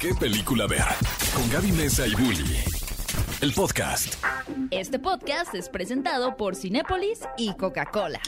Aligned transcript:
¿Qué 0.00 0.14
película 0.14 0.66
ver? 0.66 0.84
Con 1.34 1.48
Gaby 1.50 1.72
Mesa 1.72 2.06
y 2.06 2.14
Bully. 2.14 2.58
El 3.40 3.52
podcast. 3.52 4.14
Este 4.70 4.98
podcast 4.98 5.54
es 5.54 5.70
presentado 5.70 6.36
por 6.36 6.54
Cinépolis 6.54 7.20
y 7.38 7.54
Coca-Cola. 7.54 8.20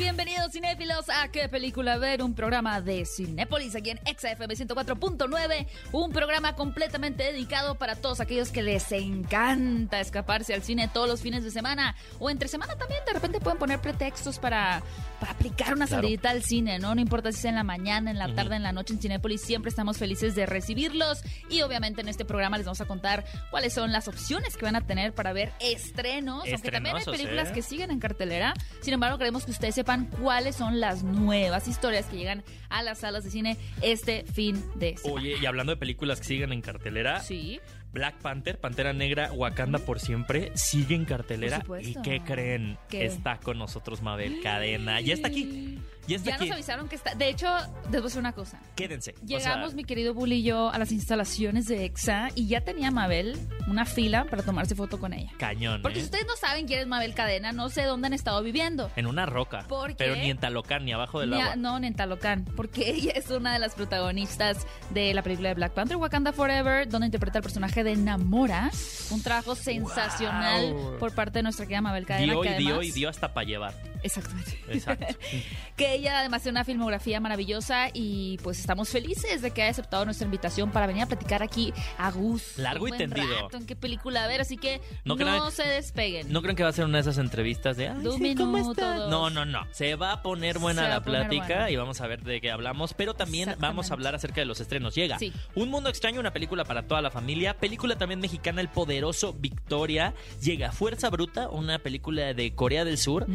Bienvenidos 0.00 0.52
cinéfilos 0.52 1.10
a 1.10 1.28
¿Qué 1.28 1.46
película 1.50 1.98
ver? 1.98 2.22
Un 2.22 2.34
programa 2.34 2.80
de 2.80 3.04
Cinépolis 3.04 3.76
aquí 3.76 3.90
en 3.90 3.98
XFM 3.98 4.54
104.9, 4.54 5.66
un 5.92 6.10
programa 6.10 6.54
completamente 6.54 7.22
dedicado 7.22 7.74
para 7.74 7.96
todos 7.96 8.18
aquellos 8.20 8.50
que 8.50 8.62
les 8.62 8.90
encanta 8.92 10.00
escaparse 10.00 10.54
al 10.54 10.62
cine 10.62 10.88
todos 10.88 11.06
los 11.06 11.20
fines 11.20 11.44
de 11.44 11.50
semana 11.50 11.94
o 12.18 12.30
entre 12.30 12.48
semana 12.48 12.76
también, 12.76 13.00
de 13.06 13.12
repente 13.12 13.40
pueden 13.40 13.58
poner 13.58 13.78
pretextos 13.80 14.38
para, 14.38 14.82
para 15.20 15.32
aplicar 15.32 15.74
una 15.74 15.86
Claro. 15.86 16.02
salidita 16.02 16.30
al 16.30 16.42
cine, 16.44 16.78
¿no? 16.78 16.94
No 16.94 17.00
importa 17.02 17.30
si 17.30 17.42
sea 17.42 17.50
en 17.50 17.56
la 17.56 17.64
mañana, 17.64 18.10
en 18.10 18.18
la 18.18 18.34
tarde, 18.34 18.56
en 18.56 18.62
la 18.62 18.72
noche 18.72 18.94
en 18.94 19.00
Cinépolis, 19.00 19.42
siempre 19.42 19.68
estamos 19.68 19.98
felices 19.98 20.34
de 20.34 20.46
recibirlos 20.46 21.20
y 21.50 21.60
obviamente 21.60 22.00
en 22.00 22.08
este 22.08 22.24
programa 22.24 22.56
les 22.56 22.64
vamos 22.64 22.80
a 22.80 22.86
contar 22.86 23.26
cuáles 23.50 23.74
son 23.74 23.92
las 23.92 24.08
opciones 24.08 24.56
que 24.56 24.64
van 24.64 24.76
a 24.76 24.86
tener 24.86 25.12
para 25.12 25.34
ver 25.34 25.52
estrenos, 25.60 26.44
aunque 26.50 26.70
también 26.70 26.96
hay 26.96 27.04
películas 27.04 27.50
¿eh? 27.50 27.52
que 27.52 27.60
siguen 27.62 27.90
en 27.90 28.00
cartelera. 28.00 28.54
Sin 28.80 28.94
embargo, 28.94 29.18
queremos 29.18 29.44
que 29.44 29.50
ustedes 29.50 29.74
sepan 29.74 29.89
cuáles 30.20 30.56
son 30.56 30.80
las 30.80 31.02
nuevas 31.02 31.68
historias 31.68 32.06
que 32.06 32.16
llegan 32.16 32.42
a 32.68 32.82
las 32.82 32.98
salas 32.98 33.24
de 33.24 33.30
cine 33.30 33.56
este 33.82 34.24
fin 34.24 34.62
de 34.76 34.96
semana. 34.96 35.20
Oye, 35.20 35.36
y 35.40 35.46
hablando 35.46 35.72
de 35.72 35.76
películas 35.76 36.20
que 36.20 36.26
siguen 36.26 36.52
en 36.52 36.60
cartelera, 36.62 37.20
Sí. 37.20 37.60
Black 37.92 38.18
Panther, 38.18 38.60
Pantera 38.60 38.92
Negra, 38.92 39.32
Wakanda 39.32 39.80
por 39.80 39.98
siempre, 39.98 40.52
sigue 40.54 40.94
en 40.94 41.04
cartelera. 41.04 41.64
¿Y 41.82 41.96
qué 42.02 42.20
creen? 42.20 42.78
¿Qué? 42.88 43.04
Está 43.04 43.38
con 43.38 43.58
nosotros 43.58 44.00
Mabel 44.00 44.40
Cadena. 44.42 45.00
Ya 45.00 45.14
está 45.14 45.26
aquí. 45.26 45.80
Ya 46.06 46.18
nos 46.38 46.50
avisaron 46.50 46.88
que 46.88 46.96
está. 46.96 47.14
De 47.14 47.28
hecho, 47.28 47.46
a 47.46 47.68
decir 47.88 48.18
una 48.18 48.32
cosa. 48.32 48.58
Quédense. 48.74 49.14
O 49.22 49.26
Llegamos, 49.26 49.70
sea, 49.70 49.76
mi 49.76 49.84
querido 49.84 50.12
Bully 50.14 50.36
y 50.36 50.42
yo, 50.42 50.70
a 50.70 50.78
las 50.78 50.90
instalaciones 50.92 51.66
de 51.66 51.84
EXA 51.84 52.30
y 52.34 52.48
ya 52.48 52.62
tenía 52.62 52.90
Mabel 52.90 53.38
una 53.68 53.84
fila 53.84 54.24
para 54.24 54.42
tomarse 54.42 54.74
foto 54.74 54.98
con 54.98 55.12
ella. 55.12 55.30
cañón. 55.38 55.82
Porque 55.82 55.98
¿eh? 55.98 56.02
si 56.02 56.06
ustedes 56.06 56.26
no 56.26 56.34
saben 56.36 56.66
quién 56.66 56.80
es 56.80 56.86
Mabel 56.86 57.14
Cadena, 57.14 57.52
no 57.52 57.68
sé 57.68 57.84
dónde 57.84 58.06
han 58.08 58.12
estado 58.12 58.42
viviendo. 58.42 58.90
En 58.96 59.06
una 59.06 59.26
roca. 59.26 59.64
¿Por 59.68 59.94
Pero 59.96 60.16
ni 60.16 60.30
en 60.30 60.38
Talocán, 60.38 60.84
ni 60.84 60.92
abajo 60.92 61.20
del 61.20 61.30
Ni 61.30 61.36
a- 61.40 61.44
agua. 61.52 61.56
no, 61.56 61.76
en 61.78 61.94
Talocán, 61.94 62.44
porque 62.56 62.90
ella 62.94 63.12
es 63.14 63.30
una 63.30 63.52
de 63.52 63.58
las 63.60 63.74
protagonistas 63.74 64.66
de 64.90 65.14
la 65.14 65.22
película 65.22 65.50
de 65.50 65.54
Black 65.54 65.72
Panther, 65.74 65.96
Wakanda 65.96 66.32
Forever, 66.32 66.88
donde 66.88 67.06
interpreta 67.06 67.38
el 67.38 67.42
personaje 67.42 67.84
de 67.84 67.94
Namora. 67.96 68.70
Un 69.10 69.22
trabajo 69.22 69.54
sensacional 69.54 70.72
Wow. 70.72 70.98
por 70.98 71.14
parte 71.14 71.38
de 71.38 71.42
nuestra 71.44 71.66
querida 71.66 71.80
Mabel 71.82 72.06
Cadena. 72.06 72.32
Dio 72.32 72.40
que 72.42 72.54
y 72.54 72.58
dio 72.58 72.82
y 72.82 72.90
dio 72.90 73.08
hasta 73.08 73.32
para 73.32 73.46
llevar. 73.46 73.74
Exactamente. 74.02 74.58
Exacto. 74.68 75.06
que 75.76 75.94
ella 75.94 76.18
además 76.20 76.42
tiene 76.42 76.58
una 76.58 76.64
filmografía 76.64 77.20
maravillosa 77.20 77.88
y 77.92 78.38
pues 78.42 78.58
estamos 78.60 78.88
felices 78.88 79.42
de 79.42 79.50
que 79.50 79.62
haya 79.62 79.70
aceptado 79.70 80.04
nuestra 80.04 80.24
invitación 80.24 80.70
para 80.70 80.86
venir 80.86 81.02
a 81.02 81.06
platicar 81.06 81.42
aquí 81.42 81.72
a 81.98 82.10
gusto. 82.10 82.60
Largo 82.62 82.88
y 82.88 82.92
tendido. 82.92 83.42
rato, 83.42 83.56
en 83.56 83.66
qué 83.66 83.76
película 83.76 84.24
a 84.24 84.26
ver, 84.26 84.40
así 84.40 84.56
que 84.56 84.80
No 85.04 85.14
no, 85.14 85.16
crean- 85.16 85.50
se 85.52 85.64
despeguen. 85.64 86.32
¿No 86.32 86.42
creen 86.42 86.56
que 86.56 86.62
va 86.62 86.68
a 86.68 86.72
ser 86.72 86.84
una 86.84 86.98
de 86.98 87.02
esas 87.02 87.18
entrevistas 87.18 87.76
de 87.76 87.88
Ay, 87.88 87.96
sí, 88.18 88.34
¿cómo 88.34 88.52
minuto, 88.58 88.72
estás?" 88.72 88.98
dos. 88.98 89.10
No, 89.10 89.30
no, 89.30 89.44
no. 89.44 89.66
Se 89.72 89.94
va 89.96 90.12
a 90.12 90.22
poner 90.22 90.58
buena 90.58 90.88
la 90.88 91.02
plática 91.02 91.70
y 91.70 91.76
vamos 91.76 92.00
a 92.00 92.06
ver 92.06 92.22
de 92.22 92.40
qué 92.40 92.50
hablamos. 92.50 92.94
Pero 92.94 93.14
también 93.14 93.54
vamos 93.58 93.90
a 93.90 93.94
hablar 93.94 94.14
acerca 94.14 94.40
de 94.40 94.44
los 94.46 94.60
estrenos. 94.60 94.94
Llega 94.94 95.18
Sí. 95.18 95.32
Un 95.54 95.70
Mundo 95.70 95.88
Extraño, 95.90 96.20
una 96.20 96.32
película 96.32 96.64
para 96.64 96.82
toda 96.86 97.02
la 97.02 97.10
familia. 97.10 97.54
Película 97.58 97.96
también 97.96 98.20
mexicana, 98.20 98.60
El 98.60 98.68
Poderoso 98.68 99.32
Victoria. 99.34 100.14
Llega 100.40 100.72
Fuerza 100.72 101.10
Bruta, 101.10 101.48
una 101.48 101.78
película 101.78 102.32
de 102.34 102.54
Corea 102.54 102.84
del 102.84 102.98
Sur. 102.98 103.26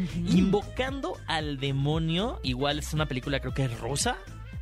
Invocando 0.56 1.18
al 1.26 1.58
demonio. 1.58 2.40
Igual 2.42 2.78
es 2.78 2.94
una 2.94 3.04
película, 3.04 3.40
creo 3.40 3.52
que 3.52 3.66
es 3.66 3.78
rusa. 3.78 4.16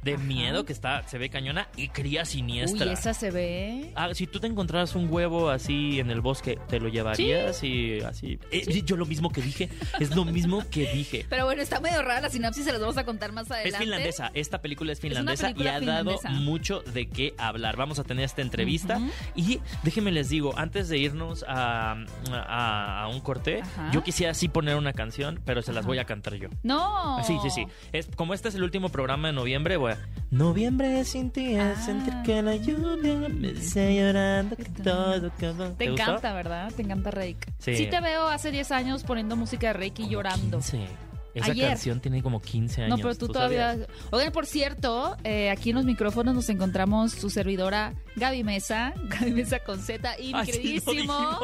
De 0.04 0.14
Ajá. 0.14 0.22
miedo, 0.22 0.64
que 0.64 0.72
está 0.72 1.06
se 1.08 1.18
ve 1.18 1.30
cañona. 1.30 1.68
Y 1.76 1.88
Cría 1.88 2.24
Siniestra. 2.24 2.86
Uy, 2.86 2.92
esa 2.92 3.14
se 3.14 3.30
ve. 3.30 3.90
Ah, 3.94 4.12
si 4.14 4.26
tú 4.26 4.38
te 4.40 4.46
encontraras 4.46 4.94
un 4.94 5.08
huevo 5.10 5.48
así 5.50 5.98
en 5.98 6.10
el 6.10 6.20
bosque, 6.20 6.58
¿te 6.68 6.78
lo 6.78 6.88
llevarías? 6.88 7.62
Y 7.64 8.00
así. 8.00 8.38
Eh, 8.50 8.82
Yo 8.84 8.96
lo 8.96 9.06
mismo 9.06 9.30
que 9.30 9.40
dije. 9.40 9.68
Es 9.98 10.14
lo 10.14 10.24
mismo 10.24 10.62
que 10.70 10.92
dije. 10.92 11.24
Pero 11.30 11.46
bueno, 11.46 11.62
está 11.62 11.80
medio 11.80 12.02
rara 12.02 12.20
la 12.20 12.28
sinopsis, 12.30 12.64
se 12.64 12.72
las 12.72 12.80
vamos 12.80 12.96
a 12.98 13.04
contar 13.04 13.32
más 13.32 13.50
adelante. 13.50 13.70
Es 13.70 13.76
finlandesa, 13.78 14.30
esta 14.34 14.60
película 14.60 14.92
es 14.92 15.00
finlandesa 15.00 15.50
y 15.50 15.54
película 15.54 15.76
ha 15.76 15.80
dado 15.80 16.18
mucho 16.30 16.82
de 16.92 17.06
qué 17.08 17.34
hablar. 17.38 17.76
Vamos 17.76 17.98
a 17.98 18.04
tener 18.04 18.24
esta 18.24 18.42
entrevista 18.42 19.00
y 19.34 19.60
déjenme 19.82 20.12
les 20.12 20.28
digo, 20.28 20.52
antes 20.58 20.88
de 20.88 20.98
irnos 20.98 21.44
a, 21.48 21.96
a- 22.32 23.02
a 23.04 23.08
un 23.08 23.20
corte, 23.20 23.62
Ajá. 23.62 23.90
yo 23.92 24.02
quisiera 24.02 24.34
sí 24.34 24.48
poner 24.48 24.76
una 24.76 24.92
canción, 24.92 25.40
pero 25.44 25.62
se 25.62 25.72
las 25.72 25.80
Ajá. 25.80 25.88
voy 25.88 25.98
a 25.98 26.04
cantar 26.04 26.34
yo. 26.34 26.48
No. 26.62 27.22
Sí, 27.24 27.36
sí, 27.42 27.50
sí. 27.50 27.66
Es, 27.92 28.06
como 28.16 28.34
este 28.34 28.48
es 28.48 28.54
el 28.54 28.62
último 28.62 28.88
programa 28.90 29.28
de 29.28 29.34
noviembre, 29.34 29.76
voy 29.76 29.92
a... 29.92 29.93
Noviembre 30.30 31.04
sin 31.04 31.30
ti 31.30 31.54
es 31.54 31.60
Ah. 31.78 31.80
sentir 31.84 32.12
que 32.24 32.42
la 32.42 32.56
lluvia 32.56 33.28
me 33.28 33.50
está 33.50 33.88
llorando, 33.88 34.56
que 34.56 34.64
todo 34.64 35.28
acabó. 35.28 35.64
Te 35.76 35.90
gustó? 35.90 36.02
encanta, 36.02 36.32
¿verdad? 36.34 36.72
Te 36.74 36.82
encanta 36.82 37.10
Rake. 37.12 37.38
Sí. 37.58 37.86
te 37.88 38.00
veo 38.00 38.26
hace 38.26 38.50
10 38.50 38.72
años 38.72 39.04
poniendo 39.04 39.36
música 39.36 39.68
de 39.68 39.72
Reiki 39.74 40.04
y 40.04 40.08
llorando. 40.08 40.58
15. 40.58 40.86
Esa 41.34 41.50
Ayer. 41.50 41.68
canción 41.68 42.00
tiene 42.00 42.22
como 42.22 42.40
15 42.40 42.82
años. 42.84 42.96
No, 42.98 43.02
pero 43.02 43.14
tú, 43.16 43.26
todavía. 43.28 43.72
sabías? 43.72 43.88
Oigan, 44.12 44.32
por 44.32 44.46
cierto, 44.46 45.16
eh, 45.24 45.50
aquí 45.50 45.70
en 45.70 45.76
los 45.76 45.84
micrófonos 45.84 46.34
nos 46.34 46.48
encontramos 46.48 47.12
su 47.12 47.28
servidora 47.28 47.94
Gaby 48.16 48.44
Mesa, 48.44 48.94
Gaby 49.08 49.32
Mesa 49.32 49.58
con 49.58 49.80
Z 49.80 50.16
y 50.20 50.32
mi 50.32 50.44
queridísimo. 50.44 51.40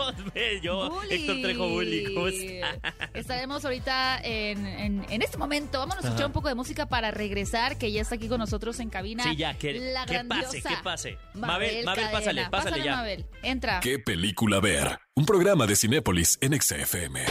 yo, 0.63 0.91
Bully. 0.91 1.15
Héctor 1.15 1.37
Trejo 1.43 1.69
Bully, 1.69 2.15
¿cómo 2.15 2.29
está? 2.29 2.79
Estaremos 3.15 3.65
ahorita 3.65 4.21
en, 4.23 4.65
en, 4.67 5.07
en 5.11 5.23
este 5.23 5.37
momento. 5.39 5.81
Vamos 5.81 5.97
a 5.97 5.99
escuchar 5.99 6.19
Ajá. 6.21 6.27
un 6.27 6.33
poco 6.33 6.49
de 6.49 6.55
música 6.55 6.87
para 6.87 7.11
regresar, 7.11 7.77
que 7.77 7.91
ya 7.91 8.01
está 8.03 8.15
aquí 8.15 8.29
con 8.29 8.39
nosotros 8.39 8.79
en 8.81 8.91
cabina. 8.91 9.25
Sí, 9.25 9.35
ya, 9.37 9.55
que, 9.55 9.93
la 9.93 10.07
que 10.07 10.25
pase, 10.25 10.63
que 10.63 10.77
pase. 10.85 11.19
Mabel, 11.35 11.85
Mabel, 11.85 12.07
pásale, 12.13 12.47
pásale 12.49 12.85
ya. 12.85 12.97
Mabel. 12.97 13.25
Entra. 13.43 13.81
¿Qué 13.81 13.99
película 13.99 14.61
ver? 14.61 14.99
Un 15.17 15.27
programa 15.27 15.67
de 15.67 15.75
Cinépolis 15.75 16.39
en 16.41 16.61
XFM. 16.61 17.25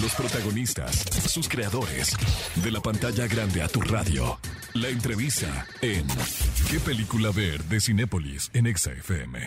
Los 0.00 0.14
protagonistas, 0.14 0.96
sus 1.28 1.48
creadores. 1.48 2.14
De 2.62 2.70
la 2.70 2.80
pantalla 2.80 3.26
grande 3.26 3.62
a 3.62 3.68
tu 3.68 3.80
radio. 3.80 4.38
La 4.74 4.88
entrevista 4.88 5.66
en 5.80 6.06
¿Qué 6.70 6.78
película 6.80 7.30
ver? 7.30 7.62
de 7.64 7.80
Cinépolis 7.80 8.50
en 8.52 8.76
XFM. 8.76 9.38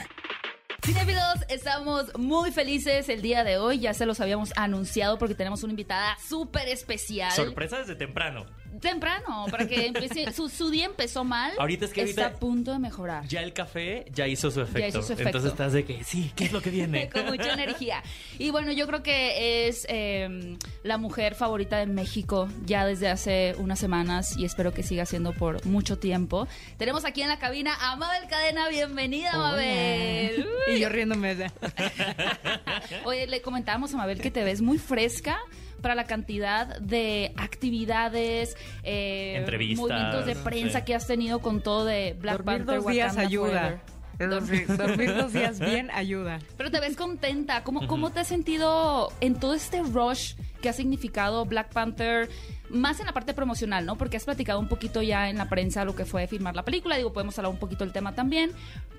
Cinefilos, 0.83 1.35
estamos 1.49 2.05
muy 2.17 2.51
felices 2.51 3.09
el 3.09 3.21
día 3.21 3.43
de 3.43 3.57
hoy. 3.57 3.79
Ya 3.79 3.93
se 3.93 4.05
los 4.05 4.19
habíamos 4.21 4.51
anunciado 4.55 5.17
porque 5.19 5.35
tenemos 5.35 5.61
una 5.63 5.71
invitada 5.73 6.17
súper 6.27 6.67
especial. 6.69 7.31
Sorpresa 7.31 7.79
desde 7.79 7.95
temprano. 7.95 8.45
Temprano, 8.81 9.45
para 9.49 9.67
que 9.67 9.87
empiece. 9.87 10.31
Su, 10.33 10.49
su 10.49 10.69
día 10.69 10.85
empezó 10.85 11.23
mal. 11.23 11.51
Ahorita 11.57 11.85
es 11.85 11.93
que 11.93 12.01
Está 12.03 12.23
ahorita- 12.23 12.37
a 12.37 12.39
punto 12.39 12.71
de 12.71 12.79
mejorar. 12.79 13.25
Ya 13.27 13.41
el 13.41 13.53
café 13.53 14.05
ya 14.13 14.27
hizo 14.27 14.51
su 14.51 14.61
efecto. 14.61 14.87
hizo 14.87 15.01
su 15.01 15.13
efecto. 15.13 15.29
Entonces 15.29 15.51
estás 15.51 15.73
de 15.73 15.85
que, 15.85 16.03
sí, 16.03 16.31
¿qué 16.35 16.45
es 16.45 16.51
lo 16.51 16.61
que 16.61 16.69
viene? 16.69 17.09
con 17.13 17.25
mucha 17.25 17.53
energía. 17.53 18.03
Y 18.37 18.49
bueno, 18.51 18.71
yo 18.71 18.87
creo 18.87 19.03
que 19.03 19.67
es 19.67 19.85
eh, 19.89 20.57
la 20.83 20.97
mujer 20.97 21.35
favorita 21.35 21.77
de 21.77 21.87
México 21.87 22.47
ya 22.65 22.85
desde 22.85 23.09
hace 23.09 23.55
unas 23.57 23.79
semanas 23.79 24.37
y 24.37 24.45
espero 24.45 24.73
que 24.73 24.83
siga 24.83 25.05
siendo 25.05 25.33
por 25.33 25.65
mucho 25.65 25.97
tiempo. 25.97 26.47
Tenemos 26.77 27.05
aquí 27.05 27.21
en 27.21 27.29
la 27.29 27.39
cabina 27.39 27.75
a 27.79 27.95
Mabel 27.95 28.27
Cadena. 28.29 28.69
Bienvenida, 28.69 29.35
Mabel. 29.37 30.47
Uy. 30.67 30.75
Y 30.75 30.79
yo 30.79 30.89
riéndome 30.89 31.35
de... 31.35 31.51
Oye, 33.05 33.27
le 33.27 33.41
comentábamos 33.41 33.93
a 33.93 33.97
Mabel 33.97 34.21
que 34.21 34.31
te 34.31 34.43
ves 34.43 34.61
muy 34.61 34.77
fresca 34.77 35.37
para 35.79 35.95
la 35.95 36.05
cantidad 36.05 36.79
de 36.79 37.33
actividades, 37.37 38.55
eh, 38.83 39.35
Entrevistas, 39.37 39.79
movimientos 39.79 40.25
de 40.25 40.35
prensa 40.35 40.79
sí. 40.79 40.85
que 40.85 40.95
has 40.95 41.07
tenido 41.07 41.39
con 41.39 41.61
todo 41.61 41.85
de 41.85 42.15
Black 42.19 42.37
Dormir 42.37 42.65
Panther. 42.65 42.75
dos 42.75 42.87
días 42.87 43.11
Wakanda 43.13 43.27
ayuda. 43.27 43.61
Forever. 43.61 43.99
Dormir, 44.19 44.67
dormir 44.77 45.15
dos 45.15 45.31
días 45.31 45.59
bien 45.61 45.89
ayuda. 45.91 46.39
Pero 46.57 46.69
te 46.69 46.81
ves 46.81 46.97
contenta. 46.97 47.63
¿Cómo, 47.63 47.87
¿Cómo 47.87 48.09
te 48.09 48.19
has 48.19 48.27
sentido 48.27 49.13
en 49.21 49.39
todo 49.39 49.53
este 49.53 49.81
rush 49.81 50.33
que 50.61 50.67
ha 50.67 50.73
significado 50.73 51.45
Black 51.45 51.71
Panther? 51.71 52.27
Más 52.69 52.99
en 52.99 53.05
la 53.05 53.13
parte 53.13 53.33
promocional, 53.33 53.85
¿no? 53.85 53.97
Porque 53.97 54.17
has 54.17 54.25
platicado 54.25 54.59
un 54.59 54.67
poquito 54.67 55.01
ya 55.01 55.29
en 55.29 55.37
la 55.37 55.47
prensa 55.47 55.85
lo 55.85 55.95
que 55.95 56.03
fue 56.03 56.27
filmar 56.27 56.53
la 56.53 56.65
película. 56.65 56.97
Digo, 56.97 57.13
podemos 57.13 57.37
hablar 57.39 57.53
un 57.53 57.59
poquito 57.59 57.85
del 57.85 57.93
tema 57.93 58.13
también. 58.13 58.51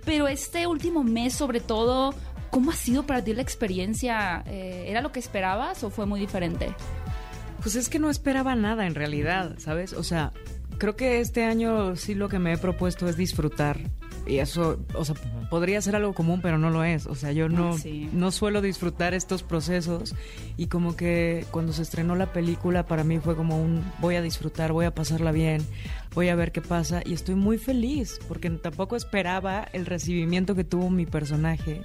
Pero 0.06 0.26
este 0.26 0.66
último 0.66 1.04
mes, 1.04 1.34
sobre 1.34 1.60
todo, 1.60 2.14
¿cómo 2.50 2.70
ha 2.70 2.74
sido 2.74 3.06
para 3.06 3.22
ti 3.22 3.32
la 3.34 3.42
experiencia? 3.42 4.42
Eh, 4.46 4.84
¿Era 4.88 5.00
lo 5.00 5.12
que 5.12 5.20
esperabas 5.20 5.82
o 5.84 5.90
fue 5.90 6.06
muy 6.06 6.20
diferente? 6.20 6.74
Pues 7.62 7.76
es 7.76 7.88
que 7.88 7.98
no 7.98 8.10
esperaba 8.10 8.54
nada 8.54 8.86
en 8.86 8.94
realidad, 8.94 9.56
¿sabes? 9.58 9.92
O 9.92 10.02
sea, 10.02 10.32
creo 10.78 10.96
que 10.96 11.20
este 11.20 11.44
año 11.44 11.96
sí 11.96 12.14
lo 12.14 12.28
que 12.28 12.38
me 12.38 12.54
he 12.54 12.58
propuesto 12.58 13.08
es 13.08 13.16
disfrutar. 13.16 13.78
Y 14.26 14.38
eso, 14.38 14.78
o 14.94 15.04
sea, 15.04 15.14
podría 15.48 15.80
ser 15.80 15.96
algo 15.96 16.12
común, 16.12 16.40
pero 16.42 16.58
no 16.58 16.70
lo 16.70 16.84
es. 16.84 17.06
O 17.06 17.14
sea, 17.14 17.32
yo 17.32 17.48
no, 17.48 17.76
sí. 17.76 18.08
no 18.12 18.30
suelo 18.30 18.60
disfrutar 18.60 19.14
estos 19.14 19.42
procesos. 19.42 20.14
Y 20.56 20.66
como 20.66 20.96
que 20.96 21.46
cuando 21.50 21.72
se 21.72 21.82
estrenó 21.82 22.14
la 22.14 22.32
película, 22.32 22.86
para 22.86 23.04
mí 23.04 23.18
fue 23.18 23.36
como 23.36 23.60
un 23.60 23.84
voy 24.00 24.16
a 24.16 24.22
disfrutar, 24.22 24.72
voy 24.72 24.86
a 24.86 24.94
pasarla 24.94 25.32
bien, 25.32 25.66
voy 26.14 26.28
a 26.28 26.36
ver 26.36 26.52
qué 26.52 26.60
pasa. 26.60 27.02
Y 27.04 27.14
estoy 27.14 27.34
muy 27.34 27.58
feliz, 27.58 28.20
porque 28.28 28.50
tampoco 28.50 28.96
esperaba 28.96 29.66
el 29.72 29.86
recibimiento 29.86 30.54
que 30.54 30.64
tuvo 30.64 30.90
mi 30.90 31.06
personaje. 31.06 31.82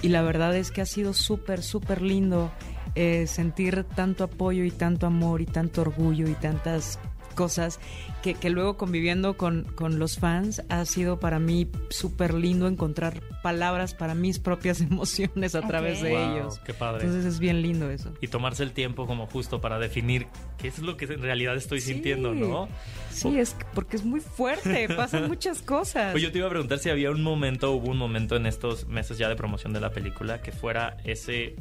Y 0.00 0.08
la 0.08 0.22
verdad 0.22 0.56
es 0.56 0.70
que 0.70 0.80
ha 0.80 0.86
sido 0.86 1.12
súper, 1.12 1.62
súper 1.62 2.02
lindo 2.02 2.50
eh, 2.94 3.26
sentir 3.26 3.84
tanto 3.84 4.24
apoyo 4.24 4.64
y 4.64 4.70
tanto 4.70 5.06
amor 5.06 5.40
y 5.40 5.46
tanto 5.46 5.80
orgullo 5.80 6.28
y 6.28 6.34
tantas 6.34 6.98
cosas 7.32 7.80
que, 8.22 8.34
que 8.34 8.50
luego 8.50 8.76
conviviendo 8.76 9.36
con, 9.36 9.64
con 9.64 9.98
los 9.98 10.18
fans 10.18 10.62
ha 10.68 10.84
sido 10.84 11.18
para 11.18 11.38
mí 11.38 11.68
súper 11.90 12.34
lindo 12.34 12.68
encontrar 12.68 13.20
palabras 13.42 13.94
para 13.94 14.14
mis 14.14 14.38
propias 14.38 14.80
emociones 14.82 15.54
a 15.54 15.60
Ok. 15.60 15.66
través 15.66 16.00
de 16.02 16.10
Wow, 16.10 16.36
ellos. 16.36 16.60
qué 16.64 16.72
padre. 16.74 17.04
Entonces 17.04 17.24
es 17.24 17.38
bien 17.40 17.62
lindo 17.62 17.90
eso. 17.90 18.12
Y 18.20 18.28
tomarse 18.28 18.62
el 18.62 18.72
tiempo 18.72 19.06
como 19.06 19.26
justo 19.26 19.60
para 19.60 19.78
definir 19.78 20.26
qué 20.58 20.68
es 20.68 20.78
lo 20.78 20.96
que 20.96 21.06
en 21.06 21.22
realidad 21.22 21.56
estoy 21.56 21.80
Sí. 21.80 21.92
sintiendo, 21.94 22.34
¿no? 22.34 22.68
Sí, 23.10 23.38
es 23.38 23.54
que- 23.54 23.64
porque 23.74 23.96
es 23.96 24.04
muy 24.04 24.20
fuerte, 24.20 24.88
pasan 24.96 25.28
muchas 25.28 25.62
cosas. 25.62 26.12
Pues 26.12 26.22
yo 26.22 26.30
te 26.30 26.38
iba 26.38 26.46
a 26.46 26.50
preguntar 26.50 26.78
si 26.78 26.90
había 26.90 27.10
un 27.10 27.22
momento, 27.22 27.72
hubo 27.72 27.90
un 27.90 27.98
momento 27.98 28.36
en 28.36 28.46
estos 28.46 28.86
meses 28.86 29.18
ya 29.18 29.28
de 29.28 29.36
promoción 29.36 29.72
de 29.72 29.80
la 29.80 29.90
película 29.90 30.40
que 30.42 30.52
fuera 30.52 30.96
ese 31.04 31.56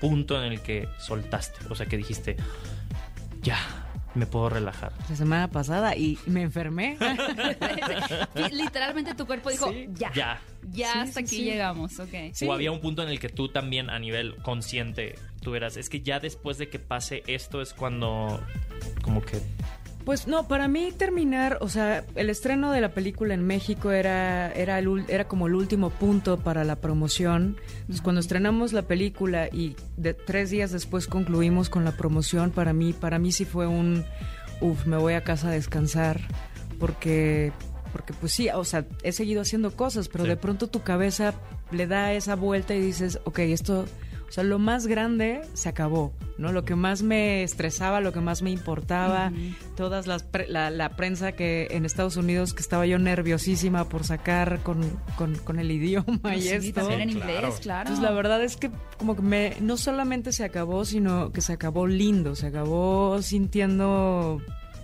punto 0.00 0.42
en 0.42 0.50
el 0.52 0.60
que 0.62 0.88
soltaste, 0.98 1.58
o 1.68 1.74
sea, 1.74 1.84
que 1.86 1.96
dijiste, 1.98 2.36
ya, 3.42 3.58
me 4.14 4.26
puedo 4.26 4.48
relajar. 4.48 4.92
La 5.08 5.16
semana 5.16 5.48
pasada 5.48 5.96
y 5.96 6.18
me 6.26 6.42
enfermé. 6.42 6.96
Literalmente 8.52 9.14
tu 9.14 9.26
cuerpo 9.26 9.50
dijo, 9.50 9.70
Sí. 9.70 9.88
ya, 9.94 10.12
ya, 10.12 10.40
Ya. 10.70 10.92
Sí, 10.92 10.98
hasta 10.98 11.12
sí, 11.12 11.20
aquí 11.20 11.36
sí. 11.36 11.44
llegamos, 11.44 11.98
ok. 11.98 12.14
Sí. 12.32 12.46
O 12.46 12.52
había 12.52 12.72
un 12.72 12.80
punto 12.80 13.02
en 13.02 13.08
el 13.08 13.18
que 13.20 13.28
tú 13.28 13.48
también 13.48 13.90
a 13.90 13.98
nivel 13.98 14.36
consciente 14.42 15.16
tuvieras, 15.40 15.76
es 15.76 15.88
que 15.88 16.00
ya 16.02 16.20
después 16.20 16.58
de 16.58 16.68
que 16.68 16.78
pase 16.78 17.22
esto 17.26 17.62
es 17.62 17.72
cuando 17.72 18.40
como 19.02 19.22
que 19.22 19.40
Pues 20.04 20.26
no, 20.26 20.48
para 20.48 20.66
mí 20.66 20.92
terminar, 20.96 21.58
o 21.60 21.68
sea, 21.68 22.04
el 22.14 22.30
estreno 22.30 22.72
de 22.72 22.80
la 22.80 22.94
película 22.94 23.34
en 23.34 23.46
México 23.46 23.92
era, 23.92 24.50
era, 24.52 24.78
el 24.78 25.04
era 25.08 25.28
como 25.28 25.46
el 25.46 25.54
último 25.54 25.90
punto 25.90 26.38
para 26.38 26.64
la 26.64 26.76
promoción. 26.76 27.56
Entonces, 27.80 28.00
cuando 28.00 28.20
estrenamos 28.20 28.72
la 28.72 28.82
película 28.82 29.48
y 29.52 29.76
de, 29.96 30.14
tres 30.14 30.50
días 30.50 30.72
después 30.72 31.06
concluimos 31.06 31.68
con 31.68 31.84
la 31.84 31.92
promoción, 31.92 32.50
para 32.50 32.72
mí, 32.72 32.92
para 32.94 33.18
mí 33.18 33.30
sí 33.30 33.44
fue 33.44 33.66
un, 33.66 34.04
uff, 34.62 34.86
me 34.86 34.96
voy 34.96 35.12
a 35.12 35.22
casa 35.22 35.48
a 35.48 35.52
descansar, 35.52 36.20
porque, 36.78 37.52
porque 37.92 38.14
pues 38.14 38.32
sí, 38.32 38.48
o 38.48 38.64
sea, 38.64 38.86
he 39.02 39.12
seguido 39.12 39.42
haciendo 39.42 39.70
cosas, 39.76 40.08
pero 40.08 40.24
Sí. 40.24 40.30
de 40.30 40.36
pronto 40.36 40.66
tu 40.68 40.82
cabeza 40.82 41.34
le 41.72 41.86
da 41.86 42.14
esa 42.14 42.36
vuelta 42.36 42.74
y 42.74 42.80
dices, 42.80 43.20
ok, 43.24 43.40
esto... 43.40 43.84
O 44.30 44.32
sea, 44.32 44.44
lo 44.44 44.60
más 44.60 44.86
grande 44.86 45.42
se 45.54 45.68
acabó, 45.68 46.12
¿no? 46.38 46.52
Lo 46.52 46.64
que 46.64 46.76
más 46.76 47.02
me 47.02 47.42
estresaba, 47.42 48.00
lo 48.00 48.12
que 48.12 48.20
más 48.20 48.42
me 48.42 48.52
importaba, 48.52 49.32
todas 49.76 50.06
las 50.06 50.22
pre- 50.22 50.46
la, 50.46 50.70
la 50.70 50.90
prensa 50.90 51.32
que 51.32 51.66
en 51.72 51.84
Estados 51.84 52.16
Unidos 52.16 52.54
que 52.54 52.62
estaba 52.62 52.86
yo 52.86 52.98
nerviosísima 53.00 53.88
por 53.88 54.04
sacar 54.04 54.60
con, 54.62 54.88
con, 55.16 55.34
con 55.38 55.58
el 55.58 55.68
idioma 55.72 56.36
y 56.36 56.42
Sí, 56.42 56.48
esto. 56.50 56.80
también 56.82 57.00
en 57.00 57.10
inglés, 57.10 57.26
claro. 57.40 57.54
claro. 57.60 57.80
Entonces 57.88 58.02
la 58.04 58.12
verdad 58.12 58.42
es 58.44 58.56
que 58.56 58.70
como 58.98 59.16
que 59.16 59.22
me 59.22 59.56
no 59.60 59.76
solamente 59.76 60.30
se 60.30 60.44
acabó, 60.44 60.84
sino 60.84 61.32
que 61.32 61.40
se 61.40 61.52
acabó 61.52 61.88
lindo, 61.88 62.36
se 62.36 62.46
acabó 62.46 63.20
sintiendo 63.22 64.40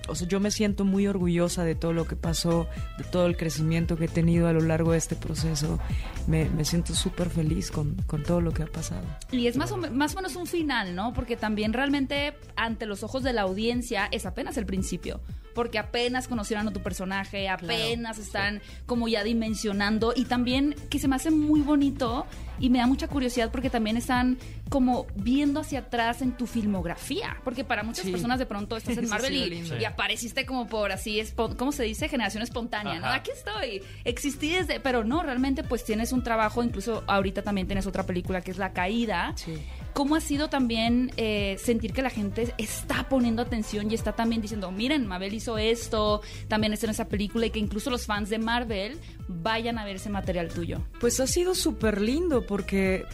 o 0.08 0.14
sea, 0.14 0.29
yo 0.29 0.41
me 0.41 0.50
siento 0.50 0.85
muy 0.85 1.06
orgullosa 1.06 1.64
de 1.64 1.75
todo 1.75 1.93
lo 1.93 2.06
que 2.06 2.17
pasó, 2.17 2.67
de 2.99 3.05
todo 3.05 3.26
el 3.26 3.37
crecimiento 3.37 3.97
que 3.97 4.06
he 4.06 4.08
tenido 4.08 4.49
a 4.49 4.53
lo 4.53 4.61
largo 4.61 4.93
de 4.93 4.99
este 4.99 5.17
proceso. 5.17 5.79
Me, 6.26 6.64
siento 6.64 6.94
súper 6.94 7.31
feliz 7.31 7.70
con, 7.70 7.94
con 8.06 8.23
todo 8.23 8.41
lo 8.41 8.53
que 8.53 8.62
ha 8.62 8.67
pasado. 8.67 9.06
Y 9.31 9.47
es 9.47 9.56
más 9.56 9.70
o, 9.73 9.76
más 9.76 10.14
o 10.14 10.17
menos 10.17 10.37
un 10.37 10.47
final, 10.47 10.94
¿no? 10.94 11.12
Porque 11.12 11.37
también 11.37 11.73
realmente 11.73 12.35
ante 12.56 12.87
los 12.87 13.03
ojos 13.03 13.23
de 13.23 13.32
la 13.32 13.43
audiencia 13.43 14.08
es 14.11 14.26
apenas 14.26 14.56
el 14.56 14.67
principio. 14.67 15.20
Porque 15.56 15.79
apenas 15.81 16.29
conocieron 16.29 16.69
a 16.69 16.73
tu 16.73 16.81
personaje, 16.82 17.49
apenas 17.49 18.19
están 18.19 18.61
como 18.87 19.08
ya 19.08 19.25
dimensionando. 19.25 20.12
Y 20.14 20.26
también 20.26 20.76
que 20.91 21.00
se 21.00 21.08
me 21.08 21.17
hace 21.17 21.32
muy 21.32 21.62
bonito 21.62 22.26
y 22.58 22.70
me 22.70 22.79
da 22.79 22.87
mucha 22.87 23.08
curiosidad 23.08 23.50
porque 23.50 23.69
también 23.70 23.97
están 23.97 24.38
como 24.69 25.06
viendo 25.14 25.61
hacia 25.61 25.81
atrás 25.81 26.23
en 26.23 26.32
tu 26.37 26.47
filmografía. 26.47 27.38
Porque 27.43 27.64
para 27.64 27.82
muchas 27.82 28.05
Sí. 28.05 28.11
personas 28.12 28.38
de 28.38 28.47
pronto 28.47 28.76
estás 28.76 28.97
en 28.99 29.08
Marvel 29.08 29.35
y, 29.81 29.85
apareciste 29.85 30.44
como 30.47 30.67
por 30.69 30.93
así, 30.93 31.23
¿cómo 31.56 31.73
se 31.73 31.82
dice? 31.85 32.08
Generación 32.08 32.43
espontánea, 32.43 33.00
¿no? 33.00 33.06
Aquí 33.06 33.31
estoy, 33.31 33.82
existí 34.05 34.50
desde, 34.50 34.79
pero 34.81 35.05
no, 35.05 35.23
realmente 35.23 35.64
pues 35.64 35.85
tienes 35.85 36.12
un 36.12 36.23
trabajo, 36.23 36.62
incluso 36.62 37.03
ahorita 37.06 37.43
también 37.43 37.67
tienes 37.67 37.87
otra 37.87 38.05
película 38.05 38.43
que 38.43 38.50
es 38.50 38.58
La 38.58 38.73
Caída. 38.73 39.35
¿Cómo 39.96 40.14
ha 40.14 40.20
sido 40.20 40.50
también 40.50 41.10
eh, 41.16 41.56
sentir 41.58 41.94
que 41.94 42.02
la 42.02 42.10
gente 42.10 42.52
está 42.58 43.08
poniendo 43.08 43.40
atención 43.40 43.90
y 43.90 43.94
está 43.94 44.12
también 44.12 44.43
diciendo, 44.43 44.70
miren, 44.70 45.06
Mabel 45.06 45.32
hizo 45.32 45.56
esto, 45.56 46.20
también 46.48 46.75
está 46.75 46.84
en 46.84 46.90
esa 46.90 47.08
película 47.08 47.46
y 47.46 47.50
que 47.50 47.60
incluso 47.60 47.88
los 47.88 48.04
fans 48.04 48.28
de 48.28 48.38
Marvel 48.38 48.98
vayan 49.26 49.78
a 49.78 49.87
ver 49.87 49.96
ese 49.96 50.10
material 50.10 50.48
tuyo? 50.48 50.82
Pues 51.00 51.19
ha 51.19 51.26
sido 51.26 51.54
súper 51.54 52.02
lindo 52.02 52.44
porque, 52.44 53.06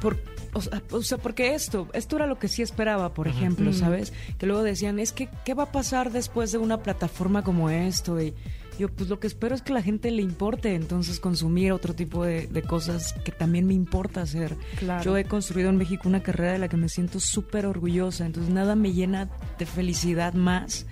por, 0.00 0.20
o, 0.54 0.60
sea, 0.60 0.82
o 0.90 1.02
sea, 1.02 1.18
porque 1.18 1.54
esto, 1.54 1.86
esto 1.92 2.16
era 2.16 2.26
lo 2.26 2.36
que 2.36 2.48
sí 2.48 2.62
esperaba, 2.62 3.14
por 3.14 3.28
ejemplo, 3.28 3.72
¿sabes? 3.72 4.12
Que 4.38 4.46
luego 4.46 4.64
decían, 4.64 4.98
es 4.98 5.12
que, 5.12 5.28
¿qué 5.44 5.54
va 5.54 5.62
a 5.62 5.72
pasar 5.72 6.10
después 6.10 6.50
de 6.50 6.58
una 6.58 6.82
plataforma 6.82 7.44
como 7.44 7.70
esto? 7.70 8.20
Y 8.20 8.34
yo, 8.78 8.88
pues 8.88 9.08
lo 9.08 9.18
que 9.18 9.26
espero 9.26 9.54
es 9.54 9.62
que 9.62 9.72
la 9.72 9.82
gente 9.82 10.10
le 10.10 10.22
importe, 10.22 10.74
entonces 10.74 11.20
consumir 11.20 11.72
otro 11.72 11.94
tipo 11.94 12.24
de, 12.24 12.46
de 12.46 12.62
cosas 12.62 13.14
que 13.24 13.32
también 13.32 13.66
me 13.66 13.74
importa 13.74 14.22
hacer. 14.22 14.56
Claro. 14.78 15.02
Yo 15.02 15.16
he 15.16 15.24
construido 15.24 15.68
en 15.70 15.76
México 15.76 16.08
una 16.08 16.22
carrera 16.22 16.52
de 16.52 16.58
la 16.58 16.68
que 16.68 16.76
me 16.76 16.88
siento 16.88 17.20
súper 17.20 17.66
orgullosa, 17.66 18.24
entonces 18.24 18.52
nada 18.52 18.76
me 18.76 18.92
llena 18.92 19.28
de 19.58 19.66
felicidad 19.66 20.34
más 20.34 20.86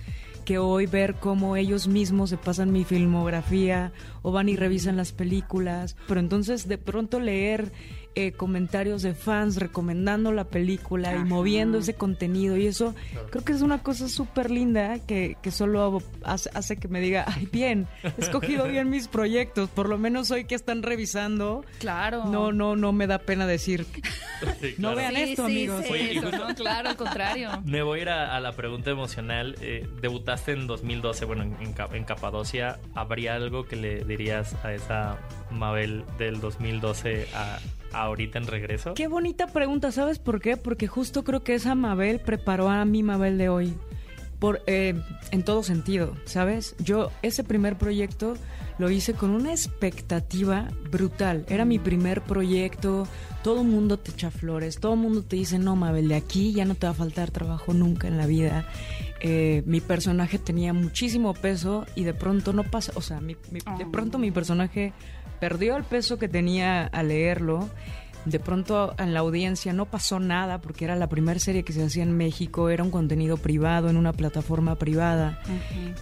que 0.47 0.59
hoy 0.59 0.85
ver 0.85 1.15
cómo 1.15 1.57
ellos 1.57 1.89
mismos 1.89 2.29
se 2.29 2.37
pasan 2.37 2.71
mi 2.71 2.85
filmografía 2.85 3.91
o 4.21 4.31
van 4.31 4.47
y 4.47 4.55
revisan 4.55 4.95
las 4.95 5.11
películas. 5.11 5.97
Pero 6.07 6.21
entonces 6.21 6.69
de 6.69 6.77
pronto 6.77 7.19
leer 7.19 7.73
eh, 8.19 8.31
comentarios 8.31 9.01
de 9.03 9.13
fans 9.13 9.57
recomendando 9.57 10.31
la 10.31 10.45
película 10.45 11.15
y 11.15 11.19
moviendo 11.19 11.77
ese 11.77 11.93
contenido 11.93 12.57
y 12.57 12.65
eso 12.65 12.95
creo 13.29 13.43
que 13.43 13.53
es 13.53 13.61
una 13.61 13.83
cosa 13.83 14.09
súper 14.09 14.49
linda 14.49 14.97
que, 15.05 15.37
que 15.43 15.51
solo 15.51 16.01
hace, 16.23 16.49
hace 16.55 16.77
que 16.77 16.87
me 16.87 16.99
diga, 16.99 17.25
ay 17.27 17.47
bien, 17.51 17.87
he 18.03 18.21
escogido 18.21 18.67
bien 18.69 18.89
mis 18.89 19.07
proyectos, 19.07 19.69
por 19.69 19.87
lo 19.87 19.97
menos 19.97 20.31
hoy 20.31 20.45
que 20.45 20.55
están 20.55 20.81
revisando. 20.83 21.63
Claro. 21.79 22.25
No, 22.25 22.51
no, 22.51 22.75
no 22.75 22.91
me 22.91 23.05
da 23.07 23.19
pena 23.19 23.45
decir, 23.45 23.85
Sí, 24.61 24.75
No 24.77 24.95
vean 24.95 25.15
esto, 25.15 25.45
amigos. 25.45 25.83
Sí, 25.85 25.93
Oye, 25.93 26.11
eso, 26.17 26.29
justo- 26.31 26.47
¿no? 26.47 26.55
Claro, 26.55 26.89
al 26.89 26.95
contrario. 26.95 27.49
Me 27.65 27.81
voy 27.81 27.99
a 27.99 28.01
ir 28.03 28.09
a, 28.09 28.35
a 28.35 28.39
la 28.39 28.51
pregunta 28.53 28.89
emocional. 28.91 29.55
Eh, 29.61 29.87
debutaste 30.01 30.51
en 30.53 30.67
2012, 30.67 31.25
bueno, 31.25 31.43
en, 31.43 31.55
en 31.59 32.03
Capadocia. 32.03 32.79
¿Habría 32.95 33.35
algo 33.35 33.65
que 33.65 33.75
le 33.75 34.03
dirías 34.05 34.55
a 34.63 34.73
esa 34.73 35.17
Mabel 35.51 36.05
del 36.17 36.39
2012 36.39 37.27
a, 37.33 37.59
ahorita 37.93 38.39
en 38.39 38.47
regreso? 38.47 38.93
Qué 38.93 39.07
bonita 39.07 39.47
pregunta, 39.47 39.91
¿sabes 39.91 40.19
por 40.19 40.41
qué? 40.41 40.57
Porque 40.57 40.87
justo 40.87 41.23
creo 41.23 41.43
que 41.43 41.55
esa 41.55 41.75
Mabel 41.75 42.19
preparó 42.19 42.69
a 42.69 42.85
mi 42.85 43.03
Mabel 43.03 43.37
de 43.37 43.49
hoy. 43.49 43.73
Por, 44.39 44.61
eh, 44.67 44.93
en 45.31 45.43
todo 45.43 45.63
sentido, 45.63 46.13
¿sabes? 46.25 46.75
Yo 46.77 47.11
ese 47.23 47.43
primer 47.43 47.75
proyecto 47.75 48.35
lo 48.77 48.89
hice 48.89 49.13
con 49.13 49.31
una 49.31 49.51
expectativa 49.51 50.67
brutal. 50.91 51.45
Era 51.49 51.65
mi 51.65 51.79
primer 51.79 52.21
proyecto, 52.21 53.07
todo 53.43 53.61
el 53.61 53.67
mundo 53.67 53.97
te 53.97 54.11
echa 54.11 54.29
flores, 54.31 54.79
todo 54.79 54.93
el 54.93 54.99
mundo 54.99 55.23
te 55.23 55.35
dice, 55.35 55.57
no, 55.59 55.75
Mabel, 55.75 56.07
de 56.07 56.15
aquí 56.15 56.53
ya 56.53 56.65
no 56.65 56.75
te 56.75 56.85
va 56.87 56.91
a 56.91 56.95
faltar 56.95 57.31
trabajo 57.31 57.73
nunca 57.73 58.07
en 58.07 58.17
la 58.17 58.25
vida. 58.27 58.67
Eh, 59.21 59.63
mi 59.65 59.81
personaje 59.81 60.37
tenía 60.37 60.73
muchísimo 60.73 61.33
peso 61.33 61.85
y 61.95 62.03
de 62.03 62.13
pronto 62.13 62.53
no 62.53 62.63
pasa, 62.63 62.91
o 62.95 63.01
sea, 63.01 63.19
mi- 63.19 63.35
mi- 63.51 63.59
de 63.77 63.85
Oh. 63.85 63.91
pronto 63.91 64.19
mi 64.19 64.29
personaje 64.31 64.93
perdió 65.39 65.75
el 65.75 65.83
peso 65.83 66.17
que 66.19 66.27
tenía 66.27 66.85
al 66.85 67.07
leerlo. 67.09 67.69
De 68.27 68.41
pronto 68.41 68.93
en 68.97 69.13
la 69.13 69.21
audiencia 69.21 69.71
no 69.71 69.85
pasó 69.85 70.19
nada 70.19 70.59
porque 70.59 70.83
era 70.83 70.97
la 70.97 71.07
primera 71.07 71.39
serie 71.39 71.63
que 71.63 71.71
se 71.71 71.81
hacía 71.81 72.03
en 72.03 72.17
México, 72.17 72.69
era 72.69 72.83
un 72.83 72.91
contenido 72.91 73.37
privado 73.37 73.89
en 73.89 73.95
una 73.95 74.11
plataforma 74.11 74.75
privada. 74.75 75.39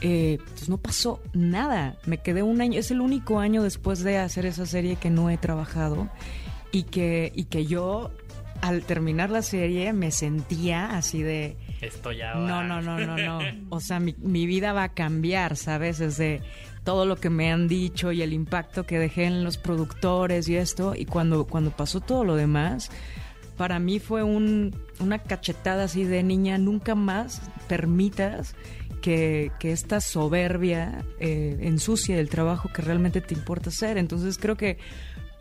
Eh, 0.01 0.39
pues 0.55 0.67
no 0.67 0.77
pasó 0.77 1.22
nada. 1.34 1.98
Me 2.08 2.17
quedé 2.17 2.41
un 2.41 2.62
año, 2.62 2.79
es 2.79 2.89
el 2.89 3.01
único 3.01 3.39
año 3.39 3.62
después 3.62 4.03
de 4.03 4.17
hacer 4.17 4.48
esa 4.48 4.65
serie 4.65 4.96
que 4.96 5.12
no 5.12 5.29
he 5.29 5.38
trabajado 5.38 6.10
y 6.72 6.84
que, 6.84 7.32
y 7.36 7.44
que 7.44 7.67
yo 7.67 8.10
al 8.62 8.82
terminar 8.82 9.29
la 9.29 9.44
serie 9.44 9.94
me 9.94 10.10
sentía 10.10 10.98
así 10.98 11.22
de... 11.22 11.58
Esto 11.82 12.12
ya 12.12 12.34
va. 12.34 12.48
No, 12.48 12.63
no, 12.63 12.82
no, 12.82 12.98
no, 12.98 13.17
no. 13.17 13.39
O 13.70 13.79
sea, 13.79 14.00
mi, 14.00 14.15
mi 14.17 14.48
vida 14.48 14.74
va 14.74 14.84
a 14.84 14.94
cambiar, 14.94 15.58
¿sabes? 15.58 16.00
Desde 16.00 16.41
todo 16.86 17.06
lo 17.06 17.18
que 17.18 17.30
me 17.30 17.51
han 17.51 17.68
dicho 17.68 18.13
y 18.13 18.22
el 18.22 18.32
impacto 18.32 18.86
que 18.86 19.00
dejé 19.00 19.25
en 19.25 19.44
los 19.44 19.58
productores 19.58 20.48
y 20.48 20.56
esto. 20.56 20.94
Y 20.96 21.06
cuando, 21.06 21.46
cuando 21.46 21.72
pasó 21.72 22.00
todo 22.00 22.24
lo 22.24 22.36
demás, 22.36 22.92
para 23.58 23.80
mí 23.80 24.00
fue 24.00 24.24
un, 24.24 24.74
una 25.00 25.20
cachetada 25.20 25.86
así 25.86 26.06
de 26.06 26.24
niña, 26.24 26.58
nunca 26.58 26.96
más 26.96 27.42
permitas 27.68 28.56
que, 29.01 29.51
que 29.60 29.72
esta 29.72 30.00
soberbia 30.00 31.04
eh, 31.20 31.58
ensucie 31.62 32.20
el 32.20 32.30
trabajo 32.30 32.70
que 32.72 32.84
realmente 32.84 33.20
te 33.20 33.34
importa 33.34 33.70
hacer. 33.70 33.98
Entonces 33.98 34.38
creo 34.38 34.56
que 34.56 34.77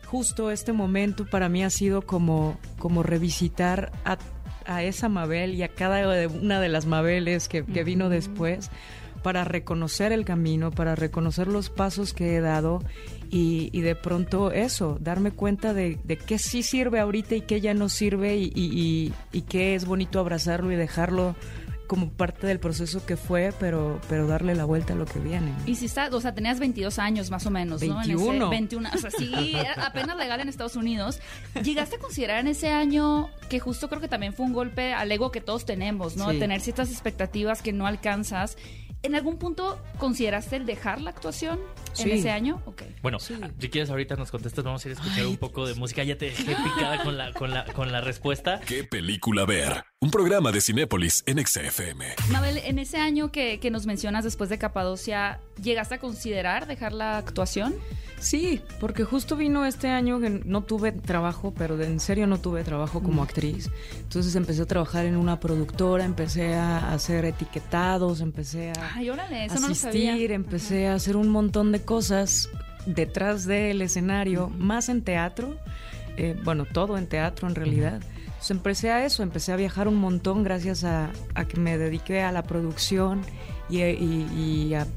justo 0.05 0.49
este 0.49 0.73
momento 0.73 1.25
para 1.25 1.47
mí 1.47 1.63
ha 1.63 1.69
sido 1.69 2.01
como, 2.01 2.57
como 2.79 3.03
revisitar 3.03 3.91
a, 4.03 4.17
a 4.65 4.81
esa 4.81 5.09
Mabel 5.09 5.53
y 5.53 5.61
a 5.61 5.67
cada 5.67 6.27
una 6.27 6.59
de 6.59 6.69
las 6.69 6.87
Mabeles 6.87 7.47
que, 7.47 7.63
que 7.63 7.83
vino 7.83 8.09
después 8.09 8.71
para 9.25 9.43
reconocer 9.43 10.11
el 10.11 10.23
camino, 10.23 10.69
para 10.69 10.93
reconocer 10.93 11.47
los 11.47 11.71
pasos 11.71 12.13
que 12.13 12.35
he 12.35 12.41
dado 12.41 12.83
y, 13.31 13.71
y 13.73 13.81
de 13.81 13.95
pronto 13.95 14.51
eso, 14.51 14.99
darme 15.01 15.31
cuenta 15.31 15.73
de, 15.73 15.97
de 16.03 16.15
qué 16.15 16.37
sí 16.37 16.61
sirve 16.61 16.99
ahorita 16.99 17.33
y 17.33 17.41
qué 17.41 17.59
ya 17.59 17.73
no 17.73 17.89
sirve 17.89 18.35
y, 18.37 18.51
y, 18.53 18.65
y- 18.79 19.13
y 19.31 19.41
qué 19.41 19.73
es 19.73 19.85
bonito 19.85 20.19
abrazarlo 20.19 20.71
y 20.71 20.75
dejarlo 20.75 21.35
como 21.87 22.09
parte 22.09 22.45
del 22.47 22.59
proceso 22.59 23.03
que 23.05 23.15
fue, 23.17 23.51
pero, 23.59 23.99
pero 24.09 24.25
darle 24.27 24.53
la 24.55 24.65
vuelta 24.65 24.93
a 24.93 24.95
lo 24.95 25.05
que 25.05 25.19
viene. 25.19 25.53
Y 25.67 25.75
si 25.75 25.85
está, 25.85 26.07
o 26.11 26.19
sea, 26.21 26.33
tenías 26.33 26.59
22 26.59 26.97
años 26.99 27.29
más 27.31 27.45
o 27.45 27.51
menos, 27.51 27.81
¿no? 27.83 27.97
21. 27.97 28.49
21, 28.49 28.89
o 28.93 28.97
sea, 28.97 29.09
sí, 29.11 29.53
apenas 29.77 30.17
legal 30.17 30.39
en 30.39 30.49
Estados 30.49 30.75
Unidos. 30.75 31.19
¿Llegaste 31.63 31.95
a 31.97 31.99
considerar 31.99 32.39
en 32.41 32.47
ese 32.47 32.69
año 32.69 33.29
que 33.49 33.59
justo 33.59 33.87
creo 33.87 34.01
que 34.01 34.07
también 34.07 34.33
fue 34.33 34.45
un 34.47 34.53
golpe 34.53 34.93
al 34.93 35.11
ego 35.11 35.31
que 35.31 35.41
todos 35.41 35.65
tenemos, 35.65 36.15
¿no? 36.15 36.31
Tener 36.33 36.61
ciertas 36.61 36.89
expectativas 36.91 37.61
que 37.63 37.71
no 37.73 37.85
alcanzas. 37.87 38.57
¿En 39.05 39.13
algún 39.13 39.37
punto 39.37 39.79
consideraste 39.99 40.55
el 40.55 40.65
dejar 40.65 40.99
la 40.99 41.11
actuación 41.11 41.59
en 41.99 42.09
ese 42.09 42.31
año? 42.31 42.59
Okay. 42.65 42.95
Bueno, 43.03 43.19
si 43.19 43.35
quieres 43.69 43.91
ahorita 43.91 44.15
nos 44.15 44.31
contestas, 44.31 44.65
vamos 44.65 44.83
a 44.83 44.89
ir 44.89 44.97
a 44.97 44.99
escuchar 44.99 45.27
un 45.27 45.37
poco 45.37 45.67
de 45.67 45.75
música. 45.75 46.03
Ya 46.03 46.17
te 46.17 46.25
dejé 46.25 46.55
picada 46.55 47.03
con 47.03 47.15
la, 47.15 47.31
con 47.33 47.51
la, 47.51 47.65
con 47.65 47.91
la 47.91 48.01
respuesta. 48.01 48.61
¿Qué 48.65 48.83
película 48.83 49.45
ver? 49.45 49.83
Un 49.99 50.09
programa 50.09 50.51
de 50.51 50.59
Cinépolis 50.59 51.23
en 51.27 51.45
XFM. 51.45 52.15
Mabel, 52.31 52.57
en 52.57 52.79
ese 52.79 52.97
año 52.97 53.31
que, 53.31 53.59
que 53.59 53.69
nos 53.69 53.85
mencionas 53.85 54.23
después 54.23 54.49
de 54.49 54.57
Capadocia, 54.57 55.39
¿llegaste 55.61 55.95
a 55.95 55.99
considerar 55.99 56.65
dejar 56.65 56.91
la 56.91 57.19
actuación? 57.19 57.75
Sí, 58.25 58.59
porque 58.79 59.03
justo 59.03 59.35
vino 59.35 59.65
este 59.65 59.89
año 59.89 60.19
que 60.19 60.31
no 60.31 60.63
tuve 60.63 60.91
trabajo, 60.91 61.53
pero 61.55 61.79
en 61.79 61.99
serio 61.99 62.25
no 62.25 62.39
tuve 62.39 62.63
trabajo 62.63 63.03
como 63.03 63.21
mm. 63.21 63.23
actriz. 63.23 63.69
Entonces 63.99 64.35
empecé 64.35 64.63
a 64.63 64.65
trabajar 64.65 65.05
en 65.05 65.15
una 65.15 65.39
productora, 65.39 66.05
empecé 66.05 66.55
a 66.55 66.91
hacer 66.91 67.23
etiquetados, 67.25 68.21
empecé 68.21 68.71
a 68.71 68.95
Ay, 68.95 69.11
órale, 69.11 69.45
eso 69.45 69.57
asistir, 69.57 70.29
no 70.29 70.35
empecé 70.35 70.87
a 70.87 70.95
hacer 70.95 71.17
un 71.17 71.29
montón 71.29 71.71
de 71.71 71.83
cosas 71.83 72.49
detrás 72.87 73.45
del 73.45 73.83
escenario, 73.83 74.49
más 74.49 74.89
en 74.89 75.03
teatro, 75.03 75.55
eh, 76.17 76.35
bueno, 76.43 76.65
todo 76.65 76.97
en 76.97 77.05
teatro 77.05 77.47
en 77.47 77.53
realidad. 77.53 78.01
Entonces 78.25 78.49
empecé 78.49 78.89
a 78.89 79.05
eso, 79.05 79.21
empecé 79.21 79.51
a 79.51 79.55
viajar 79.55 79.87
un 79.87 79.97
montón 79.97 80.43
gracias 80.43 80.83
a, 80.83 81.11
que 81.47 81.59
me 81.59 81.77
dediqué 81.77 82.23
a 82.23 82.31
la 82.31 82.41
producción 82.41 83.21
y, 83.69 84.73
a, 84.73 84.87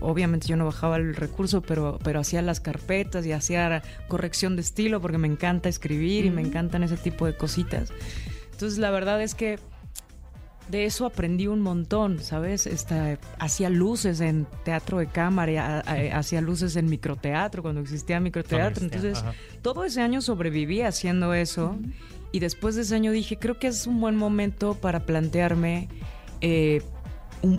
obviamente 0.00 0.46
yo 0.46 0.56
no 0.56 0.64
bajaba 0.64 0.96
el 0.96 1.14
recurso, 1.14 1.60
pero, 1.60 1.98
pero 2.02 2.20
hacía 2.20 2.42
las 2.42 2.60
carpetas 2.60 3.26
y 3.26 3.32
hacía 3.32 3.82
corrección 4.08 4.56
de 4.56 4.62
estilo 4.62 5.00
porque 5.00 5.18
me 5.18 5.28
encanta 5.28 5.68
escribir 5.68 6.24
y 6.24 6.30
me 6.30 6.42
encantan 6.42 6.82
ese 6.82 6.96
tipo 6.96 7.26
de 7.26 7.36
cositas. 7.36 7.92
Entonces 8.52 8.78
la 8.78 8.90
verdad 8.90 9.22
es 9.22 9.34
que 9.34 9.58
de 10.70 10.84
eso 10.84 11.04
aprendí 11.04 11.46
un 11.48 11.60
montón, 11.60 12.20
¿sabes? 12.20 12.66
Esta, 12.66 13.18
hacía 13.38 13.68
luces 13.70 14.20
en 14.20 14.46
teatro 14.64 14.98
de 14.98 15.06
cámara, 15.06 15.80
hacía 16.14 16.40
luces 16.40 16.76
en 16.76 16.86
microteatro, 16.86 17.62
cuando 17.62 17.80
existía 17.80 18.20
microteatro. 18.20 18.84
Entonces, 18.84 19.22
todo 19.62 19.84
ese 19.84 20.00
año 20.00 20.22
sobreviví 20.22 20.82
haciendo 20.82 21.34
eso. 21.34 21.76
Y 22.32 22.38
después 22.38 22.76
de 22.76 22.82
ese 22.82 22.94
año 22.94 23.10
dije, 23.10 23.36
creo 23.36 23.58
que 23.58 23.66
es 23.66 23.86
un 23.88 24.00
buen 24.00 24.14
momento 24.14 24.74
para 24.74 25.00
plantearme, 25.00 25.88
eh, 26.40 26.82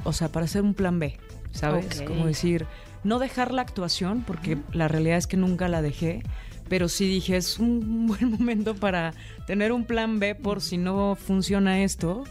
o 0.04 0.14
sea, 0.14 0.30
para 0.30 0.46
hacer 0.46 0.62
un 0.62 0.74
plan 0.74 1.00
B, 1.00 1.18
¿sabes? 1.52 2.02
Como 2.02 2.26
decir, 2.26 2.66
no 3.04 3.20
dejar 3.20 3.54
la 3.54 3.62
actuación, 3.62 4.24
porque 4.26 4.58
la 4.74 4.88
realidad 4.88 5.18
es 5.18 5.28
que 5.28 5.38
nunca 5.38 5.68
la 5.68 5.82
dejé, 5.82 6.24
pero 6.70 6.88
sí 6.88 7.08
dije, 7.08 7.38
es 7.38 7.60
un 7.60 8.08
buen 8.08 8.32
momento 8.32 8.76
para 8.76 9.14
tener 9.48 9.72
un 9.72 9.86
plan 9.86 10.20
B 10.20 10.36
por 10.36 10.62
si 10.62 10.78
no 10.78 11.16
funciona 11.16 11.84
esto 11.84 12.24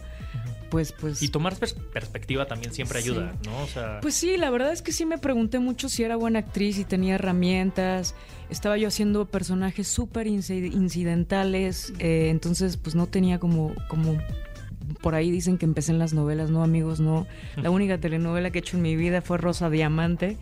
pues, 0.71 0.93
pues. 0.93 1.23
Y 1.23 1.29
tomar 1.29 1.57
perspectiva 1.57 2.47
también 2.47 2.73
siempre 2.73 3.01
ayuda, 3.01 3.35
¿no? 3.45 4.01
Pues 4.01 4.15
sí, 4.15 4.37
la 4.37 4.51
verdad 4.51 4.73
es 4.73 4.83
que 4.83 4.93
sí 4.93 5.05
me 5.05 5.19
pregunté 5.19 5.59
mucho 5.59 5.89
si 5.89 6.05
era 6.05 6.17
buena 6.17 6.39
actriz 6.39 6.79
y 6.79 6.85
tenía 6.85 7.17
herramientas. 7.17 8.15
Estaba 8.49 8.79
yo 8.79 8.89
haciendo 8.89 9.27
personajes 9.27 9.89
súper 9.89 10.29
incidentales, 10.29 11.93
eh, 11.99 12.29
entonces 12.31 12.77
pues 12.77 12.95
no 12.95 13.07
tenía 13.09 13.39
como, 13.39 13.75
como 13.89 14.17
por 15.03 15.15
ahí 15.15 15.31
dicen 15.31 15.59
que 15.59 15.65
empecé 15.65 15.93
en 15.93 15.99
las 15.99 16.13
novelas, 16.13 16.51
no 16.51 16.63
amigos, 16.63 17.01
no. 17.01 17.27
La 17.57 17.71
única 17.71 17.99
telenovela 17.99 18.51
que 18.51 18.59
he 18.59 18.61
hecho 18.61 18.77
en 18.77 18.83
mi 18.83 18.97
vida 18.97 19.23
fue 19.23 19.39
Rosa 19.39 19.71
Diamante 19.71 20.37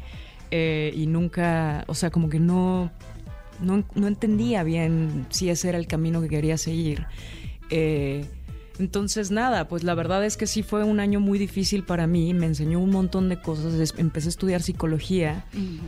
eh, 0.50 0.92
y 0.94 1.06
nunca, 1.06 1.84
o 1.86 1.94
sea, 1.94 2.10
como 2.10 2.28
que 2.28 2.40
no, 2.40 2.90
no, 3.60 3.84
no, 3.94 4.06
entendía 4.06 4.62
bien 4.62 5.26
si 5.30 5.50
ese 5.50 5.68
era 5.68 5.78
el 5.78 5.86
camino 5.86 6.20
que 6.20 6.28
quería 6.28 6.56
seguir. 6.58 7.06
Eh, 7.70 8.24
entonces, 8.78 9.30
nada, 9.30 9.66
pues 9.66 9.82
la 9.82 9.94
verdad 9.94 10.24
es 10.24 10.36
que 10.36 10.46
sí 10.46 10.62
fue 10.62 10.84
un 10.84 11.00
año 11.00 11.18
muy 11.18 11.38
difícil 11.38 11.82
para 11.82 12.06
mí, 12.06 12.32
me 12.32 12.46
enseñó 12.46 12.78
un 12.78 12.90
montón 12.90 13.28
de 13.28 13.40
cosas, 13.40 13.92
empecé 13.98 14.28
a 14.28 14.30
estudiar 14.30 14.62
psicología 14.62 15.44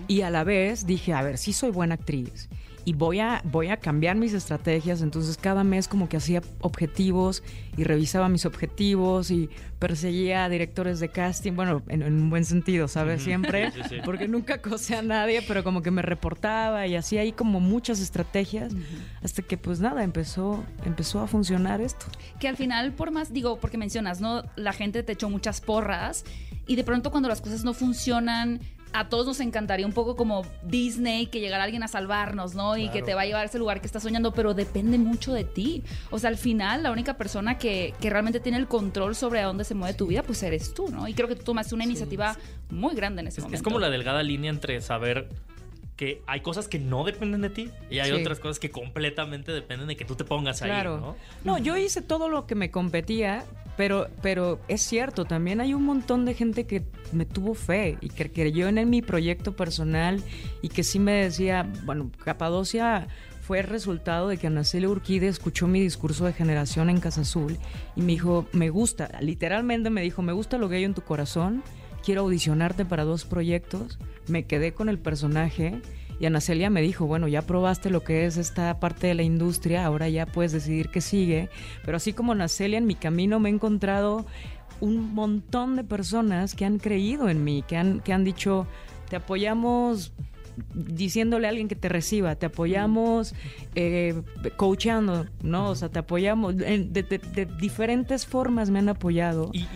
y 0.08 0.22
a 0.22 0.30
la 0.30 0.42
vez 0.42 0.86
dije, 0.86 1.12
a 1.12 1.22
ver, 1.22 1.38
sí 1.38 1.52
soy 1.52 1.70
buena 1.70 1.94
actriz 1.94 2.48
y 2.84 2.94
voy 2.94 3.20
a, 3.20 3.42
voy 3.44 3.68
a 3.68 3.76
cambiar 3.78 4.16
mis 4.16 4.32
estrategias. 4.32 5.02
Entonces 5.02 5.36
cada 5.36 5.64
mes 5.64 5.88
como 5.88 6.08
que 6.08 6.16
hacía 6.16 6.42
objetivos 6.60 7.42
y 7.76 7.84
revisaba 7.84 8.28
mis 8.28 8.46
objetivos 8.46 9.30
y 9.30 9.48
perseguía 9.78 10.44
a 10.44 10.48
directores 10.48 11.00
de 11.00 11.08
casting, 11.08 11.52
bueno, 11.52 11.82
en, 11.88 12.02
un 12.02 12.30
buen 12.30 12.44
sentido, 12.44 12.88
¿sabes? 12.88 13.22
Siempre, 13.22 13.72
porque 14.04 14.28
nunca 14.28 14.60
cosé 14.60 14.96
a 14.96 15.02
nadie, 15.02 15.42
pero 15.46 15.64
como 15.64 15.82
que 15.82 15.90
me 15.90 16.02
reportaba 16.02 16.86
y 16.86 16.96
hacía 16.96 17.22
ahí 17.22 17.32
como 17.32 17.60
muchas 17.60 18.00
estrategias 18.00 18.74
hasta 19.22 19.42
que 19.42 19.56
pues 19.56 19.80
nada, 19.80 20.04
empezó, 20.04 20.64
empezó 20.84 21.20
a 21.20 21.26
funcionar 21.26 21.80
esto. 21.80 22.06
Que 22.38 22.48
al 22.48 22.56
final, 22.56 22.92
por 22.92 23.10
más, 23.10 23.32
digo, 23.32 23.58
porque 23.58 23.78
mencionas, 23.78 24.20
¿no? 24.20 24.42
La 24.56 24.72
gente 24.72 25.02
te 25.02 25.12
echó 25.12 25.30
muchas 25.30 25.60
porras 25.60 26.24
y 26.66 26.76
de 26.76 26.84
pronto 26.84 27.10
cuando 27.10 27.28
las 27.28 27.40
cosas 27.40 27.64
no 27.64 27.74
funcionan, 27.74 28.60
a 28.92 29.08
todos 29.08 29.26
nos 29.26 29.40
encantaría 29.40 29.86
un 29.86 29.92
poco 29.92 30.16
como 30.16 30.44
Disney, 30.62 31.26
que 31.26 31.40
llegara 31.40 31.64
alguien 31.64 31.82
a 31.82 31.88
salvarnos, 31.88 32.54
¿no? 32.54 32.76
Y 32.76 32.88
que 32.90 33.02
te 33.02 33.14
va 33.14 33.22
a 33.22 33.26
llevar 33.26 33.42
a 33.42 33.44
ese 33.46 33.58
lugar 33.58 33.80
que 33.80 33.86
estás 33.86 34.02
soñando, 34.02 34.32
pero 34.32 34.54
depende 34.54 34.98
mucho 34.98 35.32
de 35.32 35.44
ti. 35.44 35.82
O 36.10 36.18
sea, 36.18 36.28
al 36.28 36.36
final, 36.36 36.82
la 36.82 36.90
única 36.90 37.16
persona 37.16 37.58
que, 37.58 37.94
que 38.00 38.10
realmente 38.10 38.40
tiene 38.40 38.58
el 38.58 38.66
control 38.66 39.14
sobre 39.14 39.40
a 39.40 39.46
dónde 39.46 39.64
se 39.64 39.74
mueve 39.74 39.94
tu 39.94 40.06
vida, 40.06 40.22
pues 40.22 40.42
eres 40.42 40.74
tú, 40.74 40.88
¿no? 40.88 41.06
Y 41.08 41.14
creo 41.14 41.28
que 41.28 41.36
tú 41.36 41.44
tomaste 41.44 41.74
una 41.74 41.84
iniciativa 41.84 42.36
muy 42.70 42.94
grande 42.94 43.22
en 43.22 43.28
ese 43.28 43.40
momento. 43.40 43.56
Es 43.56 43.62
como 43.62 43.78
la 43.78 43.90
delgada 43.90 44.22
línea 44.22 44.50
entre 44.50 44.80
saber 44.80 45.28
que 46.00 46.22
hay 46.26 46.40
cosas 46.40 46.66
que 46.66 46.78
no 46.78 47.04
dependen 47.04 47.42
de 47.42 47.50
ti 47.50 47.70
y 47.90 47.98
hay 47.98 48.12
otras 48.12 48.40
cosas 48.40 48.58
que 48.58 48.70
completamente 48.70 49.52
dependen 49.52 49.86
de 49.86 49.98
que 49.98 50.06
tú 50.06 50.14
te 50.14 50.24
pongas 50.24 50.62
ahí. 50.62 50.70
¿no? 50.84 51.14
no, 51.44 51.58
yo 51.58 51.76
hice 51.76 52.00
todo 52.00 52.30
lo 52.30 52.46
que 52.46 52.54
me 52.54 52.70
competía, 52.70 53.44
pero, 53.80 54.08
pero 54.20 54.60
es 54.68 54.82
cierto, 54.82 55.24
también 55.24 55.58
hay 55.62 55.72
un 55.72 55.84
montón 55.84 56.26
de 56.26 56.34
gente 56.34 56.66
que 56.66 56.82
me 57.12 57.24
tuvo 57.24 57.54
fe 57.54 57.96
y 58.02 58.10
que 58.10 58.30
creyó 58.30 58.68
en 58.68 58.90
mi 58.90 59.00
proyecto 59.00 59.56
personal 59.56 60.22
y 60.60 60.68
que 60.68 60.84
sí 60.84 60.98
me 60.98 61.12
decía, 61.12 61.66
bueno, 61.86 62.10
Capadocia 62.22 63.08
fue 63.40 63.60
el 63.60 63.66
resultado 63.66 64.28
de 64.28 64.36
que 64.36 64.48
Anaceli 64.48 64.86
Urquide 64.86 65.28
escuchó 65.28 65.66
mi 65.66 65.80
discurso 65.80 66.26
de 66.26 66.34
generación 66.34 66.90
en 66.90 67.00
Casa 67.00 67.22
Azul 67.22 67.56
y 67.96 68.02
me 68.02 68.12
dijo, 68.12 68.44
me 68.52 68.68
gusta, 68.68 69.18
literalmente 69.22 69.88
me 69.88 70.02
dijo, 70.02 70.20
me 70.20 70.34
gusta 70.34 70.58
lo 70.58 70.68
que 70.68 70.76
hay 70.76 70.84
en 70.84 70.92
tu 70.92 71.00
corazón 71.00 71.62
quiero 72.04 72.22
audicionarte 72.22 72.84
para 72.84 73.04
dos 73.04 73.24
proyectos. 73.24 73.98
Me 74.26 74.44
quedé 74.44 74.72
con 74.72 74.88
el 74.88 74.98
personaje 74.98 75.80
y 76.20 76.26
Ana 76.26 76.42
Celia 76.42 76.68
me 76.68 76.82
dijo, 76.82 77.06
bueno, 77.06 77.28
ya 77.28 77.40
probaste 77.40 77.88
lo 77.88 78.04
que 78.04 78.26
es 78.26 78.36
esta 78.36 78.78
parte 78.78 79.06
de 79.06 79.14
la 79.14 79.22
industria, 79.22 79.86
ahora 79.86 80.06
ya 80.10 80.26
puedes 80.26 80.52
decidir 80.52 80.90
qué 80.90 81.00
sigue. 81.00 81.48
Pero 81.82 81.96
así 81.96 82.12
como 82.12 82.32
Ana 82.32 82.46
Celia, 82.46 82.76
en 82.76 82.86
mi 82.86 82.94
camino 82.94 83.40
me 83.40 83.48
he 83.48 83.52
encontrado 83.52 84.26
un 84.80 85.14
montón 85.14 85.76
de 85.76 85.84
personas 85.84 86.54
que 86.54 86.66
han 86.66 86.78
creído 86.78 87.30
en 87.30 87.42
mí, 87.42 87.64
que 87.66 87.78
han, 87.78 88.00
que 88.00 88.12
han 88.12 88.24
dicho, 88.24 88.66
te 89.08 89.16
apoyamos 89.16 90.12
diciéndole 90.74 91.46
a 91.46 91.50
alguien 91.50 91.68
que 91.68 91.74
te 91.74 91.88
reciba, 91.88 92.34
te 92.34 92.44
apoyamos 92.44 93.34
eh, 93.74 94.20
coachando, 94.58 95.26
¿no? 95.42 95.70
O 95.70 95.74
sea, 95.74 95.88
te 95.88 96.00
apoyamos, 96.00 96.54
de, 96.54 97.48
diferentes 97.58 98.26
formas 98.26 98.68
me 98.68 98.78
han 98.78 98.90
apoyado. 98.90 99.50
Y, 99.54 99.66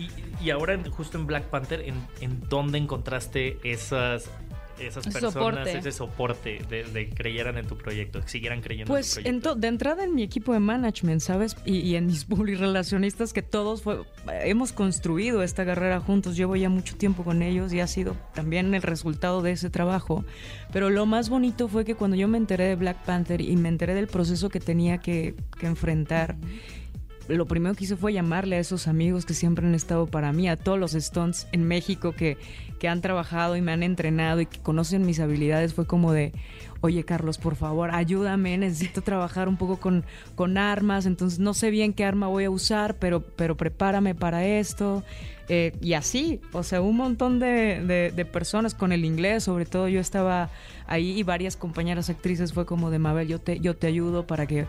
y 0.43 0.51
ahora, 0.51 0.79
justo 0.91 1.17
en 1.17 1.25
Black 1.25 1.45
Panther, 1.45 1.81
¿en, 1.81 1.95
en 2.21 2.39
dónde 2.49 2.77
encontraste 2.77 3.57
esas 3.63 4.29
esas 4.79 5.07
personas, 5.07 5.67
ese 5.67 5.91
soporte 5.91 6.59
de, 6.69 6.83
de, 6.83 7.09
creyeran 7.09 7.57
en 7.57 7.67
tu 7.67 7.77
proyecto, 7.77 8.21
que 8.21 8.27
siguieran 8.27 8.61
creyendo 8.61 8.91
pues 8.91 9.17
en 9.17 9.23
tu 9.23 9.27
proyecto? 9.27 9.49
Pues 9.53 9.61
de 9.61 9.67
entrada 9.67 10.03
en 10.03 10.15
mi 10.15 10.23
equipo 10.23 10.53
de 10.53 10.59
management, 10.59 11.21
¿sabes? 11.21 11.55
Y, 11.65 11.95
en 11.95 12.07
mis 12.07 12.27
relacionistas 12.59 13.33
que 13.33 13.41
todos 13.41 13.81
fue, 13.81 14.01
hemos 14.43 14.71
construido 14.71 15.43
esta 15.43 15.65
carrera 15.65 15.99
juntos. 15.99 16.35
Llevo 16.35 16.55
ya 16.55 16.69
mucho 16.69 16.95
tiempo 16.95 17.23
con 17.23 17.41
ellos 17.41 17.73
y 17.73 17.79
ha 17.79 17.87
sido 17.87 18.15
también 18.33 18.73
el 18.73 18.81
resultado 18.81 19.41
de 19.41 19.51
ese 19.51 19.69
trabajo. 19.69 20.25
Pero 20.71 20.89
lo 20.89 21.05
más 21.05 21.29
bonito 21.29 21.67
fue 21.67 21.85
que 21.85 21.95
cuando 21.95 22.17
yo 22.17 22.27
me 22.27 22.37
enteré 22.37 22.65
de 22.65 22.75
Black 22.75 23.03
Panther 23.05 23.41
y 23.41 23.55
me 23.55 23.69
enteré 23.69 23.93
del 23.93 24.07
proceso 24.07 24.49
que 24.49 24.59
tenía 24.59 24.97
que, 24.97 25.35
que 25.59 25.67
enfrentar, 25.67 26.35
lo 27.27 27.45
primero 27.45 27.75
que 27.75 27.85
hice 27.85 27.95
fue 27.95 28.13
llamarle 28.13 28.57
a 28.57 28.59
esos 28.59 28.87
amigos 28.87 29.25
que 29.25 29.33
siempre 29.33 29.65
han 29.65 29.75
estado 29.75 30.07
para 30.07 30.31
mí, 30.31 30.47
a 30.47 30.57
todos 30.57 30.79
los 30.79 30.93
Stones 30.93 31.47
en 31.51 31.67
México 31.67 32.13
que, 32.13 32.37
que 32.79 32.87
han 32.87 33.01
trabajado 33.01 33.55
y 33.55 33.61
me 33.61 33.71
han 33.71 33.83
entrenado 33.83 34.41
y 34.41 34.45
que 34.45 34.59
conocen 34.59 35.05
mis 35.05 35.19
habilidades. 35.19 35.73
Fue 35.73 35.85
como 35.87 36.11
de, 36.11 36.33
oye 36.85 37.03
Carlos, 37.03 37.37
por 37.37 37.55
favor, 37.55 37.91
ayúdame, 37.93 38.57
necesito 38.57 39.01
trabajar 39.01 39.47
un 39.47 39.57
poco 39.57 39.77
con, 39.77 40.05
con 40.35 40.57
armas, 40.57 41.05
entonces 41.05 41.39
no 41.39 41.53
sé 41.53 41.69
bien 41.69 41.93
qué 41.93 42.05
arma 42.05 42.27
voy 42.27 42.45
a 42.45 42.49
usar, 42.49 42.95
pero, 42.95 43.21
pero 43.21 43.55
prepárame 43.55 44.15
para 44.15 44.45
esto. 44.45 45.03
Eh, 45.47 45.73
y 45.79 45.93
así, 45.93 46.41
o 46.53 46.63
sea, 46.63 46.81
un 46.81 46.97
montón 46.97 47.39
de, 47.39 48.11
de, 48.15 48.25
personas 48.25 48.73
con 48.73 48.91
el 48.91 49.05
inglés, 49.05 49.43
sobre 49.43 49.65
todo 49.65 49.87
yo 49.87 49.99
estaba 49.99 50.49
ahí 50.87 51.19
y 51.19 51.21
varias 51.21 51.55
compañeras 51.55 52.09
actrices 52.09 52.51
fue 52.51 52.65
como 52.65 52.89
de 52.89 52.97
Mabel, 52.97 53.27
yo 53.27 53.39
te, 53.39 53.59
yo 53.59 53.75
te 53.75 53.85
ayudo 53.85 54.25
para 54.25 54.47
que 54.47 54.65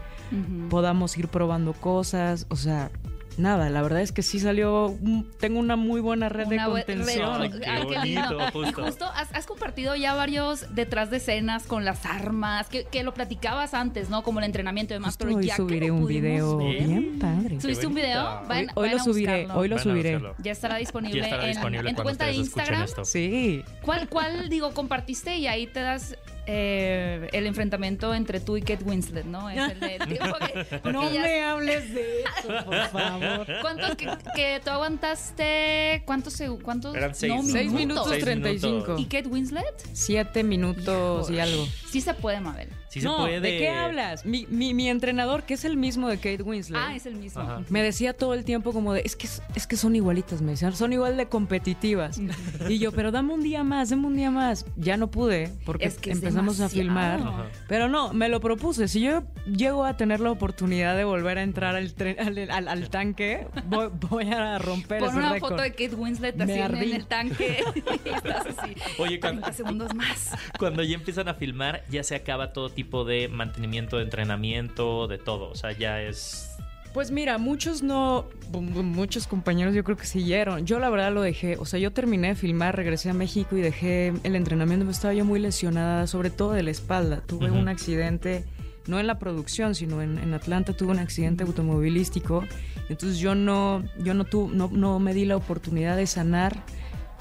podamos 0.69 1.17
ir 1.17 1.29
probando 1.29 1.73
cosas, 1.73 2.47
o 2.51 2.57
sea, 2.57 2.91
nada, 3.39 3.69
la 3.71 3.83
verdad 3.83 4.01
es 4.01 4.13
que 4.13 4.23
sí 4.23 4.39
salió, 4.41 4.95
tengo 5.39 5.59
una 5.61 5.77
muy 5.77 6.01
buena 6.01 6.29
red 6.29 6.47
Una 6.47 6.65
de 6.67 6.71
contención. 6.73 7.41
Red- 7.41 7.61
qué 7.61 7.67
Ay, 7.67 7.79
qué 7.81 7.95
bonito, 7.99 8.05
lindo. 8.05 8.39
Y 8.49 8.51
justo. 8.53 8.85
justo 8.85 9.05
has, 9.15 9.35
has 9.35 9.47
compartido 9.47 9.95
ya 9.97 10.15
varios 10.15 10.75
detrás 10.75 11.11
de 11.11 11.19
escenas 11.19 11.65
con 11.67 11.85
las 11.85 12.05
armas, 12.07 12.69
que, 12.69 12.85
que 12.85 13.03
lo 13.03 13.15
platicabas 13.15 13.75
antes, 13.75 14.11
¿no? 14.11 14.23
Como 14.23 14.39
el 14.41 14.45
entrenamiento 14.47 14.95
y 14.95 14.97
demás, 14.97 15.11
Justo 15.15 15.25
pero 15.27 15.37
hoy 15.39 15.47
ya 15.47 15.57
subiré 15.57 15.91
un 15.91 16.07
video 16.07 16.59
ver- 16.59 16.87
bien 16.87 17.19
padre. 17.19 17.61
¿Subiste 17.61 17.87
un 17.87 17.95
video? 17.95 18.41
Hoy- 18.75 18.91
lo 18.91 18.99
subiré, 18.99 19.49
hoy 19.53 19.69
lo 19.69 19.79
subiré. 19.79 20.21
Ya 20.43 20.53
estará 20.53 20.77
disponible, 20.77 21.19
Ya 21.19 21.25
estará 21.25 21.43
en- 21.45 21.51
disponible 21.51 21.91
en, 21.91 21.97
tu 21.97 22.03
cuenta 22.03 22.27
de 22.27 22.33
Instagram. 22.35 22.87
Sí. 23.05 23.65
¿Cuál, 23.83 24.09
¿Cuál, 24.09 24.49
digo, 24.49 24.73
compartiste 24.73 25.37
y 25.37 25.47
ahí 25.47 25.67
te 25.67 25.81
das 25.81 26.17
eh, 26.47 27.29
el 27.33 27.47
enfrentamiento 27.47 28.15
entre 28.15 28.41
tú 28.41 28.57
y 28.57 28.61
Kate 28.63 28.85
Winslet, 28.85 29.25
¿no? 29.27 29.51
Es 29.51 29.73
el 29.73 29.81
de- 29.81 29.99
porque- 29.99 30.65
porque 30.83 30.93
No 30.93 31.13
ya- 31.13 31.23
me 31.23 31.43
hables 31.45 31.93
de 31.95 32.23
eso, 32.23 32.65
por 32.65 32.77
favor. 32.91 33.47
¿Cuántos 33.61 33.97
que, 33.97 34.09
que 34.35 34.61
tú 34.65 34.71
aguantaste? 34.71 36.03
¿Cuántos 36.05 36.35
cuántos? 36.63 36.95
Eran 36.95 37.15
seis. 37.15 37.33
No, 37.35 37.43
Seis 37.43 37.73
minutos 37.73 38.09
Seis 38.11 38.25
35. 38.25 38.67
minutos. 38.75 39.01
¿Y 39.01 39.05
Kate 39.07 39.29
Winslet? 39.29 39.89
Siete 39.93 40.43
minutos 40.45 41.31
y 41.31 41.39
algo. 41.41 41.67
Sí 41.91 42.01
se 42.01 42.15
puede, 42.15 42.41
Mabel. 42.41 42.69
Sí 42.89 43.01
no, 43.01 43.17
se 43.17 43.23
puede. 43.23 43.41
¿de 43.41 43.59
qué 43.59 43.69
hablas? 43.69 44.25
Mi, 44.25 44.47
mi, 44.49 44.73
mi 44.75 44.89
entrenador, 44.89 45.43
que 45.43 45.55
es 45.55 45.65
el 45.65 45.77
mismo 45.77 46.09
de 46.09 46.17
Kate 46.17 46.43
Winslet, 46.43 46.81
Ah, 46.81 46.95
es 46.95 47.05
el 47.07 47.17
mismo. 47.17 47.43
Ajá. 47.43 47.63
me 47.69 47.83
decía 47.83 48.13
todo 48.13 48.35
el 48.35 48.45
tiempo 48.45 48.73
como 48.73 48.93
de, 48.93 49.03
es 49.05 49.17
que, 49.17 49.29
es 49.55 49.67
que 49.67 49.77
son 49.77 49.97
igualitas, 49.97 50.41
me 50.43 50.53
decían, 50.53 50.75
son 50.75 50.93
igual 50.93 51.17
de 51.17 51.27
competitivas. 51.27 52.19
y 52.69 52.79
yo, 52.79 52.93
pero 52.93 53.11
dame 53.11 53.33
un 53.35 53.43
día 53.43 53.65
más, 53.65 53.91
dame 53.91 54.07
un 54.07 54.17
día 54.17 54.31
más. 54.31 54.65
Ya 54.77 54.97
no 54.97 55.11
pude, 55.11 55.51
porque 55.65 55.87
Es 55.87 55.99
que 55.99 56.11
es 56.11 56.17
empezamos 56.17 56.61
a 56.61 56.69
filmar. 56.69 57.21
Ajá. 57.21 57.47
Pero 57.69 57.89
no, 57.89 58.13
me 58.13 58.29
lo 58.29 58.41
propuse. 58.41 58.89
Si 58.89 59.01
yo 59.01 59.25
llego 59.47 59.85
a 59.85 59.97
tener 59.97 60.21
la 60.21 60.31
oportunidad 60.31 60.97
de 60.97 61.05
volver 61.05 61.39
a 61.39 61.43
entrar 61.43 61.75
al, 61.77 61.95
tren- 61.95 62.19
al, 62.21 62.51
al- 62.51 62.69
al 62.69 62.89
tanque, 62.91 63.47
voy, 63.67 63.89
voy 64.09 64.25
a 64.33 64.59
romper 64.59 65.01
Pon 65.01 65.09
ese 65.11 65.19
una 65.19 65.33
récord. 65.33 65.51
foto 65.51 65.63
de 65.63 65.71
Kate 65.73 65.95
Winslet 65.95 66.37
Me 66.37 66.45
así 66.45 66.53
en, 66.53 66.63
ardí. 66.63 66.91
en 66.91 66.97
el 66.97 67.07
tanque 67.07 67.65
y 68.05 68.09
estás 68.09 68.47
así. 68.59 68.75
Oye, 68.99 69.19
cuando- 69.21 69.43
30 69.43 69.53
segundos 69.57 69.95
más. 69.95 70.31
Cuando 70.59 70.83
ya 70.83 70.95
empiezan 70.95 71.29
a 71.29 71.35
filmar, 71.35 71.83
ya 71.91 72.03
se 72.05 72.15
acaba 72.15 72.53
todo 72.53 72.69
tipo 72.77 73.05
de 73.05 73.27
mantenimiento, 73.27 73.97
de 73.97 74.05
entrenamiento, 74.05 75.09
de 75.09 75.19
todo. 75.19 75.51
O 75.51 75.55
sea, 75.57 75.73
ya 75.73 76.01
es. 76.01 76.53
Pues 76.95 77.11
mira, 77.11 77.37
muchos 77.37 77.83
no, 77.83 78.27
muchos 78.53 79.27
compañeros 79.27 79.75
yo 79.75 79.83
creo 79.85 79.97
que 79.99 80.07
siguieron. 80.07 80.65
Yo 80.65 80.79
la 80.79 80.89
verdad 80.89 81.13
lo 81.13 81.21
dejé, 81.21 81.57
o 81.59 81.67
sea, 81.67 81.79
yo 81.81 81.91
terminé 81.93 82.29
de 82.29 82.35
filmar, 82.37 82.75
regresé 82.77 83.11
a 83.11 83.13
México 83.15 83.55
y 83.57 83.61
dejé 83.61 84.15
el 84.23 84.35
entrenamiento, 84.37 84.87
me 84.87 84.93
estaba 84.93 85.13
yo 85.13 85.25
muy 85.27 85.39
lesionada, 85.41 86.07
sobre 86.07 86.31
todo 86.31 86.53
de 86.53 86.63
la 86.63 86.71
espalda. 86.71 87.21
Tuve 87.27 87.51
un 87.51 87.69
accidente, 87.69 88.45
no 88.87 88.99
en 88.99 89.07
la 89.07 89.19
producción, 89.19 89.75
sino 89.75 90.01
en, 90.01 90.17
en 90.19 90.33
Atlanta 90.33 90.73
tuve 90.73 90.93
un 90.93 90.99
accidente 90.99 91.45
automovilístico. 91.45 92.45
Entonces 92.89 93.19
yo 93.19 93.35
no, 93.35 93.83
yo 93.99 94.15
no, 94.15 94.25
tu- 94.25 94.49
no, 94.49 94.71
no 94.73 94.99
me 94.99 95.13
di 95.13 95.27
la 95.27 95.37
oportunidad 95.37 95.97
de 95.99 96.07
sanar 96.07 96.63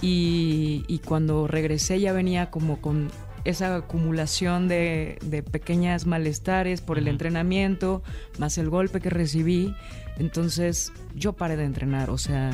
y, 0.02 0.86
y 0.88 1.00
cuando 1.00 1.48
regresé 1.48 2.00
ya 2.00 2.14
venía 2.14 2.50
como 2.50 2.80
con 2.80 3.10
esa 3.46 3.76
acumulación 3.76 4.68
de, 4.68 5.18
de 5.24 5.44
pequeñas 5.44 6.06
malestares 6.06 6.82
por 6.82 6.98
el 6.98 7.08
entrenamiento, 7.08 8.04
más 8.38 8.58
el 8.58 8.70
golpe 8.70 9.00
que 9.00 9.10
recibí. 9.10 9.76
Entonces 10.18 10.92
yo 11.16 11.34
paré 11.34 11.56
de 11.56 11.66
entrenar, 11.66 12.10
o 12.10 12.18
sea, 12.18 12.52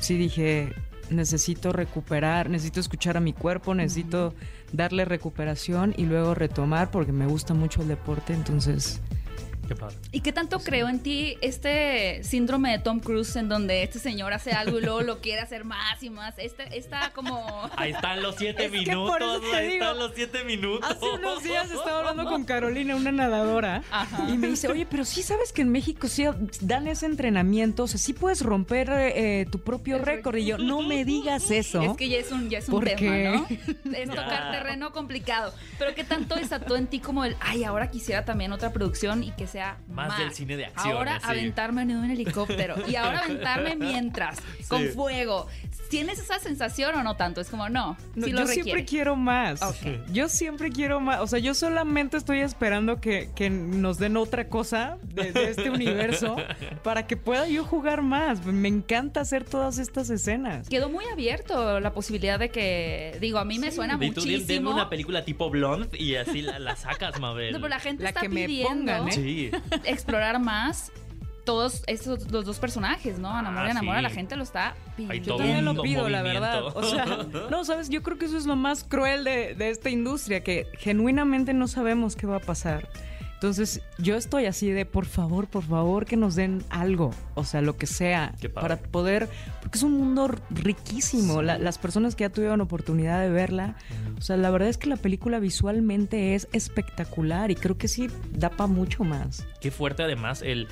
sí 0.00 0.16
dije, 0.16 0.72
necesito 1.10 1.72
recuperar, 1.72 2.48
necesito 2.48 2.80
escuchar 2.80 3.16
a 3.16 3.20
mi 3.20 3.32
cuerpo, 3.32 3.74
necesito 3.74 4.34
darle 4.72 5.04
recuperación 5.04 5.94
y 5.96 6.06
luego 6.06 6.34
retomar 6.34 6.90
porque 6.90 7.12
me 7.12 7.26
gusta 7.26 7.54
mucho 7.54 7.82
el 7.82 7.88
deporte, 7.88 8.32
entonces... 8.32 9.00
Qué 9.70 9.76
padre. 9.76 9.94
¿Y 10.10 10.20
qué 10.20 10.32
tanto 10.32 10.58
creo 10.58 10.88
en 10.88 10.98
ti 10.98 11.36
este 11.42 12.24
síndrome 12.24 12.72
de 12.72 12.80
Tom 12.80 12.98
Cruise 12.98 13.36
en 13.36 13.48
donde 13.48 13.84
este 13.84 14.00
señor 14.00 14.32
hace 14.32 14.50
algo 14.50 14.80
y 14.80 14.82
luego 14.82 15.02
lo 15.02 15.20
quiere 15.20 15.42
hacer 15.42 15.64
más 15.64 16.02
y 16.02 16.10
más? 16.10 16.34
Este 16.38 16.76
está 16.76 17.12
como... 17.14 17.70
Ahí 17.76 17.92
están 17.92 18.20
los 18.20 18.34
siete 18.34 18.64
Es 18.64 18.72
que 18.72 18.78
minutos. 18.78 19.10
por 19.10 19.22
eso 19.22 19.40
te 19.48 19.56
Ahí 19.56 19.68
digo, 19.68 19.84
están 19.84 19.98
los 20.00 20.12
siete 20.16 20.42
minutos. 20.42 20.90
Hace 20.90 21.08
unos 21.08 21.44
días 21.44 21.70
estaba 21.70 22.00
hablando 22.00 22.24
con 22.24 22.42
Carolina, 22.42 22.96
una 22.96 23.12
nadadora, 23.12 23.84
Ajá. 23.92 24.28
y 24.28 24.38
me 24.38 24.48
dice, 24.48 24.66
oye, 24.66 24.86
pero 24.90 25.04
sí 25.04 25.22
sabes 25.22 25.52
que 25.52 25.62
en 25.62 25.68
México 25.68 26.08
sí 26.08 26.24
dan 26.62 26.88
ese 26.88 27.06
entrenamiento, 27.06 27.84
o 27.84 27.86
sea, 27.86 27.98
sí 28.00 28.12
puedes 28.12 28.42
romper 28.42 28.90
eh, 28.90 29.46
tu 29.52 29.60
propio 29.60 29.98
récord. 29.98 30.34
Y 30.34 30.46
yo, 30.46 30.58
no 30.58 30.82
me 30.82 31.04
digas 31.04 31.48
eso. 31.52 31.80
Es 31.82 31.96
que 31.96 32.08
ya 32.08 32.18
es 32.18 32.32
un, 32.32 32.50
ya 32.50 32.58
es 32.58 32.68
un 32.68 32.74
¿Por 32.74 32.86
tema, 32.86 32.98
qué? 32.98 33.30
¿no? 33.30 33.46
Es 33.96 34.08
tocar 34.08 34.50
terreno 34.50 34.90
complicado. 34.90 35.54
Pero 35.78 35.94
¿qué 35.94 36.02
tanto 36.02 36.34
desató 36.34 36.74
en 36.74 36.88
ti 36.88 36.98
como 36.98 37.24
el, 37.24 37.36
ay, 37.38 37.62
ahora 37.62 37.88
quisiera 37.88 38.24
también 38.24 38.50
otra 38.50 38.72
producción 38.72 39.22
y 39.22 39.30
que 39.30 39.46
sea 39.46 39.59
Más 39.88 40.08
más, 40.08 40.18
del 40.18 40.32
cine 40.32 40.56
de 40.56 40.66
acción, 40.66 40.96
Ahora 40.96 41.16
así. 41.16 41.26
aventarme 41.26 41.82
en 41.82 41.96
un 41.96 42.10
helicóptero 42.10 42.76
y 42.88 42.96
ahora 42.96 43.20
aventarme 43.20 43.76
mientras, 43.76 44.38
con 44.68 44.84
fuego. 44.88 45.46
¿Tienes 45.88 46.20
esa 46.20 46.38
sensación 46.38 46.94
o 46.94 47.02
no 47.02 47.16
tanto? 47.16 47.40
Es 47.40 47.48
como, 47.50 47.68
no, 47.68 47.96
No, 48.14 48.24
sí 48.26 48.30
lo 48.32 48.38
yo 48.40 48.44
requiere. 48.46 48.62
siempre 48.62 48.84
quiero 48.84 49.16
más. 49.16 49.60
Yo 50.12 50.28
siempre 50.28 50.70
quiero 50.70 51.00
más. 51.00 51.18
O 51.20 51.26
sea, 51.26 51.40
yo 51.40 51.52
solamente 51.52 52.16
estoy 52.16 52.40
esperando 52.40 53.00
que, 53.00 53.30
que 53.34 53.50
nos 53.50 53.98
den 53.98 54.16
otra 54.16 54.48
cosa 54.48 54.98
de, 55.02 55.32
de 55.32 55.50
este 55.50 55.68
universo 55.70 56.36
para 56.84 57.08
que 57.08 57.16
pueda 57.16 57.48
yo 57.48 57.64
jugar 57.64 58.02
más. 58.02 58.44
Me 58.46 58.68
encanta 58.68 59.20
hacer 59.20 59.42
todas 59.44 59.78
estas 59.78 60.10
escenas. 60.10 60.68
Quedó 60.68 60.90
muy 60.90 61.04
abierto 61.12 61.80
la 61.80 61.92
posibilidad 61.92 62.38
de 62.38 62.50
que, 62.50 63.18
digo, 63.20 63.38
a 63.40 63.44
mí 63.44 63.58
me 63.58 63.72
suena 63.72 63.94
Y 64.00 64.12
tú 64.12 64.20
muchísimo. 64.20 64.70
una 64.70 64.88
película 64.90 65.24
tipo 65.24 65.50
Blonde 65.50 65.98
y 65.98 66.14
así 66.14 66.40
la, 66.40 66.60
la 66.60 66.76
sacas, 66.76 67.18
Mabel. 67.18 67.52
No, 67.52 67.58
pero 67.58 67.68
la 67.68 67.80
gente 67.80 68.04
La 68.04 68.10
está 68.10 68.20
que 68.20 68.28
me 68.28 68.46
pidiendo 68.46 68.92
pongan, 68.96 69.08
¿eh? 69.08 69.12
Sí. 69.12 69.49
explorar 69.84 70.38
más 70.40 70.92
todos 71.44 71.82
estos 71.86 72.30
los 72.30 72.44
dos 72.44 72.58
personajes, 72.58 73.18
¿no? 73.18 73.28
Ana 73.30 73.48
Amor 73.48 73.64
y 73.64 73.68
Ah, 73.68 73.70
Ana 73.70 73.80
sí. 73.80 74.02
la 74.02 74.10
gente 74.10 74.36
lo 74.36 74.42
está 74.42 74.74
pidiendo. 74.96 75.24
Yo 75.24 75.36
también 75.36 75.64
lo 75.64 75.82
pido, 75.82 76.08
la 76.08 76.22
verdad. 76.22 76.64
O 76.66 76.82
sea, 76.82 77.06
no, 77.50 77.64
sabes, 77.64 77.88
yo 77.88 78.02
creo 78.02 78.18
que 78.18 78.26
eso 78.26 78.36
es 78.36 78.46
lo 78.46 78.56
más 78.56 78.84
cruel 78.84 79.24
de, 79.24 79.54
de 79.54 79.70
esta 79.70 79.90
industria, 79.90 80.44
que 80.44 80.66
genuinamente 80.78 81.52
no 81.54 81.66
sabemos 81.66 82.14
qué 82.14 82.26
va 82.26 82.36
a 82.36 82.40
pasar. 82.40 82.88
Entonces, 83.40 83.80
yo 83.96 84.16
estoy 84.16 84.44
así 84.44 84.70
de, 84.70 84.84
por 84.84 85.06
favor, 85.06 85.48
por 85.48 85.62
favor, 85.64 86.04
que 86.04 86.14
nos 86.18 86.34
den 86.34 86.62
algo, 86.68 87.10
o 87.34 87.42
sea, 87.44 87.62
lo 87.62 87.74
que 87.78 87.86
sea, 87.86 88.34
para 88.52 88.76
poder, 88.76 89.30
porque 89.62 89.78
es 89.78 89.82
un 89.82 89.96
mundo 89.96 90.30
riquísimo. 90.50 91.40
La- 91.40 91.56
las 91.58 91.78
personas 91.78 92.14
que 92.16 92.24
ya 92.24 92.28
tuvieron 92.28 92.60
oportunidad 92.60 93.18
de 93.22 93.30
verla, 93.30 93.76
o 94.18 94.20
sea, 94.20 94.36
la 94.36 94.50
verdad 94.50 94.68
es 94.68 94.76
que 94.76 94.90
la 94.90 94.96
película 94.96 95.38
visualmente 95.38 96.34
es 96.34 96.48
espectacular 96.52 97.50
y 97.50 97.54
creo 97.54 97.78
que 97.78 97.88
sí 97.88 98.08
da 98.30 98.50
para 98.50 98.66
mucho 98.66 99.04
más. 99.04 99.46
Qué 99.60 99.70
fuerte 99.70 100.02
además 100.02 100.42
el 100.42 100.68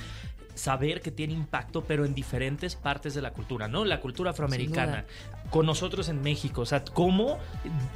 saber 0.58 1.00
que 1.00 1.10
tiene 1.10 1.32
impacto, 1.32 1.84
pero 1.84 2.04
en 2.04 2.14
diferentes 2.14 2.74
partes 2.74 3.14
de 3.14 3.22
la 3.22 3.30
cultura, 3.30 3.68
¿no? 3.68 3.84
La 3.84 4.00
cultura 4.00 4.32
afroamericana, 4.32 5.04
con 5.50 5.64
nosotros 5.64 6.08
en 6.08 6.20
México, 6.20 6.62
o 6.62 6.66
sea, 6.66 6.84
cómo 6.84 7.38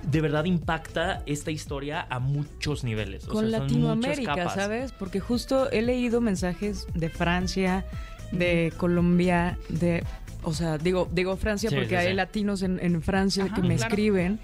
de 0.02 0.20
verdad 0.20 0.44
impacta 0.44 1.22
esta 1.26 1.50
historia 1.50 2.06
a 2.08 2.18
muchos 2.18 2.84
niveles. 2.84 3.26
O 3.28 3.32
con 3.32 3.50
sea, 3.50 3.60
Latinoamérica. 3.60 4.48
¿sabes? 4.48 4.92
Porque 4.92 5.20
justo 5.20 5.70
he 5.70 5.82
leído 5.82 6.20
mensajes 6.20 6.86
de 6.94 7.08
Francia, 7.10 7.84
de 8.30 8.72
Colombia, 8.76 9.58
de, 9.68 10.04
o 10.42 10.54
sea, 10.54 10.78
digo, 10.78 11.08
digo 11.12 11.36
Francia 11.36 11.68
Sí, 11.68 11.76
porque 11.76 11.90
sí, 11.90 11.96
hay 11.96 12.08
sí. 12.08 12.14
latinos 12.14 12.62
en, 12.62 12.78
en 12.80 13.02
Francia 13.02 13.44
Ajá, 13.44 13.54
que 13.54 13.62
me 13.62 13.76
claro. 13.76 13.90
escriben. 13.90 14.40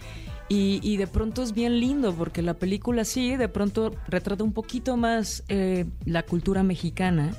Y, 0.51 0.81
y 0.83 0.97
de 0.97 1.07
pronto 1.07 1.43
es 1.43 1.53
bien 1.53 1.79
lindo 1.79 2.15
porque 2.15 2.41
la 2.41 2.55
película 2.55 3.05
sí, 3.05 3.37
de 3.37 3.49
pronto 3.49 3.95
retrata 4.09 4.43
un 4.43 4.55
poquito 4.55 4.97
más 4.97 5.45
eh, 5.49 5.85
la 6.07 6.23
cultura 6.23 6.63
mexicana. 6.63 7.33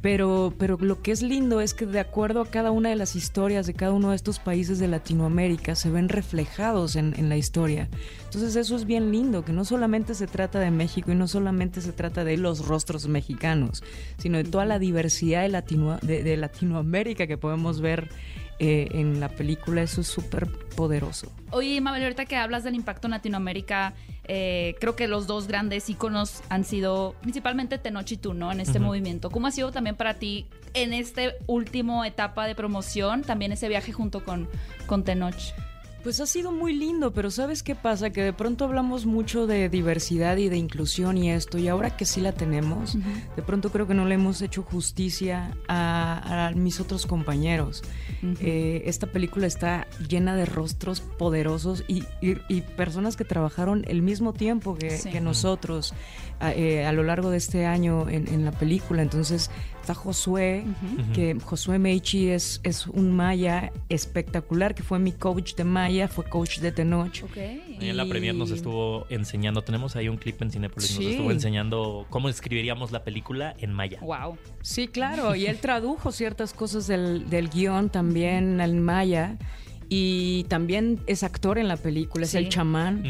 Pero, 0.00 0.54
pero 0.58 0.76
lo 0.80 1.02
que 1.02 1.10
es 1.10 1.22
lindo 1.22 1.60
es 1.60 1.74
que 1.74 1.84
de 1.86 1.98
acuerdo 2.00 2.40
a 2.40 2.46
cada 2.46 2.70
una 2.70 2.88
de 2.90 2.96
las 2.96 3.16
historias 3.16 3.66
de 3.66 3.74
cada 3.74 3.92
uno 3.92 4.10
de 4.10 4.16
estos 4.16 4.38
países 4.38 4.78
de 4.78 4.86
Latinoamérica 4.88 5.74
se 5.74 5.90
ven 5.90 6.08
reflejados 6.08 6.94
en, 6.96 7.14
en 7.18 7.28
la 7.28 7.36
historia. 7.36 7.88
Entonces 8.24 8.54
eso 8.56 8.76
es 8.76 8.84
bien 8.84 9.10
lindo, 9.10 9.44
que 9.44 9.52
no 9.52 9.64
solamente 9.64 10.14
se 10.14 10.26
trata 10.26 10.60
de 10.60 10.70
México 10.70 11.10
y 11.10 11.14
no 11.16 11.26
solamente 11.26 11.80
se 11.80 11.92
trata 11.92 12.22
de 12.24 12.36
los 12.36 12.66
rostros 12.68 13.08
mexicanos, 13.08 13.82
sino 14.18 14.38
de 14.38 14.44
toda 14.44 14.64
la 14.66 14.78
diversidad 14.78 15.42
de, 15.42 15.48
Latino- 15.48 15.98
de- 16.02 16.22
de 16.22 16.36
Latinoamérica 16.36 17.26
que 17.26 17.38
podemos 17.38 17.80
ver 17.80 18.08
eh, 18.58 18.88
en 18.92 19.20
la 19.20 19.28
película. 19.28 19.82
Eso 19.82 20.00
es 20.00 20.08
súper 20.08 20.50
poderoso. 20.76 21.32
Oye, 21.50 21.80
Mabel, 21.80 22.02
ahorita 22.02 22.26
que 22.26 22.36
hablas 22.36 22.64
del 22.64 22.74
impacto 22.74 23.06
en 23.06 23.12
Latinoamérica, 23.12 23.94
eh, 24.24 24.74
creo 24.80 24.96
que 24.96 25.08
los 25.08 25.26
dos 25.26 25.46
grandes 25.46 25.88
íconos 25.88 26.42
han 26.48 26.64
sido 26.64 27.14
principalmente 27.22 27.78
Tenoch 27.78 28.10
y 28.12 28.16
tú, 28.16 28.34
¿no? 28.34 28.52
En 28.52 28.60
este 28.60 28.78
movimiento. 28.78 29.30
¿Cómo 29.30 29.46
ha 29.46 29.50
sido 29.50 29.72
también 29.72 29.96
para 29.96 30.14
ti 30.14 30.46
en 30.74 30.92
esta 30.92 31.22
última 31.46 32.06
etapa 32.06 32.46
de 32.46 32.54
promoción, 32.54 33.22
también 33.22 33.52
ese 33.52 33.68
viaje 33.68 33.92
junto 33.92 34.24
con, 34.24 34.48
con 34.86 35.04
Tenoch? 35.04 35.36
Pues 36.02 36.20
ha 36.20 36.26
sido 36.26 36.52
muy 36.52 36.74
lindo, 36.74 37.12
pero 37.12 37.30
¿sabes 37.30 37.62
qué 37.62 37.74
pasa? 37.74 38.10
Que 38.10 38.22
de 38.22 38.32
pronto 38.32 38.64
hablamos 38.64 39.04
mucho 39.04 39.46
de 39.46 39.68
diversidad 39.68 40.36
y 40.36 40.48
de 40.48 40.56
inclusión 40.56 41.18
y 41.18 41.30
esto, 41.30 41.58
y 41.58 41.68
ahora 41.68 41.96
que 41.96 42.04
sí 42.06 42.20
la 42.20 42.32
tenemos, 42.32 42.96
de 43.36 43.42
pronto 43.42 43.70
creo 43.70 43.86
que 43.86 43.94
no 43.94 44.06
le 44.06 44.14
hemos 44.14 44.40
hecho 44.40 44.62
justicia 44.62 45.56
a, 45.66 46.46
a 46.46 46.50
mis 46.52 46.80
otros 46.80 47.04
compañeros. 47.04 47.82
Eh, 48.40 48.82
esta 48.86 49.08
película 49.08 49.46
está 49.46 49.86
llena 50.08 50.34
de 50.36 50.46
rostros 50.46 51.00
poderosos 51.00 51.84
y, 51.88 52.04
y- 52.22 52.38
y 52.48 52.60
personas 52.62 53.16
que 53.16 53.24
trabajaron 53.24 53.84
el 53.88 54.00
mismo 54.00 54.32
tiempo 54.32 54.76
que, 54.76 54.90
Sí. 54.98 55.10
que 55.10 55.20
nosotros 55.20 55.94
a, 56.40 56.52
eh, 56.52 56.84
a 56.86 56.92
lo 56.92 57.02
largo 57.02 57.30
de 57.30 57.36
este 57.38 57.66
año 57.66 58.08
en, 58.08 58.28
en 58.28 58.44
la 58.44 58.52
película. 58.52 59.02
Entonces, 59.02 59.50
está 59.80 59.94
Josué, 59.94 60.64
que 61.14 61.36
Josué 61.42 61.78
Meichi 61.78 62.28
es, 62.28 62.60
es 62.62 62.86
un 62.86 63.10
maya 63.12 63.72
espectacular, 63.88 64.74
que 64.74 64.82
fue 64.82 64.98
mi 64.98 65.12
coach 65.12 65.54
de 65.54 65.64
maya, 65.64 66.08
fue 66.08 66.24
coach 66.24 66.58
de 66.58 66.72
Tenoch. 66.72 67.24
Y 67.80 67.88
en 67.88 67.96
la 67.96 68.04
premier 68.06 68.34
nos 68.34 68.50
estuvo 68.50 69.06
enseñando, 69.08 69.62
tenemos 69.62 69.96
ahí 69.96 70.08
un 70.08 70.16
clip 70.18 70.42
en 70.42 70.50
Cinepolis, 70.50 70.90
nos 70.90 70.98
Sí. 70.98 71.10
estuvo 71.12 71.30
enseñando 71.30 72.06
cómo 72.10 72.28
escribiríamos 72.28 72.92
la 72.92 73.02
película 73.04 73.54
en 73.58 73.72
maya. 73.72 73.98
Wow. 74.02 74.36
Sí, 74.62 74.88
claro, 74.88 75.34
y 75.34 75.46
él 75.46 75.58
tradujo 75.58 76.12
ciertas 76.12 76.52
cosas 76.52 76.86
del, 76.86 77.30
del 77.30 77.48
guion 77.48 77.88
también 77.88 78.60
al 78.60 78.74
maya. 78.74 79.38
Y 79.88 80.44
también 80.48 81.00
es 81.06 81.22
actor 81.22 81.56
en 81.58 81.66
la 81.68 81.76
película, 81.78 82.24
es 82.24 82.32
Sí. 82.32 82.38
el 82.38 82.48
chamán. 82.50 83.04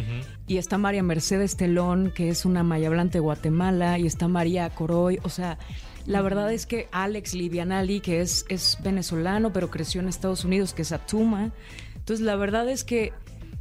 Y 0.46 0.58
está 0.58 0.78
María 0.78 1.02
Mercedes 1.02 1.56
Telón, 1.56 2.12
que 2.14 2.28
es 2.28 2.44
una 2.44 2.62
maya 2.62 2.86
hablante 2.88 3.14
de 3.18 3.20
Guatemala. 3.20 3.98
Y 3.98 4.06
está 4.06 4.28
María 4.28 4.70
Coroy. 4.70 5.18
O 5.24 5.28
sea, 5.28 5.58
la 6.06 6.22
verdad 6.22 6.52
es 6.52 6.66
que 6.66 6.88
Alex 6.92 7.34
Livianali, 7.34 8.00
que 8.00 8.20
es, 8.20 8.44
es 8.48 8.78
venezolano, 8.82 9.52
pero 9.52 9.70
creció 9.70 10.00
en 10.00 10.08
Estados 10.08 10.44
Unidos, 10.44 10.72
que 10.72 10.82
es 10.82 10.92
Atuma. 10.92 11.50
Entonces, 11.96 12.24
la 12.24 12.36
verdad 12.36 12.68
es 12.70 12.84
que 12.84 13.12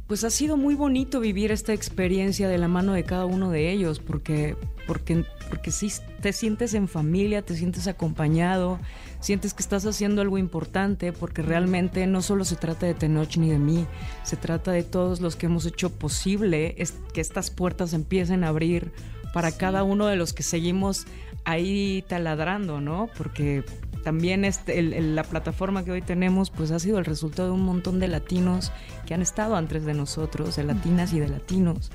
pues 0.08 0.24
ha 0.24 0.30
sido 0.30 0.56
muy 0.56 0.74
bonito 0.74 1.20
vivir 1.20 1.52
esta 1.52 1.74
experiencia 1.74 2.48
de 2.48 2.56
la 2.56 2.66
mano 2.66 2.94
de 2.94 3.04
cada 3.04 3.26
uno 3.26 3.50
de 3.50 3.70
ellos, 3.70 4.00
porque, 4.00 4.56
porque, 4.86 5.26
porque 5.50 5.70
sí 5.70 5.92
te 6.22 6.32
sientes 6.32 6.72
en 6.72 6.88
familia, 6.88 7.42
te 7.42 7.54
sientes 7.54 7.86
acompañado, 7.86 8.80
sientes 9.20 9.52
que 9.52 9.62
estás 9.62 9.84
haciendo 9.84 10.22
algo 10.22 10.38
importante, 10.38 11.12
porque 11.12 11.42
realmente 11.42 12.06
no 12.06 12.22
solo 12.22 12.46
se 12.46 12.56
trata 12.56 12.86
de 12.86 12.94
Tenoch 12.94 13.36
ni 13.36 13.50
de 13.50 13.58
mí, 13.58 13.86
se 14.22 14.36
trata 14.36 14.72
de 14.72 14.82
todos 14.82 15.20
los 15.20 15.36
que 15.36 15.44
hemos 15.44 15.66
hecho 15.66 15.90
posible 15.90 16.74
es- 16.78 16.94
que 17.12 17.20
estas 17.20 17.50
puertas 17.50 17.92
empiecen 17.92 18.44
a 18.44 18.48
abrir 18.48 18.92
para 19.34 19.52
cada 19.52 19.82
uno 19.82 20.06
de 20.06 20.16
los 20.16 20.32
que 20.32 20.42
seguimos 20.42 21.04
ahí 21.44 22.02
taladrando, 22.08 22.80
¿no? 22.80 23.10
Porque 23.18 23.62
también 24.08 24.46
este, 24.46 24.78
el- 24.78 24.94
el- 24.94 25.14
la 25.14 25.22
plataforma 25.22 25.84
que 25.84 25.90
hoy 25.90 26.00
tenemos 26.00 26.48
pues 26.50 26.70
ha 26.70 26.78
sido 26.78 26.98
el 26.98 27.04
resultado 27.04 27.48
de 27.48 27.54
un 27.54 27.60
montón 27.62 28.00
de 28.00 28.08
latinos 28.08 28.72
que 29.04 29.12
han 29.12 29.20
estado 29.20 29.54
antes 29.54 29.84
de 29.84 29.92
nosotros, 29.92 30.56
de 30.56 30.64
latinas 30.64 31.12
y 31.12 31.20
de 31.20 31.28
latinos. 31.28 31.90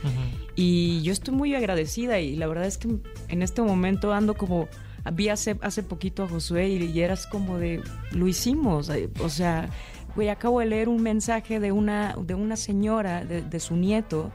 Y 0.55 1.01
yo 1.01 1.11
estoy 1.11 1.33
muy 1.33 1.55
agradecida 1.55 2.19
y 2.19 2.35
la 2.35 2.45
verdad 2.45 2.65
es 2.67 2.77
que 2.77 2.87
en 3.29 3.41
este 3.41 3.63
momento 3.63 4.13
ando 4.13 4.35
como... 4.35 4.67
Vi 5.11 5.29
hace, 5.29 5.57
hace 5.61 5.81
poquito 5.81 6.23
a 6.23 6.27
Josué 6.27 6.69
y, 6.69 6.83
y 6.83 7.01
eras 7.01 7.25
como 7.25 7.57
de, 7.57 7.81
lo 8.11 8.27
hicimos, 8.27 8.89
eh, 8.89 9.09
o 9.21 9.27
sea, 9.29 9.69
güey, 10.15 10.29
acabo 10.29 10.59
de 10.61 10.67
leer 10.67 10.87
un 10.87 11.01
mensaje 11.01 11.59
de 11.59 11.71
una, 11.73 12.15
de 12.23 12.35
una 12.35 12.55
señora, 12.55 13.25
de, 13.25 13.41
de 13.41 13.59
su 13.59 13.75
nieto, 13.75 14.31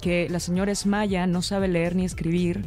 que 0.00 0.28
la 0.30 0.38
señora 0.40 0.70
es 0.72 0.86
maya, 0.86 1.26
no 1.26 1.42
sabe 1.42 1.66
leer 1.68 1.96
ni 1.96 2.04
escribir, 2.06 2.64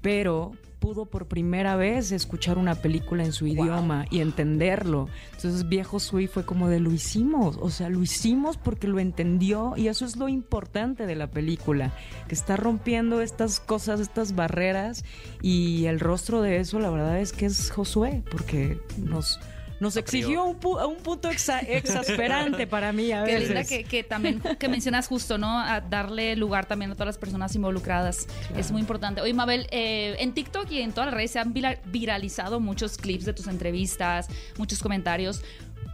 pero 0.00 0.52
pudo 0.78 1.06
por 1.06 1.26
primera 1.26 1.76
vez 1.76 2.12
escuchar 2.12 2.58
una 2.58 2.76
película 2.76 3.24
en 3.24 3.32
su 3.32 3.46
idioma 3.46 4.06
y 4.10 4.20
entenderlo. 4.20 5.08
Entonces 5.34 5.68
viejo 5.68 6.00
Sui 6.00 6.26
fue 6.26 6.44
como 6.44 6.68
de 6.68 6.80
lo 6.80 6.92
hicimos, 6.92 7.58
o 7.60 7.70
sea, 7.70 7.88
lo 7.88 8.02
hicimos 8.02 8.56
porque 8.56 8.88
lo 8.88 8.98
entendió 8.98 9.74
y 9.76 9.88
eso 9.88 10.04
es 10.04 10.16
lo 10.16 10.28
importante 10.28 11.06
de 11.06 11.16
la 11.16 11.30
película, 11.30 11.92
que 12.28 12.34
está 12.34 12.56
rompiendo 12.56 13.20
estas 13.20 13.60
cosas, 13.60 14.00
estas 14.00 14.34
barreras 14.34 15.04
y 15.42 15.86
el 15.86 16.00
rostro 16.00 16.42
de 16.42 16.58
eso 16.58 16.78
la 16.78 16.90
verdad 16.90 17.18
es 17.20 17.32
que 17.32 17.46
es 17.46 17.70
Josué, 17.70 18.22
porque 18.30 18.80
nos... 18.98 19.40
Nos 19.80 19.96
exigió 19.96 20.44
un, 20.44 20.58
pu- 20.58 20.80
a 20.80 20.86
un 20.86 20.96
punto 20.96 21.30
exa- 21.30 21.62
exasperante 21.68 22.66
para 22.66 22.92
mí 22.92 23.12
a 23.12 23.24
Qué 23.24 23.38
linda 23.40 23.64
que, 23.64 23.84
que 23.84 24.02
también 24.02 24.40
que 24.40 24.68
mencionas 24.68 25.06
justo, 25.06 25.38
¿no? 25.38 25.58
A 25.60 25.80
darle 25.80 26.34
lugar 26.36 26.66
también 26.66 26.90
a 26.90 26.94
todas 26.94 27.06
las 27.06 27.18
personas 27.18 27.54
involucradas. 27.54 28.26
Es 28.56 28.70
muy 28.72 28.80
importante. 28.80 29.20
Oye, 29.20 29.34
Mabel, 29.34 29.66
eh, 29.70 30.16
en 30.18 30.32
TikTok 30.32 30.70
y 30.72 30.80
en 30.82 30.92
todas 30.92 31.06
las 31.08 31.14
redes 31.14 31.30
se 31.30 31.38
han 31.38 31.52
vira- 31.54 31.78
viralizado 31.86 32.60
muchos 32.60 32.96
clips 32.98 33.24
de 33.24 33.32
tus 33.32 33.46
entrevistas, 33.46 34.28
muchos 34.56 34.80
comentarios. 34.80 35.42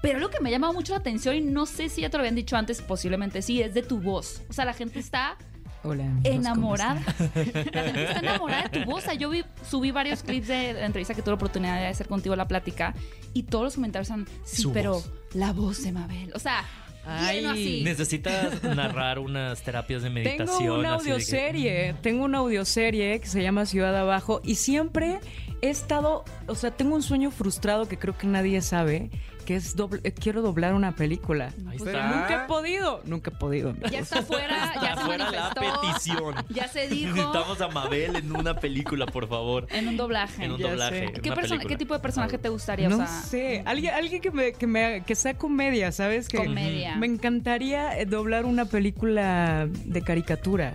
Pero 0.02 0.18
lo 0.18 0.28
que 0.30 0.40
me 0.40 0.48
ha 0.50 0.52
llamado 0.52 0.72
mucho 0.74 0.92
la 0.92 0.98
atención, 0.98 1.34
y 1.34 1.40
no 1.40 1.64
sé 1.66 1.88
si 1.88 2.02
ya 2.02 2.10
te 2.10 2.16
lo 2.18 2.22
habían 2.22 2.34
dicho 2.34 2.56
antes, 2.56 2.82
posiblemente 2.82 3.40
sí, 3.42 3.62
es 3.62 3.72
de 3.74 3.82
tu 3.82 4.00
voz. 4.00 4.42
O 4.50 4.52
sea, 4.52 4.64
la 4.66 4.74
gente 4.74 4.98
está 4.98 5.36
Hola, 5.84 6.04
amigos, 6.04 6.22
¿cómo 6.24 6.40
enamorada. 6.40 7.00
están? 7.00 7.30
La 7.72 7.82
gente 7.84 8.04
está 8.04 8.18
enamorada 8.20 8.68
de 8.68 8.80
tu 8.80 8.90
voz. 8.90 9.02
O 9.02 9.06
sea, 9.06 9.14
yo 9.14 9.28
vi, 9.30 9.44
subí 9.68 9.90
varios 9.90 10.22
clips 10.22 10.48
de 10.48 10.72
la 10.72 10.86
entrevista 10.86 11.14
que 11.14 11.20
tuve 11.22 11.32
la 11.32 11.36
oportunidad 11.36 11.78
de 11.78 11.86
hacer 11.88 12.08
contigo 12.08 12.34
la 12.36 12.48
plática 12.48 12.94
y 13.34 13.42
todos 13.44 13.64
los 13.64 13.74
comentarios 13.74 14.08
son, 14.08 14.26
sí, 14.44 14.62
Su 14.62 14.72
pero 14.72 14.94
voz. 14.94 15.10
la 15.34 15.52
voz 15.52 15.82
de 15.84 15.92
Mabel. 15.92 16.32
O 16.34 16.38
sea, 16.38 16.64
Ay. 17.06 17.36
lleno 17.36 17.50
así. 17.50 17.82
Necesitas 17.84 18.62
narrar 18.64 19.18
unas 19.18 19.62
terapias 19.62 20.02
de 20.02 20.08
meditación. 20.10 20.58
Tengo 20.58 20.74
una 20.78 20.88
que- 20.88 20.94
audioserie, 20.94 21.94
tengo 22.00 22.24
una 22.24 22.38
audioserie 22.38 23.20
que 23.20 23.26
se 23.26 23.42
llama 23.42 23.66
Ciudad 23.66 23.94
Abajo 23.96 24.40
y 24.42 24.54
siempre 24.54 25.20
he 25.60 25.68
estado, 25.68 26.24
o 26.46 26.54
sea, 26.54 26.70
tengo 26.70 26.94
un 26.94 27.02
sueño 27.02 27.30
frustrado 27.30 27.86
que 27.88 27.98
creo 27.98 28.16
que 28.16 28.26
nadie 28.26 28.60
sabe, 28.62 29.10
que 29.44 29.56
es 29.56 29.76
doble- 29.76 30.00
eh, 30.04 30.12
quiero 30.12 30.42
doblar 30.42 30.74
una 30.74 30.92
película. 30.92 31.52
Ahí 31.68 31.78
Pero 31.78 31.90
está. 31.98 32.08
nunca 32.08 32.44
he 32.44 32.46
podido, 32.48 33.00
nunca 33.04 33.30
he 33.30 33.34
podido. 33.34 33.74
Ya 33.90 33.98
está 34.00 34.20
afuera, 34.20 34.72
ya 34.74 34.88
Está 34.90 34.96
se 34.96 35.00
fuera 35.06 35.30
la 35.30 35.50
manifestó. 35.54 35.80
petición. 35.80 36.34
Ya 36.54 36.68
se 36.68 36.88
dijo 36.88 37.14
Necesitamos 37.14 37.60
a 37.60 37.68
Mabel 37.68 38.16
en 38.16 38.34
una 38.36 38.54
película, 38.54 39.06
por 39.06 39.28
favor. 39.28 39.66
en 39.70 39.88
un 39.88 39.96
doblaje. 39.96 40.44
En 40.44 40.52
un 40.52 40.58
Ya 40.58 40.70
doblaje. 40.70 41.04
en 41.04 41.12
¿Qué, 41.14 41.28
una 41.28 41.34
persona- 41.36 41.58
película. 41.58 41.68
¿Qué 41.68 41.76
tipo 41.76 41.94
de 41.94 42.00
personaje 42.00 42.38
te 42.38 42.48
gustaría? 42.48 42.88
No 42.88 42.96
o 42.96 42.98
sea, 42.98 43.06
sé, 43.06 43.62
alguien, 43.66 43.94
alguien 43.94 44.20
que, 44.22 44.30
me, 44.30 44.52
que, 44.52 44.66
me, 44.66 45.02
que 45.06 45.14
sea 45.14 45.34
comedia, 45.34 45.92
¿sabes? 45.92 46.28
Que 46.28 46.38
Comedia. 46.38 46.96
Me 46.96 47.06
encantaría 47.06 47.98
eh, 47.98 48.06
doblar 48.06 48.44
una 48.46 48.64
película 48.66 49.68
de 49.84 50.02
caricatura, 50.02 50.74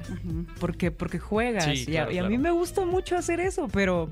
porque, 0.60 0.92
porque 0.92 1.20
juegas 1.20 1.66
Sí, 1.66 1.86
y, 1.88 1.98
a, 1.98 2.02
claro, 2.06 2.12
y 2.12 2.18
a 2.18 2.24
mí 2.24 2.28
claro. 2.38 2.44
me 2.44 2.52
gusta 2.52 2.86
mucho 2.86 3.18
hacer 3.18 3.40
eso, 3.40 3.68
pero 3.72 4.10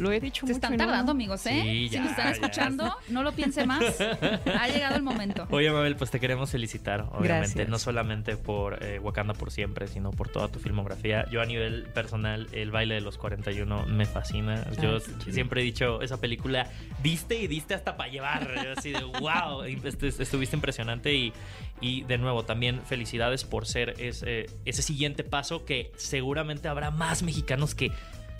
lo 0.00 0.10
he 0.12 0.20
dicho 0.20 0.40
Se 0.46 0.52
mucho. 0.52 0.52
están 0.56 0.72
no- 0.72 0.78
tardando, 0.78 1.12
amigos, 1.12 1.44
¿eh? 1.46 1.60
Sí, 1.62 1.88
si 1.88 1.88
ya, 1.90 2.00
nos 2.00 2.10
están 2.10 2.26
ya. 2.26 2.30
escuchando, 2.32 2.96
no 3.08 3.22
lo 3.22 3.32
piense 3.32 3.66
más. 3.66 3.82
Ha 4.00 4.68
llegado 4.68 4.96
el 4.96 5.02
momento. 5.02 5.46
Oye, 5.50 5.70
Mabel, 5.70 5.96
pues 5.96 6.10
te 6.10 6.18
queremos 6.20 6.50
felicitar, 6.50 7.02
obviamente, 7.12 7.28
Gracias. 7.28 7.68
no 7.68 7.78
solamente 7.78 8.36
por 8.36 8.82
eh, 8.84 8.98
Wakanda 8.98 9.34
por 9.34 9.50
siempre, 9.50 9.86
sino 9.88 10.10
por 10.10 10.28
toda 10.28 10.48
tu 10.48 10.58
filmografía. 10.58 11.26
Yo 11.30 11.40
a 11.42 11.46
nivel 11.46 11.84
personal, 11.94 12.48
el 12.52 12.70
baile 12.70 12.94
de 12.96 13.00
los 13.02 13.18
41 13.18 13.86
me 13.86 14.06
fascina. 14.06 14.66
Yo 14.82 14.98
siempre 15.30 15.60
he 15.60 15.64
dicho, 15.64 16.02
esa 16.02 16.20
película, 16.20 16.66
diste 17.02 17.38
y 17.40 17.46
diste 17.46 17.74
hasta 17.74 17.96
para 17.96 18.10
llevar. 18.10 18.50
Así 18.76 18.90
de, 18.92 19.02
wow, 19.04 19.62
estuviste 19.64 20.56
impresionante 20.56 21.12
y, 21.14 21.32
y 21.80 22.02
de 22.04 22.18
nuevo, 22.18 22.44
también 22.44 22.80
felicidades 22.82 23.44
por 23.44 23.66
ser 23.66 23.94
ese, 23.98 24.46
ese 24.64 24.82
siguiente 24.82 25.24
paso 25.24 25.64
que 25.64 25.92
seguramente 25.96 26.68
habrá 26.68 26.90
más 26.90 27.22
mexicanos 27.22 27.74
que... 27.74 27.90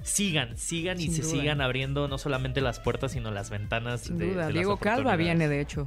Sigan, 0.03 0.57
sigan 0.57 1.01
y 1.01 1.09
se 1.09 1.23
duda. 1.23 1.31
sigan 1.31 1.61
abriendo 1.61 2.09
no 2.09 2.19
solamente 2.19 2.61
las 2.61 2.81
puertas, 2.81 3.13
sino 3.13 3.31
las 3.31 3.51
ventanas 3.51 4.03
Sin 4.03 4.19
de, 4.19 4.27
duda, 4.31 4.47
de 4.47 4.53
las 4.53 4.55
Diego 4.55 4.77
Calva 4.77 5.17
viene, 5.17 5.49
de 5.49 5.61
hecho. 5.61 5.87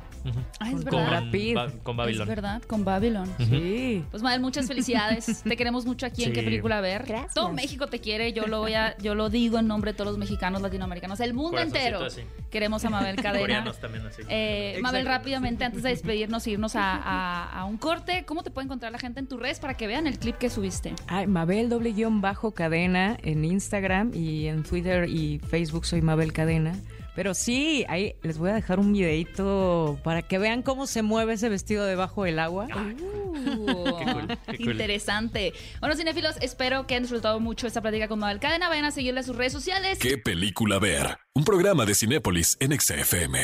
Ah, 0.60 0.70
es 0.72 0.86
Con 0.86 1.04
verdad. 1.04 1.24
Pitt. 1.32 1.56
Ba- 1.56 1.72
con 1.84 1.98
Babylon. 1.98 2.22
Es 2.24 2.28
verdad, 2.28 2.62
con 2.64 2.86
Babylon. 2.86 3.30
Sí. 3.40 4.04
Pues 4.12 4.24
Mabel, 4.24 4.42
muchas 4.42 4.68
felicidades. 4.68 5.42
Te 5.44 5.58
queremos 5.58 5.86
mucho 5.86 6.06
aquí 6.06 6.24
en 6.24 6.34
qué 6.34 6.44
película 6.44 6.82
ver. 6.82 7.06
Gracias. 7.08 7.34
Todo 7.34 7.52
México 7.52 7.88
te 7.88 8.00
quiere. 8.00 8.34
Yo 8.34 8.48
lo 8.48 8.60
voy 8.60 8.74
a, 8.74 8.98
yo 8.98 9.16
lo 9.16 9.30
digo 9.30 9.60
en 9.60 9.68
nombre 9.68 9.92
de 9.92 9.98
todos 9.98 10.10
los 10.12 10.18
mexicanos, 10.18 10.62
latinoamericanos, 10.62 11.20
el 11.20 11.34
mundo 11.34 11.60
entero. 11.60 12.04
así. 12.06 12.22
Queremos 12.50 12.86
a 12.86 12.90
Mabel 12.90 13.16
Cadena. 13.22 13.64
También 13.80 14.06
así. 14.06 14.22
Eh. 14.30 14.78
Mabel, 14.82 15.06
rápidamente, 15.06 15.64
antes 15.64 15.84
de 15.84 15.90
despedirnos, 15.94 16.46
irnos 16.48 16.76
a, 16.76 16.96
a- 16.96 17.60
a 17.60 17.66
un 17.66 17.78
corte, 17.78 18.26
¿cómo 18.26 18.44
te 18.44 18.52
puede 18.52 18.66
encontrar 18.66 18.92
la 18.92 19.00
gente 19.00 19.20
en 19.20 19.28
tus 19.28 19.40
redes 19.40 19.60
para 19.60 19.74
que 19.76 19.88
vean 19.88 20.08
el 20.08 20.20
clip 20.20 20.38
que 20.38 20.50
subiste? 20.50 20.94
Ay, 21.08 21.28
Mabel 21.28 21.70
doble 21.70 21.92
guion 21.94 22.22
bajo 22.22 22.52
cadena 22.54 23.18
en 23.24 23.44
Instagram 23.46 24.03
y 24.14 24.48
en 24.48 24.64
Twitter 24.64 25.08
y 25.08 25.40
Facebook 25.40 25.86
soy 25.86 26.02
Mabel 26.02 26.34
Cadena. 26.34 26.76
Pero 27.16 27.36
sí, 27.36 27.86
ahí 27.90 28.16
les 28.24 28.40
voy 28.40 28.50
a 28.50 28.56
dejar 28.56 28.80
un 28.80 28.92
videito 28.92 30.00
para 30.04 30.24
que 30.24 30.40
vean 30.40 30.64
cómo 30.64 30.88
se 30.88 31.04
mueve 31.04 31.34
ese 31.34 31.48
vestido 31.48 31.86
debajo 31.86 32.24
del 32.24 32.40
agua. 32.40 32.66
Uh, 32.66 32.96
Qué 33.36 34.06
cool, 34.06 34.28
qué 34.48 34.58
cool. 34.58 34.72
Interesante. 34.72 35.54
Bueno, 35.80 35.96
cinéfilos, 35.96 36.38
espero 36.42 36.88
que 36.88 36.96
hayan 36.96 37.04
disfrutado 37.04 37.40
mucho 37.40 37.68
esta 37.68 37.82
plática 37.82 38.08
con 38.08 38.18
Mabel 38.18 38.40
Cadena. 38.40 38.68
Vayan 38.68 38.86
a 38.86 38.92
seguirle 38.92 39.20
a 39.20 39.24
sus 39.24 39.36
redes 39.36 39.54
sociales. 39.54 40.00
¿Qué 40.00 40.18
película 40.18 40.80
ver? 40.80 41.18
Un 41.36 41.44
programa 41.44 41.86
de 41.86 41.94
Cinépolis 41.94 42.58
en 42.60 42.80
XFM. 42.80 43.42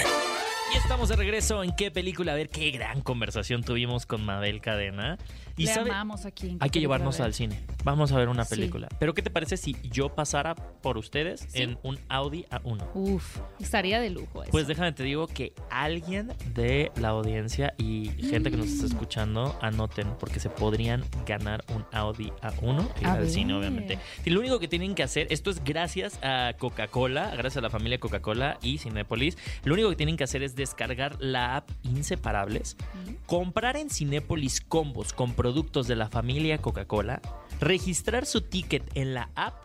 Y 0.71 0.77
estamos 0.77 1.09
de 1.09 1.15
regreso 1.15 1.63
en 1.63 1.75
qué 1.75 1.89
película. 1.89 2.33
A 2.33 2.35
ver 2.35 2.49
qué 2.49 2.69
gran 2.69 3.01
conversación 3.01 3.63
tuvimos 3.63 4.05
con 4.05 4.23
Mabel 4.23 4.61
Cadena. 4.61 5.17
Y 5.59 5.65
Le 5.65 5.73
sabe- 5.73 5.91
amamos 5.91 6.25
aquí. 6.25 6.49
en 6.51 6.57
hay 6.61 6.69
que 6.69 6.79
llevarnos 6.79 7.17
Ver. 7.17 7.25
al 7.27 7.33
cine. 7.33 7.59
Vamos 7.83 8.11
a 8.11 8.17
ver 8.17 8.29
una 8.29 8.45
Sí. 8.45 8.55
película. 8.55 8.87
Pero 8.99 9.13
¿qué 9.13 9.21
te 9.21 9.29
parece 9.29 9.57
si 9.57 9.75
yo 9.91 10.09
pasara 10.15 10.55
por 10.55 10.97
ustedes 10.97 11.45
Sí. 11.49 11.61
en 11.63 11.77
un 11.83 11.99
Audi 12.07 12.45
A1? 12.49 12.87
Uf, 12.93 13.39
estaría 13.59 13.99
de 13.99 14.09
lujo 14.09 14.43
eso. 14.43 14.51
Pues 14.51 14.67
déjame 14.67 14.93
te 14.93 15.03
digo 15.03 15.27
que 15.27 15.53
alguien 15.69 16.31
de 16.53 16.91
la 16.95 17.09
audiencia 17.09 17.73
y 17.77 18.09
gente 18.29 18.51
que 18.51 18.57
nos 18.57 18.67
está 18.67 18.85
escuchando 18.85 19.57
anoten 19.61 20.13
porque 20.19 20.39
se 20.39 20.49
podrían 20.49 21.03
ganar 21.25 21.63
un 21.75 21.83
Audi 21.91 22.31
A1 22.41 22.89
y 23.01 23.05
al 23.05 23.29
cine 23.29 23.53
obviamente. 23.53 23.99
Y 24.25 24.29
lo 24.29 24.39
único 24.39 24.59
que 24.59 24.67
tienen 24.69 24.95
que 24.95 25.03
hacer, 25.03 25.27
esto 25.29 25.49
es 25.51 25.61
gracias 25.63 26.19
a 26.23 26.53
Coca-Cola, 26.57 27.31
gracias 27.31 27.57
a 27.57 27.61
la 27.61 27.69
familia 27.69 27.99
Coca-Cola 27.99 28.57
y 28.61 28.77
Cinépolis, 28.77 29.37
lo 29.65 29.73
único 29.73 29.89
que 29.89 29.95
tienen 29.97 30.15
que 30.15 30.23
hacer 30.23 30.41
es 30.41 30.55
descargar 30.55 31.17
la 31.19 31.57
app 31.57 31.69
Inseparables, 31.83 32.77
comprar 33.25 33.75
en 33.75 33.89
Cinépolis 33.89 34.61
combos 34.61 35.11
con 35.11 35.33
productos 35.33 35.48
de 35.87 35.95
la 35.95 36.07
familia 36.09 36.57
Coca-Cola, 36.59 37.21
registrar 37.59 38.25
su 38.25 38.41
ticket 38.41 38.83
en 38.95 39.13
la 39.13 39.29
app 39.35 39.55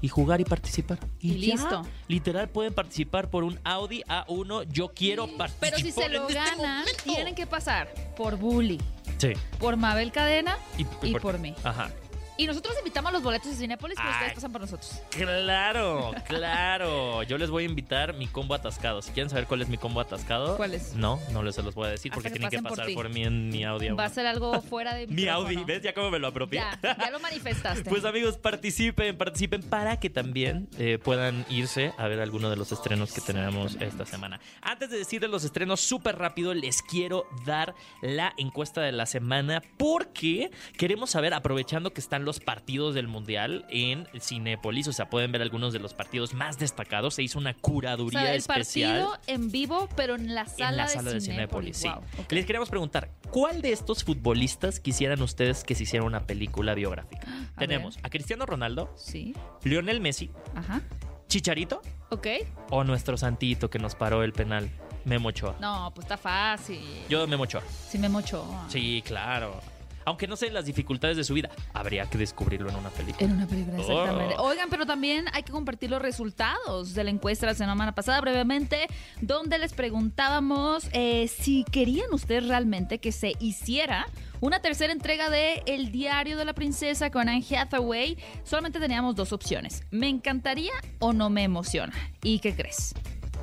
y 0.00 0.08
jugar 0.08 0.40
y 0.40 0.44
participar. 0.44 0.98
Y 1.20 1.32
listo. 1.34 1.82
Literal 2.06 2.48
pueden 2.48 2.72
participar 2.72 3.30
por 3.30 3.42
un 3.44 3.58
Audi 3.64 4.02
A1. 4.08 4.64
Yo 4.70 4.88
quiero 4.94 5.26
participar. 5.36 5.70
Pero 5.72 5.76
si 5.78 5.90
se 5.90 6.08
lo 6.08 6.22
este 6.22 6.34
ganan, 6.34 6.56
momento. 6.80 7.02
tienen 7.04 7.34
que 7.34 7.46
pasar 7.46 7.92
por 8.16 8.36
Bully, 8.36 8.78
Sí. 9.18 9.32
por 9.58 9.76
Mabel 9.76 10.12
Cadena 10.12 10.56
y, 10.76 10.84
por- 10.84 11.20
por 11.20 11.38
mí. 11.40 11.54
Ajá. 11.64 11.90
Y 12.38 12.46
nosotros 12.46 12.74
invitamos 12.78 13.12
los 13.12 13.20
boletos 13.22 13.50
de 13.50 13.56
Cinépolis, 13.56 13.96
pero 13.96 14.08
Ay. 14.08 14.14
ustedes 14.14 14.34
pasan 14.34 14.52
por 14.52 14.60
nosotros. 14.60 15.02
Claro, 15.10 16.12
claro. 16.28 17.24
Yo 17.24 17.36
les 17.36 17.50
voy 17.50 17.64
a 17.64 17.66
invitar 17.66 18.14
mi 18.14 18.28
combo 18.28 18.54
atascado. 18.54 19.02
Si 19.02 19.10
quieren 19.10 19.28
saber 19.28 19.46
cuál 19.46 19.62
es 19.62 19.68
mi 19.68 19.76
combo 19.76 20.00
atascado. 20.00 20.56
¿Cuál 20.56 20.74
es? 20.74 20.94
No, 20.94 21.18
no 21.32 21.42
les 21.42 21.56
se 21.56 21.64
los 21.64 21.74
voy 21.74 21.88
a 21.88 21.90
decir 21.90 22.12
porque 22.12 22.28
que 22.28 22.38
tienen 22.38 22.50
que 22.50 22.62
por 22.62 22.76
pasar 22.76 22.94
por, 22.94 23.08
mí 23.08 23.24
en 23.24 23.48
mi 23.48 23.64
Audi. 23.64 23.88
Va 23.88 24.04
a 24.04 24.08
A1. 24.08 24.14
ser 24.14 24.26
algo 24.26 24.62
fuera 24.62 24.94
de 24.94 25.06
Mi 25.08 25.26
Audi. 25.26 25.56
¿ves? 25.64 25.82
Ya 25.82 25.92
cómo 25.92 26.10
me 26.12 26.20
lo 26.20 26.28
apropié. 26.28 26.60
Ya, 26.60 26.96
ya 26.96 27.10
lo 27.10 27.18
manifestaste. 27.20 27.88
Pues 27.98 28.04
amigos, 28.04 28.36
participen, 28.36 29.16
participen 29.18 29.62
para 29.62 29.98
que 29.98 30.08
también 30.08 30.68
eh, 30.78 30.98
puedan 31.02 31.44
irse 31.48 31.92
a 31.98 32.06
ver 32.06 32.20
alguno 32.20 32.50
de 32.50 32.56
los 32.56 32.70
estrenos 32.70 33.12
que 33.12 33.20
tenemos 33.20 33.76
esta 33.80 34.06
semana. 34.06 34.38
Antes 34.62 34.90
de 34.90 34.98
decirles 34.98 35.30
los 35.30 35.42
estrenos 35.42 35.80
súper 35.80 36.18
rápido, 36.18 36.54
les 36.54 36.82
quiero 36.82 37.26
dar 37.44 37.74
la 38.00 38.32
encuesta 38.36 38.80
de 38.80 38.92
la 38.92 39.06
semana 39.06 39.62
porque 39.76 40.52
queremos 40.76 41.10
saber, 41.10 41.34
aprovechando 41.34 41.92
que 41.92 42.00
están 42.00 42.24
los 42.24 42.27
partidos 42.38 42.94
del 42.94 43.08
Mundial 43.08 43.64
en 43.70 44.06
Cinépolis, 44.20 44.86
o 44.88 44.92
sea, 44.92 45.08
pueden 45.10 45.32
ver 45.32 45.42
algunos 45.42 45.72
de 45.72 45.78
los 45.78 45.94
partidos 45.94 46.34
más 46.34 46.58
destacados. 46.58 47.14
Se 47.14 47.22
hizo 47.22 47.38
una 47.38 47.50
o 47.52 47.54
curaduría 47.60 48.20
sea, 48.20 48.30
el 48.32 48.36
especial. 48.38 49.00
partido 49.06 49.18
en 49.26 49.50
vivo, 49.50 49.88
pero 49.96 50.14
en 50.14 50.34
la 50.34 50.46
sala, 50.46 50.68
en 50.70 50.76
la 50.76 50.88
sala 50.88 51.12
de 51.12 51.20
Cinépolis. 51.20 51.78
Cinépolis, 51.78 52.16
sí. 52.18 52.34
Les 52.34 52.44
queríamos 52.46 52.68
preguntar, 52.68 53.10
¿cuál 53.30 53.62
de 53.62 53.72
estos 53.72 54.04
futbolistas 54.04 54.78
quisieran 54.80 55.20
ustedes 55.22 55.64
que 55.64 55.74
se 55.74 55.84
hiciera 55.84 56.04
una 56.04 56.26
película 56.26 56.74
biográfica? 56.74 57.26
A 57.56 57.58
Tenemos 57.58 57.98
a 58.02 58.10
Cristiano 58.10 58.46
Ronaldo, 58.46 58.92
Sí, 58.96 59.34
Lionel 59.64 60.00
Messi, 60.00 60.30
ajá. 60.54 60.80
Chicharito 61.28 61.82
Ok. 62.10 62.26
o 62.70 62.84
nuestro 62.84 63.16
santito 63.16 63.68
que 63.68 63.78
nos 63.78 63.94
paró 63.94 64.22
el 64.22 64.32
penal, 64.32 64.70
Memo 65.04 65.28
Ochoa. 65.30 65.56
No, 65.60 65.90
pues 65.94 66.04
está 66.04 66.16
fácil. 66.16 66.80
Yo 67.08 67.26
Memo 67.26 67.42
Ochoa. 67.44 67.62
Sí 67.88 67.98
me 67.98 68.08
mocho. 68.08 68.44
Sí, 68.68 69.02
claro. 69.04 69.60
Aunque 70.08 70.26
no 70.26 70.36
sé 70.36 70.50
las 70.50 70.64
dificultades 70.64 71.18
de 71.18 71.24
su 71.24 71.34
vida, 71.34 71.50
habría 71.74 72.08
que 72.08 72.16
descubrirlo 72.16 72.70
en 72.70 72.76
una 72.76 72.88
película. 72.88 73.26
En 73.26 73.32
una 73.32 73.46
película, 73.46 73.78
exactamente. 73.78 74.36
Oh. 74.38 74.44
Oigan, 74.44 74.70
pero 74.70 74.86
también 74.86 75.26
hay 75.34 75.42
que 75.42 75.52
compartir 75.52 75.90
los 75.90 76.00
resultados 76.00 76.94
de 76.94 77.04
la 77.04 77.10
encuesta 77.10 77.44
de 77.44 77.52
la 77.52 77.58
semana 77.58 77.94
pasada 77.94 78.18
brevemente, 78.22 78.86
donde 79.20 79.58
les 79.58 79.74
preguntábamos 79.74 80.88
eh, 80.92 81.28
si 81.28 81.62
querían 81.64 82.10
ustedes 82.14 82.48
realmente 82.48 83.00
que 83.00 83.12
se 83.12 83.34
hiciera 83.38 84.06
una 84.40 84.60
tercera 84.60 84.94
entrega 84.94 85.28
de 85.28 85.62
El 85.66 85.92
Diario 85.92 86.38
de 86.38 86.46
la 86.46 86.54
Princesa 86.54 87.10
con 87.10 87.28
Anne 87.28 87.44
Hathaway. 87.44 88.16
Solamente 88.44 88.80
teníamos 88.80 89.14
dos 89.14 89.34
opciones. 89.34 89.82
¿Me 89.90 90.08
encantaría 90.08 90.72
o 91.00 91.12
no 91.12 91.28
me 91.28 91.42
emociona? 91.42 91.92
¿Y 92.22 92.38
qué 92.38 92.54
crees? 92.54 92.94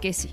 Que 0.06 0.14
sí, 0.14 0.30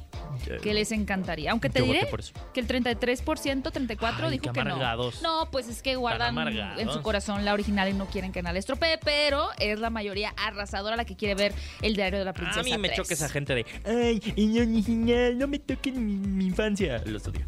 que 0.63 0.75
les 0.75 0.93
encantaría. 0.93 1.51
Aunque 1.51 1.71
te 1.71 1.79
Yo 1.79 1.87
voté 1.87 1.99
diré 2.01 2.11
por 2.11 2.21
eso. 2.21 2.35
que 2.53 2.61
el 2.61 2.67
33%, 2.69 3.63
34% 3.63 4.15
Ay, 4.23 4.31
dijo 4.33 4.43
qué 4.43 4.51
que 4.53 4.65
no. 4.65 4.75
amargados. 4.75 5.23
No, 5.23 5.49
pues 5.51 5.67
es 5.69 5.81
que 5.81 5.97
guardan 5.97 6.29
amargados. 6.31 6.79
en 6.79 6.91
su 6.91 7.01
corazón 7.01 7.45
la 7.47 7.55
original 7.55 7.89
y 7.89 7.95
no 7.95 8.05
quieren 8.07 8.33
que 8.33 8.43
nada 8.43 8.53
les 8.53 8.61
estropee, 8.63 8.99
pero 9.03 9.49
es 9.59 9.79
la 9.81 9.89
mayoría 9.89 10.35
arrasadora 10.37 10.95
la 10.97 11.07
que 11.07 11.17
quiere 11.17 11.35
ver 11.35 11.55
el 11.81 11.97
diario 11.97 12.19
de 12.19 12.25
la 12.27 12.35
princesa. 12.35 12.61
a 12.61 12.65
mí 12.65 12.77
me 12.77 12.89
3. 12.89 12.97
choca 13.01 13.15
esa 13.15 13.29
gente 13.31 13.55
de, 13.55 13.65
ay, 13.87 14.21
no, 14.37 14.65
no, 14.67 15.33
no 15.39 15.49
me 15.49 15.59
toquen 15.59 16.05
mi, 16.05 16.17
mi 16.17 16.45
infancia. 16.47 17.03
Lo 17.07 17.17
estudio. 17.17 17.47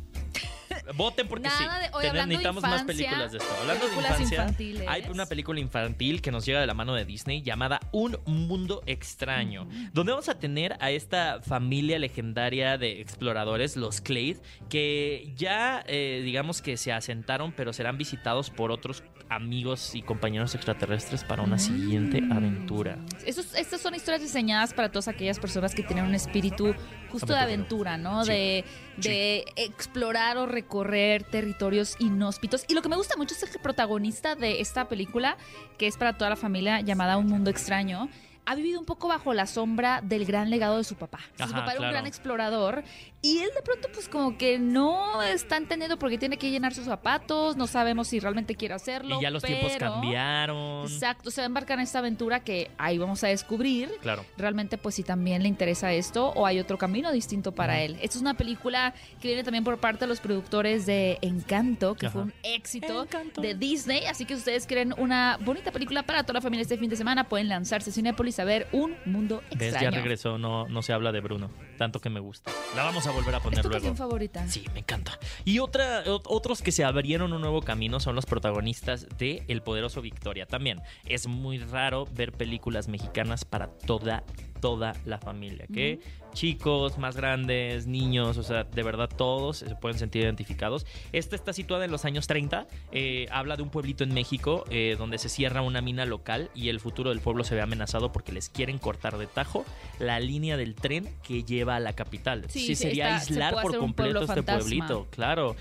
Voten 0.94 1.26
porque 1.28 1.48
Nada 1.48 1.56
sí. 1.58 1.64
de- 1.64 1.70
oye, 1.70 2.08
Tener- 2.08 2.08
hablando 2.10 2.20
de 2.22 2.26
necesitamos 2.28 2.62
más 2.62 2.82
películas 2.84 3.32
de 3.32 3.38
esto. 3.38 3.54
Hablando 3.60 3.86
de 3.88 3.94
infancia, 3.96 4.24
infantiles. 4.38 4.88
hay 4.88 5.04
una 5.10 5.26
película 5.26 5.60
infantil 5.60 6.20
que 6.20 6.30
nos 6.30 6.44
llega 6.44 6.60
de 6.60 6.66
la 6.66 6.74
mano 6.74 6.94
de 6.94 7.04
Disney 7.04 7.42
llamada 7.42 7.80
Un 7.92 8.18
Mundo 8.26 8.82
Extraño, 8.86 9.66
donde 9.92 10.12
vamos 10.12 10.28
a 10.28 10.38
tener 10.38 10.76
a 10.80 10.90
esta 10.90 11.40
familia 11.42 11.98
legendaria 11.98 12.76
de 12.78 13.00
exploradores, 13.00 13.76
los 13.76 14.00
Clade, 14.00 14.36
que 14.68 15.32
ya 15.36 15.82
eh, 15.86 16.20
digamos 16.24 16.60
que 16.62 16.76
se 16.76 16.92
asentaron, 16.92 17.52
pero 17.52 17.72
serán 17.72 17.96
visitados 17.98 18.50
por 18.50 18.70
otros 18.70 19.02
amigos 19.28 19.94
y 19.94 20.02
compañeros 20.02 20.54
extraterrestres 20.54 21.24
para 21.24 21.42
una 21.42 21.58
siguiente 21.58 22.20
Mm. 22.20 22.32
aventura. 22.32 22.98
Estos- 23.26 23.54
estas 23.54 23.80
son 23.80 23.94
historias 23.94 24.22
diseñadas 24.22 24.74
para 24.74 24.90
todas 24.90 25.08
aquellas 25.08 25.38
personas 25.38 25.74
que 25.74 25.82
tienen 25.82 26.04
un 26.04 26.14
espíritu 26.14 26.74
justo 27.10 27.32
de 27.32 27.38
aventura, 27.38 27.96
¿no? 27.96 28.24
Sí. 28.24 28.30
De, 28.32 28.64
de 28.98 29.44
explorar 29.56 30.36
o 30.36 30.46
recorrer 30.46 31.24
territorios 31.24 31.96
inhóspitos. 31.98 32.64
Y 32.68 32.74
lo 32.74 32.82
que 32.82 32.88
me 32.88 32.96
gusta 32.96 33.16
mucho 33.16 33.34
es 33.34 33.44
que 33.44 33.56
el 33.56 33.62
protagonista 33.62 34.34
de 34.34 34.60
esta 34.60 34.88
película, 34.88 35.36
que 35.78 35.86
es 35.86 35.96
para 35.96 36.12
toda 36.16 36.30
la 36.30 36.36
familia, 36.36 36.80
llamada 36.80 37.16
Un 37.16 37.26
Mundo 37.26 37.50
Extraño, 37.50 38.08
ha 38.46 38.54
vivido 38.54 38.78
un 38.78 38.84
poco 38.84 39.08
bajo 39.08 39.32
la 39.32 39.46
sombra 39.46 40.00
del 40.02 40.26
gran 40.26 40.50
legado 40.50 40.76
de 40.76 40.84
su 40.84 40.96
papá. 40.96 41.20
Su 41.38 41.50
papá 41.50 41.72
era 41.72 41.80
un 41.80 41.90
gran 41.90 42.06
explorador 42.06 42.84
y 43.24 43.38
él 43.38 43.48
de 43.56 43.62
pronto 43.62 43.88
pues 43.92 44.06
como 44.08 44.36
que 44.36 44.58
no 44.58 45.22
está 45.22 45.56
entendiendo 45.56 45.98
porque 45.98 46.18
tiene 46.18 46.36
que 46.36 46.50
llenar 46.50 46.74
sus 46.74 46.84
zapatos, 46.84 47.56
no 47.56 47.66
sabemos 47.66 48.08
si 48.08 48.20
realmente 48.20 48.54
quiere 48.54 48.74
hacerlo. 48.74 49.18
Y 49.18 49.22
ya 49.22 49.30
los 49.30 49.42
tiempos 49.42 49.72
cambiaron. 49.78 50.82
Exacto, 50.84 51.30
se 51.30 51.40
va 51.40 51.44
a 51.44 51.46
embarcar 51.46 51.78
en 51.78 51.84
esta 51.84 52.00
aventura 52.00 52.40
que 52.44 52.70
ahí 52.76 52.98
vamos 52.98 53.24
a 53.24 53.28
descubrir 53.28 53.90
Claro. 54.02 54.26
realmente 54.36 54.76
pues 54.76 54.94
si 54.96 55.02
también 55.02 55.42
le 55.42 55.48
interesa 55.48 55.92
esto 55.92 56.28
o 56.36 56.44
hay 56.44 56.60
otro 56.60 56.76
camino 56.76 57.10
distinto 57.12 57.52
para 57.52 57.80
él. 57.80 57.94
Esta 58.02 58.16
es 58.18 58.22
una 58.22 58.34
película 58.34 58.92
que 59.20 59.28
viene 59.28 59.42
también 59.42 59.64
por 59.64 59.78
parte 59.78 60.00
de 60.00 60.08
los 60.08 60.20
productores 60.20 60.84
de 60.84 61.18
Encanto, 61.22 61.94
que 61.94 62.06
Ajá. 62.06 62.12
fue 62.12 62.22
un 62.24 62.34
éxito 62.42 63.04
Encanto. 63.04 63.40
de 63.40 63.54
Disney, 63.54 64.04
así 64.04 64.26
que 64.26 64.34
si 64.34 64.40
ustedes 64.40 64.66
quieren 64.66 64.94
una 64.98 65.38
bonita 65.40 65.72
película 65.72 66.02
para 66.02 66.24
toda 66.24 66.34
la 66.34 66.40
familia 66.42 66.62
este 66.62 66.76
fin 66.76 66.90
de 66.90 66.96
semana, 66.96 67.28
pueden 67.28 67.48
lanzarse 67.48 67.88
a 67.88 67.92
Cinépolis 67.94 68.38
a 68.38 68.44
ver 68.44 68.68
Un 68.72 68.94
Mundo 69.06 69.42
¿Ves? 69.50 69.62
Extraño. 69.70 69.90
Ya 69.90 69.96
regresó, 69.96 70.36
no, 70.36 70.68
no 70.68 70.82
se 70.82 70.92
habla 70.92 71.10
de 71.12 71.20
Bruno. 71.20 71.50
Tanto 71.78 72.00
que 72.00 72.10
me 72.10 72.20
gusta. 72.20 72.50
La 72.76 72.84
vamos 72.84 73.06
a 73.06 73.13
volver 73.14 73.34
a 73.34 73.38
¿Es 73.38 73.44
poner 73.44 73.62
tu 73.62 73.68
luego. 73.68 73.94
favorita? 73.94 74.46
Sí, 74.48 74.64
me 74.74 74.80
encanta. 74.80 75.18
Y 75.44 75.58
otra, 75.60 76.04
ot- 76.04 76.22
otros 76.26 76.62
que 76.62 76.72
se 76.72 76.84
abrieron 76.84 77.32
un 77.32 77.40
nuevo 77.40 77.62
camino 77.62 78.00
son 78.00 78.14
los 78.14 78.26
protagonistas 78.26 79.06
de 79.18 79.44
El 79.48 79.62
Poderoso 79.62 80.00
Victoria. 80.02 80.46
También 80.46 80.80
es 81.06 81.26
muy 81.26 81.58
raro 81.58 82.06
ver 82.12 82.32
películas 82.32 82.88
mexicanas 82.88 83.44
para 83.44 83.68
toda, 83.68 84.24
toda 84.64 84.94
la 85.04 85.18
familia. 85.18 85.66
Que 85.70 86.00
chicos, 86.32 86.96
más 86.96 87.16
grandes, 87.16 87.86
niños, 87.86 88.38
o 88.38 88.42
sea, 88.42 88.64
de 88.64 88.82
verdad 88.82 89.10
todos 89.14 89.58
se 89.58 89.76
pueden 89.76 89.98
sentir 89.98 90.22
identificados. 90.22 90.86
Esta 91.12 91.36
está 91.36 91.52
situada 91.52 91.84
en 91.84 91.90
los 91.90 92.06
años 92.06 92.26
30. 92.26 92.66
eh, 92.92 93.26
habla 93.30 93.56
de 93.56 93.62
un 93.62 93.68
pueblito 93.68 94.04
en 94.04 94.14
México 94.14 94.64
eh, 94.70 94.96
donde 94.98 95.18
se 95.18 95.28
cierra 95.28 95.60
una 95.60 95.82
mina 95.82 96.06
local 96.06 96.48
y 96.54 96.70
el 96.70 96.80
futuro 96.80 97.10
del 97.10 97.20
pueblo 97.20 97.44
se 97.44 97.54
ve 97.54 97.60
amenazado 97.60 98.10
porque 98.10 98.32
les 98.32 98.48
quieren 98.48 98.78
cortar 98.78 99.18
de 99.18 99.26
tajo 99.26 99.66
la 99.98 100.18
línea 100.18 100.56
del 100.56 100.74
tren 100.74 101.10
que 101.22 101.44
lleva 101.44 101.76
a 101.76 101.80
la 101.80 101.92
capital. 101.92 102.46
Sí, 102.48 102.60
Sí, 102.68 102.74
sería 102.74 103.16
está- 103.18 103.28
aislar 103.28 103.52
por 103.60 103.76
completo 103.76 104.20
este 104.20 104.34
fantasma. 104.36 104.60
pueblito, 104.60 105.06
claro. 105.10 105.56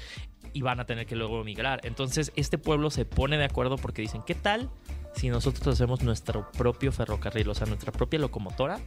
Y 0.53 0.61
van 0.61 0.79
a 0.79 0.85
tener 0.85 1.05
que 1.07 1.17
luego 1.17 1.41
emigrar. 1.41 1.81
Entonces, 1.83 2.31
este 2.37 2.57
pueblo 2.57 2.89
se 2.89 3.03
pone 3.03 3.37
de 3.37 3.43
acuerdo 3.43 3.75
porque 3.75 4.01
dicen, 4.01 4.21
¿qué 4.25 4.33
tal 4.35 4.69
si 5.15 5.29
nosotros 5.29 5.67
hacemos 5.67 6.03
nuestro 6.03 6.49
propio 6.51 6.91
ferrocarril, 6.91 7.49
o 7.49 7.55
sea, 7.55 7.67
nuestra 7.67 7.91
propia 7.91 8.19
locomotora, 8.19 8.79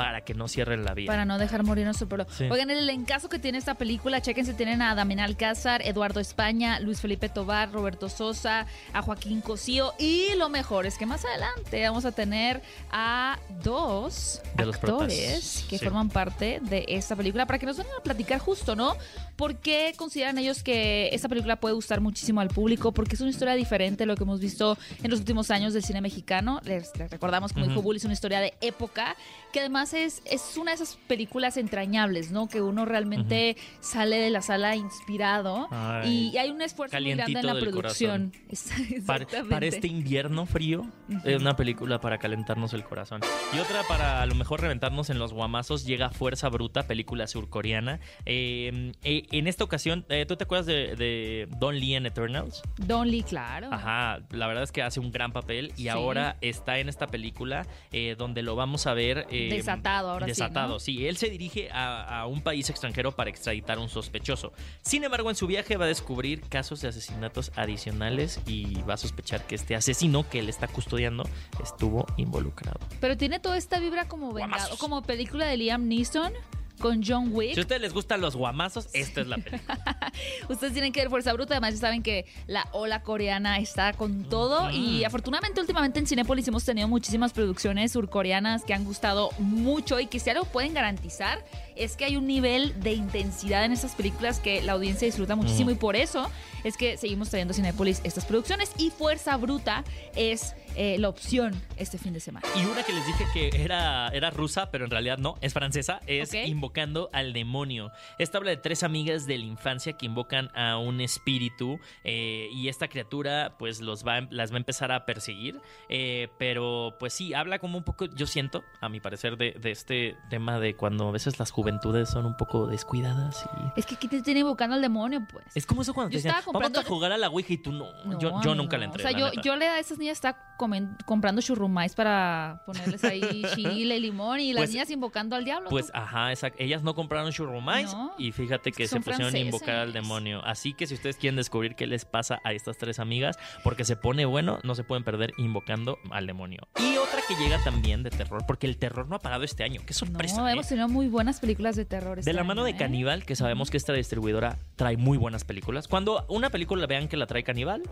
para 0.00 0.22
que 0.22 0.32
no 0.32 0.48
cierren 0.48 0.82
la 0.84 0.94
vía? 0.94 1.06
Para 1.06 1.26
no 1.26 1.36
dejar 1.38 1.62
morir 1.62 1.84
nuestro 1.84 2.08
pueblo. 2.08 2.26
Sí. 2.30 2.44
Oigan, 2.50 2.70
el 2.70 2.88
encaso 2.88 3.28
que 3.28 3.38
tiene 3.38 3.58
esta 3.58 3.74
película, 3.74 4.22
chequense, 4.22 4.54
tienen 4.54 4.80
a 4.80 4.94
Damián 4.94 5.20
Alcázar, 5.20 5.82
Eduardo 5.84 6.20
España, 6.20 6.80
Luis 6.80 7.02
Felipe 7.02 7.28
Tobar, 7.28 7.70
Roberto 7.70 8.08
Sosa, 8.08 8.66
a 8.94 9.02
Joaquín 9.02 9.42
Cosío 9.42 9.92
y 9.98 10.34
lo 10.36 10.48
mejor 10.48 10.86
es 10.86 10.96
que 10.96 11.04
más 11.04 11.22
adelante 11.26 11.82
vamos 11.86 12.06
a 12.06 12.12
tener 12.12 12.62
a 12.90 13.38
dos 13.62 14.40
De 14.56 14.64
los 14.64 14.76
actores 14.76 15.66
que 15.68 15.76
sí. 15.78 15.84
forman 15.84 16.08
parte 16.08 16.60
de 16.62 16.86
esta 16.88 17.14
película 17.14 17.44
para 17.44 17.58
que 17.58 17.66
nos 17.66 17.76
vengan 17.76 17.94
a 17.98 18.02
platicar 18.02 18.38
justo, 18.38 18.74
¿no? 18.74 18.96
¿Por 19.36 19.56
qué 19.56 19.92
consideran 19.96 20.38
ellos 20.38 20.62
que 20.62 21.10
esta 21.12 21.28
película 21.28 21.56
puede 21.56 21.74
gustar 21.74 22.00
muchísimo 22.00 22.40
al 22.40 22.48
público? 22.48 22.92
Porque 22.92 23.14
es 23.16 23.20
una 23.20 23.30
historia 23.30 23.54
diferente 23.54 24.04
a 24.04 24.06
lo 24.06 24.16
que 24.16 24.22
hemos 24.24 24.40
visto 24.40 24.76
en 25.02 25.10
los 25.10 25.20
últimos 25.20 25.50
años 25.50 25.72
del 25.72 25.82
cine 25.82 26.00
mexicano. 26.00 26.60
Les, 26.64 26.96
les 26.98 27.10
recordamos, 27.10 27.52
como 27.52 27.64
Ujú. 27.64 27.70
dijo 27.72 27.82
Bully, 27.82 27.98
es 27.98 28.04
una 28.04 28.12
historia 28.14 28.40
de 28.40 28.54
época 28.60 29.16
que 29.52 29.60
además 29.60 29.94
es, 29.94 30.22
es 30.24 30.56
una 30.56 30.70
de 30.72 30.76
esas 30.76 30.96
películas 31.06 31.56
entrañables, 31.56 32.30
¿no? 32.30 32.48
Que 32.48 32.60
uno 32.62 32.84
realmente 32.84 33.56
sale 33.80 34.16
de 34.16 34.30
la 34.30 34.42
sala 34.42 34.76
inspirado 34.76 35.68
Ay. 35.70 36.30
y 36.32 36.38
hay 36.38 36.50
un 36.50 36.62
esfuerzo 36.62 36.96
muy 37.00 37.14
grande 37.14 37.40
en 37.40 37.46
la 37.46 37.54
producción. 37.58 38.32
Para, 39.06 39.66
este 39.66 39.86
invierno 39.86 40.46
frío, 40.46 40.86
es 41.24 41.40
una 41.40 41.56
película 41.56 42.00
para 42.00 42.18
calentarnos 42.18 42.72
el 42.72 42.84
corazón. 42.84 43.20
Y 43.54 43.58
otra 43.58 43.82
para 43.88 44.22
a 44.22 44.26
lo 44.26 44.34
mejor 44.34 44.60
reventarnos 44.60 45.10
en 45.10 45.18
los 45.18 45.32
guamazos, 45.32 45.84
llega 45.84 46.10
Fuerza 46.10 46.48
Bruta, 46.48 46.86
película 46.86 47.26
surcoreana. 47.26 48.00
Eh, 48.26 48.92
eh, 49.04 49.26
en 49.32 49.46
esta 49.46 49.64
ocasión, 49.64 50.04
eh, 50.08 50.26
¿tú 50.26 50.36
te 50.36 50.44
acuerdas 50.44 50.66
de, 50.66 50.96
de 50.96 51.48
Don 51.58 51.78
Lee 51.78 51.94
en 51.94 52.06
Eternals? 52.06 52.62
Don 52.76 53.10
Lee, 53.10 53.22
claro. 53.22 53.68
Ajá, 53.72 54.20
la 54.30 54.46
verdad 54.46 54.64
es 54.64 54.72
que 54.72 54.82
hace 54.82 55.00
un 55.00 55.10
gran 55.10 55.32
papel 55.32 55.72
y 55.76 55.82
Sí. 55.82 55.88
ahora 55.88 56.36
está 56.40 56.78
en 56.78 56.88
esta 56.88 57.06
película 57.08 57.66
eh, 57.92 58.14
donde 58.18 58.42
lo 58.42 58.56
vamos 58.56 58.86
a 58.86 58.94
ver. 58.94 59.26
Eh, 59.46 59.56
Desatado, 59.56 60.10
ahora 60.10 60.26
sí, 60.26 60.30
Desatado, 60.30 60.74
¿no? 60.74 60.80
sí. 60.80 61.06
Él 61.06 61.16
se 61.16 61.28
dirige 61.30 61.70
a, 61.70 62.20
a 62.20 62.26
un 62.26 62.42
país 62.42 62.68
extranjero 62.70 63.12
para 63.12 63.30
extraditar 63.30 63.78
a 63.78 63.80
un 63.80 63.88
sospechoso. 63.88 64.52
Sin 64.82 65.04
embargo, 65.04 65.30
en 65.30 65.36
su 65.36 65.46
viaje 65.46 65.76
va 65.76 65.84
a 65.84 65.88
descubrir 65.88 66.40
casos 66.42 66.80
de 66.80 66.88
asesinatos 66.88 67.52
adicionales 67.56 68.40
y 68.46 68.82
va 68.82 68.94
a 68.94 68.96
sospechar 68.96 69.46
que 69.46 69.54
este 69.54 69.74
asesino 69.74 70.28
que 70.28 70.38
él 70.40 70.48
está 70.48 70.68
custodiando 70.68 71.24
estuvo 71.62 72.06
involucrado. 72.16 72.80
Pero 73.00 73.16
tiene 73.16 73.40
toda 73.40 73.56
esta 73.56 73.78
vibra 73.78 74.08
como 74.08 74.32
vengado, 74.32 74.76
como 74.78 75.02
película 75.02 75.46
de 75.46 75.56
Liam 75.56 75.88
Neeson 75.88 76.32
con 76.80 77.02
John 77.06 77.30
Wick. 77.32 77.54
Si 77.54 77.60
a 77.60 77.62
ustedes 77.62 77.80
les 77.80 77.92
gustan 77.92 78.20
los 78.20 78.34
guamazos, 78.34 78.88
esta 78.92 79.20
es 79.20 79.28
la 79.28 79.38
película. 79.38 80.12
Ustedes 80.48 80.72
tienen 80.72 80.92
que 80.92 81.00
ver 81.00 81.10
Fuerza 81.10 81.32
Bruta. 81.32 81.54
Además, 81.54 81.74
ya 81.74 81.80
saben 81.80 82.02
que 82.02 82.26
la 82.48 82.66
ola 82.72 83.02
coreana 83.02 83.58
está 83.58 83.92
con 83.92 84.24
todo. 84.24 84.70
Y 84.70 85.04
afortunadamente, 85.04 85.60
últimamente 85.60 86.00
en 86.00 86.06
Cinépolis 86.06 86.48
hemos 86.48 86.64
tenido 86.64 86.88
muchísimas 86.88 87.32
producciones 87.32 87.92
surcoreanas 87.92 88.64
que 88.64 88.74
han 88.74 88.84
gustado 88.84 89.30
mucho. 89.38 90.00
Y 90.00 90.06
que 90.06 90.18
si 90.18 90.30
algo 90.30 90.44
pueden 90.46 90.74
garantizar 90.74 91.44
es 91.80 91.96
que 91.96 92.04
hay 92.04 92.16
un 92.18 92.26
nivel 92.26 92.78
de 92.82 92.92
intensidad 92.92 93.64
en 93.64 93.72
estas 93.72 93.94
películas 93.94 94.38
que 94.38 94.60
la 94.60 94.72
audiencia 94.72 95.06
disfruta 95.06 95.34
muchísimo. 95.34 95.70
Y 95.70 95.76
por 95.76 95.96
eso 95.96 96.30
es 96.62 96.76
que 96.76 96.98
seguimos 96.98 97.30
trayendo 97.30 97.52
a 97.52 97.54
Cinépolis 97.54 98.02
estas 98.04 98.26
producciones. 98.26 98.70
Y 98.76 98.90
Fuerza 98.90 99.34
Bruta 99.38 99.82
es 100.14 100.54
eh, 100.76 100.98
la 100.98 101.08
opción 101.08 101.54
este 101.78 101.96
fin 101.96 102.12
de 102.12 102.20
semana. 102.20 102.46
Y 102.54 102.66
una 102.66 102.82
que 102.82 102.92
les 102.92 103.06
dije 103.06 103.24
que 103.32 103.62
era, 103.62 104.08
era 104.08 104.28
rusa, 104.28 104.70
pero 104.70 104.84
en 104.84 104.90
realidad 104.90 105.16
no, 105.16 105.36
es 105.40 105.54
francesa, 105.54 106.00
es. 106.06 106.34
Invocando 106.34 107.08
al 107.14 107.32
Demonio. 107.32 107.90
Esta 108.18 108.38
habla 108.38 108.50
de 108.50 108.58
tres 108.58 108.82
amigas 108.82 109.26
de 109.26 109.38
la 109.38 109.46
infancia 109.46 109.94
que 109.94 110.04
invocan 110.04 110.50
a 110.54 110.76
un 110.76 111.00
espíritu 111.00 111.80
eh, 112.04 112.48
y 112.52 112.68
esta 112.68 112.88
criatura 112.88 113.56
pues 113.58 113.80
los 113.80 114.06
va, 114.06 114.20
las 114.30 114.52
va 114.52 114.56
a 114.56 114.58
empezar 114.58 114.92
a 114.92 115.06
perseguir. 115.06 115.60
Eh, 115.88 116.28
pero 116.38 116.96
pues 117.00 117.14
sí, 117.14 117.32
habla 117.32 117.58
como 117.58 117.78
un 117.78 117.84
poco, 117.84 118.04
yo 118.04 118.26
siento, 118.26 118.62
a 118.82 118.90
mi 118.90 119.00
parecer, 119.00 119.38
de, 119.38 119.52
de 119.52 119.70
este 119.70 120.16
tema 120.28 120.60
de 120.60 120.74
cuando 120.74 121.08
a 121.08 121.12
veces 121.12 121.38
las 121.38 121.50
juventudes 121.50 121.69
son 122.06 122.26
un 122.26 122.36
poco 122.36 122.66
descuidadas 122.66 123.44
y... 123.76 123.78
Es 123.80 123.86
que 123.86 123.94
aquí 123.94 124.08
te 124.08 124.22
tiene 124.22 124.40
invocando 124.40 124.74
al 124.74 124.82
demonio, 124.82 125.26
pues. 125.30 125.44
Es 125.54 125.66
como 125.66 125.82
eso 125.82 125.94
cuando 125.94 126.08
te 126.10 126.14
Yo 126.14 126.18
decían, 126.18 126.36
estaba 126.38 126.52
vamos 126.52 126.68
comprando- 126.68 126.80
a 126.80 126.84
jugar 126.94 127.12
a 127.12 127.18
la 127.18 127.28
Ouija 127.28 127.52
y 127.52 127.58
tú 127.58 127.72
no. 127.72 127.86
No, 128.04 128.18
yo 128.18 128.54
nunca 128.54 128.76
no. 128.76 128.80
le 128.80 128.84
entré. 128.86 129.04
O 129.04 129.08
sea, 129.08 129.16
yo, 129.18 129.30
yo 129.42 129.56
le 129.56 129.68
a 129.68 129.78
esas 129.78 129.98
niñas 129.98 130.20
comen- 130.58 130.96
comprando 131.04 131.40
churrumais 131.42 131.94
para 131.94 132.62
ponerles 132.66 133.02
ahí 133.04 133.20
chile, 133.54 134.00
limón 134.00 134.40
y 134.40 134.52
las 134.52 134.62
Pues- 134.62 134.70
niñas 134.70 134.90
invocando 134.90 135.36
al 135.36 135.44
diablo. 135.44 135.68
Pues 135.70 135.90
ajá, 135.94 136.30
exacto. 136.30 136.62
Ellas 136.62 136.82
no 136.82 136.94
compraron 136.94 137.30
churrumais 137.32 137.92
No. 137.94 138.12
y 138.18 138.32
fíjate 138.32 138.72
que 138.72 138.84
Es 138.84 138.90
se 138.90 138.96
que 138.96 139.02
pusieron 139.02 139.34
a 139.34 139.38
invocar 139.38 139.70
al 139.76 139.90
franceses. 139.92 140.02
demonio. 140.02 140.44
Así 140.44 140.74
que 140.74 140.86
si 140.86 140.94
ustedes 140.94 141.16
quieren 141.16 141.36
descubrir 141.36 141.74
qué 141.76 141.86
les 141.86 142.04
pasa 142.04 142.40
a 142.44 142.52
estas 142.52 142.76
tres 142.78 142.98
amigas, 142.98 143.38
porque 143.64 143.84
se 143.84 143.96
pone 143.96 144.24
bueno, 144.24 144.58
no 144.62 144.74
se 144.74 144.84
pueden 144.84 145.04
perder 145.04 145.32
invocando 145.38 145.98
al 146.10 146.26
demonio. 146.26 146.60
Y 146.78 146.96
otra 146.96 147.20
que 147.26 147.34
llega 147.36 147.62
también 147.64 148.02
de 148.02 148.10
terror, 148.10 148.44
porque 148.46 148.66
el 148.66 148.76
terror 148.78 149.08
no 149.08 149.16
ha 149.16 149.18
parado 149.20 149.44
este 149.44 149.64
año. 149.64 149.80
Qué 149.86 149.94
sorpresa. 149.94 150.36
no, 150.40 150.48
¿eh? 150.48 150.52
hemos 150.52 150.68
tenido 150.68 150.88
muy 150.88 151.08
buenas 151.08 151.40
películas 151.40 151.59
de 151.62 151.84
terror. 151.84 152.22
De 152.22 152.32
la 152.32 152.42
mano 152.44 152.64
de 152.64 152.70
¿eh? 152.72 152.76
Caníbal, 152.76 153.24
que 153.24 153.36
sabemos 153.36 153.70
que 153.70 153.76
esta 153.76 153.92
distribuidora 153.92 154.58
trae 154.76 154.96
muy 154.96 155.18
buenas 155.18 155.44
películas. 155.44 155.86
Cuando 155.88 156.24
una 156.28 156.50
película 156.50 156.86
vean 156.86 157.06
que 157.08 157.16
la 157.16 157.26
trae 157.26 157.42
Caníbal, 157.44 157.82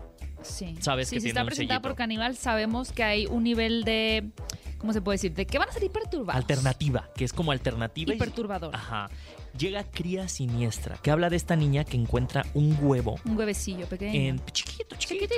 Sí. 0.41 0.75
sabes 0.79 1.09
Sí, 1.09 1.15
que 1.15 1.19
si 1.21 1.25
tiene 1.25 1.29
está 1.29 1.41
un 1.41 1.47
presentada 1.47 1.77
sellito. 1.79 1.89
por 1.89 1.95
Caníbal, 1.97 2.35
sabemos 2.35 2.91
que 2.91 3.03
hay 3.03 3.25
un 3.27 3.43
nivel 3.43 3.83
de. 3.83 4.29
¿Cómo 4.77 4.93
se 4.93 5.01
puede 5.01 5.15
decir? 5.15 5.33
De 5.33 5.45
que 5.45 5.59
van 5.59 5.67
a 5.69 5.73
salir 5.73 5.91
perturbados. 5.91 6.39
alternativa, 6.41 7.09
que 7.15 7.25
es 7.25 7.33
como 7.33 7.51
alternativa 7.51 8.13
Y 8.13 8.17
perturbador. 8.17 8.73
Ajá. 8.73 9.09
Llega 9.57 9.83
Cría 9.83 10.27
Siniestra, 10.27 10.97
que 11.01 11.11
habla 11.11 11.29
de 11.29 11.35
esta 11.35 11.55
niña 11.55 11.83
que 11.83 11.97
encuentra 11.97 12.45
un 12.53 12.77
huevo 12.81 13.15
Un 13.25 13.37
huevecillo 13.37 13.87
pequeño. 13.87 14.13
en 14.13 14.41
chiquito, 14.51 14.95
chiquito, 14.97 15.33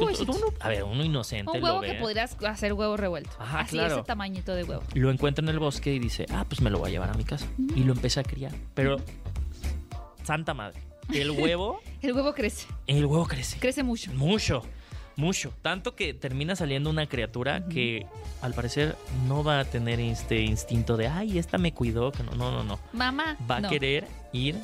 huevecito. 0.00 0.32
Uno- 0.32 0.46
a 0.60 0.68
ver, 0.68 0.84
uno 0.84 1.04
inocente 1.04 1.50
un 1.52 1.58
lo 1.60 1.64
huevo 1.64 1.80
ve. 1.80 1.88
que 1.88 1.94
podrías 2.00 2.36
hacer 2.44 2.72
huevo 2.72 2.96
revuelto. 2.96 3.30
Ajá, 3.38 3.60
Así, 3.60 3.76
claro. 3.76 3.96
ese 3.96 4.04
tamañito 4.04 4.54
de 4.54 4.64
huevo. 4.64 4.82
Lo 4.94 5.10
encuentra 5.10 5.42
en 5.42 5.48
el 5.50 5.58
bosque 5.58 5.92
y 5.94 5.98
dice, 5.98 6.26
ah, 6.30 6.44
pues 6.48 6.60
me 6.60 6.70
lo 6.70 6.78
voy 6.78 6.88
a 6.88 6.92
llevar 6.92 7.10
a 7.10 7.14
mi 7.14 7.24
casa. 7.24 7.46
Y 7.74 7.84
lo 7.84 7.92
empieza 7.92 8.20
a 8.20 8.24
criar. 8.24 8.52
Pero, 8.74 8.96
santa 10.24 10.54
madre, 10.54 10.80
el 11.12 11.30
huevo, 11.30 11.80
El 12.02 12.12
huevo 12.12 12.32
crece. 12.34 12.66
el 12.86 13.06
huevo 13.06 13.26
crece. 13.26 13.58
Crece 13.58 13.82
mucho. 13.82 14.12
Mucho, 14.14 14.62
mucho. 15.16 15.52
Tanto 15.62 15.94
que 15.94 16.14
termina 16.14 16.56
saliendo 16.56 16.90
una 16.90 17.06
criatura 17.06 17.66
que 17.68 18.06
al 18.42 18.54
parecer 18.54 18.96
no 19.26 19.42
va 19.42 19.60
a 19.60 19.64
tener 19.64 19.98
este 20.00 20.42
instinto 20.42 20.96
de, 20.96 21.08
ay, 21.08 21.38
esta 21.38 21.58
me 21.58 21.72
cuidó. 21.72 22.12
Que 22.12 22.22
no, 22.22 22.32
no, 22.32 22.50
no, 22.50 22.64
no. 22.64 22.78
Mamá. 22.92 23.36
Va 23.50 23.56
a 23.56 23.62
querer 23.68 24.06
ir 24.32 24.56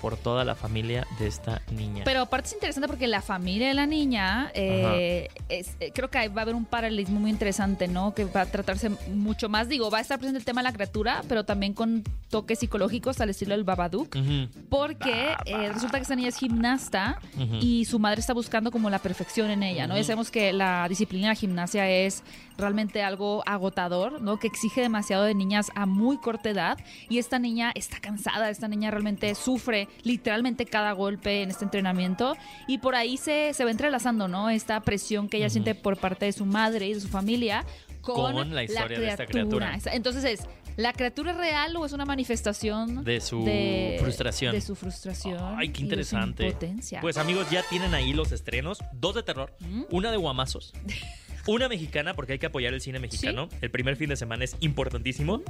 por 0.00 0.16
toda 0.16 0.44
la 0.44 0.54
familia 0.54 1.06
de 1.18 1.26
esta 1.26 1.60
niña. 1.72 2.02
Pero 2.04 2.22
aparte 2.22 2.48
es 2.48 2.54
interesante 2.54 2.88
porque 2.88 3.06
la 3.06 3.22
familia 3.22 3.68
de 3.68 3.74
la 3.74 3.86
niña, 3.86 4.50
eh, 4.54 5.28
es- 5.48 5.76
eh, 5.80 5.90
creo 5.94 6.08
que 6.10 6.18
ahí 6.18 6.28
va 6.28 6.40
a 6.40 6.42
haber 6.42 6.54
un 6.54 6.64
paralelismo 6.64 7.20
muy 7.20 7.30
interesante, 7.30 7.88
¿no? 7.88 8.14
Que 8.14 8.24
va 8.24 8.42
a 8.42 8.46
tratarse 8.46 8.90
mucho 9.12 9.48
más, 9.48 9.68
digo, 9.68 9.90
va 9.90 9.98
a 9.98 10.00
estar 10.00 10.18
presente 10.18 10.38
el 10.38 10.44
tema 10.44 10.60
de 10.62 10.64
la 10.68 10.72
criatura, 10.72 11.22
pero 11.28 11.44
también 11.44 11.72
con 11.74 12.04
toques 12.30 12.58
psicológicos 12.58 13.20
al 13.20 13.30
estilo 13.30 13.54
del 13.54 13.64
Babadook. 13.64 14.16
Porque 14.68 15.34
eh, 15.46 15.70
resulta 15.72 15.98
que 15.98 16.02
esta 16.02 16.14
niña 16.16 16.28
es 16.28 16.36
gimnasta 16.36 17.20
y 17.60 17.84
su 17.84 17.98
madre 17.98 18.20
está 18.20 18.34
buscando 18.34 18.70
como 18.70 18.90
la 18.90 18.98
perfección 18.98 19.50
en 19.50 19.62
ella, 19.62 19.86
¿no? 19.86 19.96
Ya 19.96 20.04
sabemos 20.04 20.30
que 20.30 20.52
la 20.52 20.86
disciplina 20.88 21.28
de 21.28 21.32
la 21.34 21.40
gimnasia 21.40 21.88
es 21.90 22.22
realmente 22.58 23.02
algo 23.02 23.42
agotador, 23.46 24.20
¿no? 24.20 24.38
Que 24.38 24.48
exige 24.48 24.80
demasiado 24.82 25.24
de 25.24 25.34
niñas 25.34 25.70
a 25.74 25.86
muy 25.86 26.18
corta 26.18 26.50
edad 26.50 26.78
y 27.08 27.18
esta 27.18 27.38
niña 27.38 27.72
está 27.74 28.00
cansada, 28.00 28.50
esta 28.50 28.68
niña 28.68 28.90
realmente 28.90 29.34
sufre 29.34 29.88
literalmente 30.02 30.66
cada 30.66 30.92
golpe 30.92 31.42
en 31.42 31.50
este 31.50 31.64
entrenamiento 31.64 32.36
y 32.66 32.78
por 32.78 32.94
ahí 32.96 33.16
se, 33.16 33.54
se 33.54 33.64
va 33.64 33.70
entrelazando, 33.70 34.28
¿no? 34.28 34.50
Esta 34.50 34.80
presión 34.80 35.28
que 35.28 35.38
ella 35.38 35.48
siente 35.48 35.74
por 35.74 35.96
parte 35.96 36.26
de 36.26 36.32
su 36.32 36.44
madre 36.44 36.88
y 36.88 36.94
de 36.94 37.00
su 37.00 37.08
familia 37.08 37.64
con, 38.00 38.32
Con 38.32 38.54
la 38.54 38.64
historia 38.64 38.98
de 38.98 39.08
esta 39.08 39.26
criatura. 39.26 39.78
Entonces 39.92 40.24
es, 40.24 40.40
¿la 40.76 40.92
criatura 40.92 41.32
es 41.32 41.36
real 41.36 41.76
o 41.76 41.84
es 41.84 41.92
una 41.92 42.04
manifestación 42.04 43.04
De 43.04 43.20
su 43.20 43.44
frustración. 43.98 44.52
De 44.52 44.60
su 44.60 44.74
frustración. 44.74 45.38
Ay, 45.56 45.68
qué 45.68 45.82
y 45.82 45.84
de 45.84 46.04
su 46.04 46.16
interesante. 46.16 46.46
impotencia. 46.46 47.00
Pues 47.00 47.18
amigos, 47.18 47.50
ya 47.50 47.62
tienen 47.68 47.94
ahí 47.94 48.12
los 48.12 48.32
estrenos. 48.32 48.78
Dos 48.92 49.14
de 49.14 49.22
terror, 49.22 49.54
¿Mm? 49.60 49.82
una 49.90 50.10
de 50.10 50.16
guamazos, 50.16 50.72
una 51.46 51.68
mexicana, 51.68 52.14
porque 52.14 52.34
hay 52.34 52.38
que 52.38 52.46
apoyar 52.46 52.74
el 52.74 52.80
cine 52.80 52.98
mexicano. 52.98 53.48
El 53.60 53.70
primer 53.70 53.96
fin 53.96 54.08
de 54.10 54.16
semana 54.16 54.44
es 54.44 54.56
importantísimo. 54.60 55.42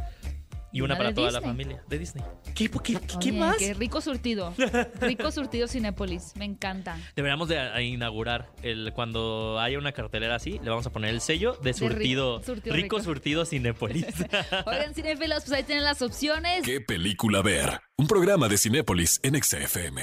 Y 0.70 0.82
una, 0.82 0.92
Una 0.94 0.98
para 0.98 1.14
toda 1.14 1.30
la 1.30 1.40
familia 1.40 1.82
de 1.88 1.98
Disney. 1.98 2.22
¿Qué, 2.54 2.68
qué, 2.68 2.78
qué- 2.82 3.00
qué 3.18 3.30
Oye, 3.30 3.32
más? 3.32 3.56
Qué 3.56 3.72
rico 3.72 4.02
surtido. 4.02 4.52
Rico 5.00 5.30
surtido 5.32 5.66
Cinépolis. 5.66 6.34
Me 6.36 6.44
encanta. 6.44 6.98
Deberíamos 7.16 7.48
de 7.48 7.58
a- 7.58 7.80
inaugurar 7.80 8.50
el 8.62 8.92
cuando 8.92 9.58
haya 9.60 9.78
una 9.78 9.92
cartelera 9.92 10.34
así, 10.34 10.60
le 10.62 10.68
vamos 10.68 10.86
a 10.86 10.90
poner 10.92 11.08
el 11.08 11.22
sello 11.22 11.54
de 11.62 11.70
ri- 11.70 11.74
surtido, 11.78 12.42
surtido 12.42 12.76
rico, 12.76 12.96
rico. 12.98 13.02
surtido 13.02 13.46
Cinépolis. 13.46 14.04
Oigan, 14.66 14.92
cinéfilos, 14.94 15.44
pues 15.44 15.52
ahí 15.52 15.62
tienen 15.64 15.84
las 15.84 16.02
opciones. 16.02 16.62
¿Qué 16.66 16.82
película 16.82 17.40
ver? 17.40 17.80
Un 17.96 18.06
programa 18.06 18.46
de 18.46 18.58
Cinépolis 18.58 19.20
en 19.22 19.42
XFM. 19.42 20.02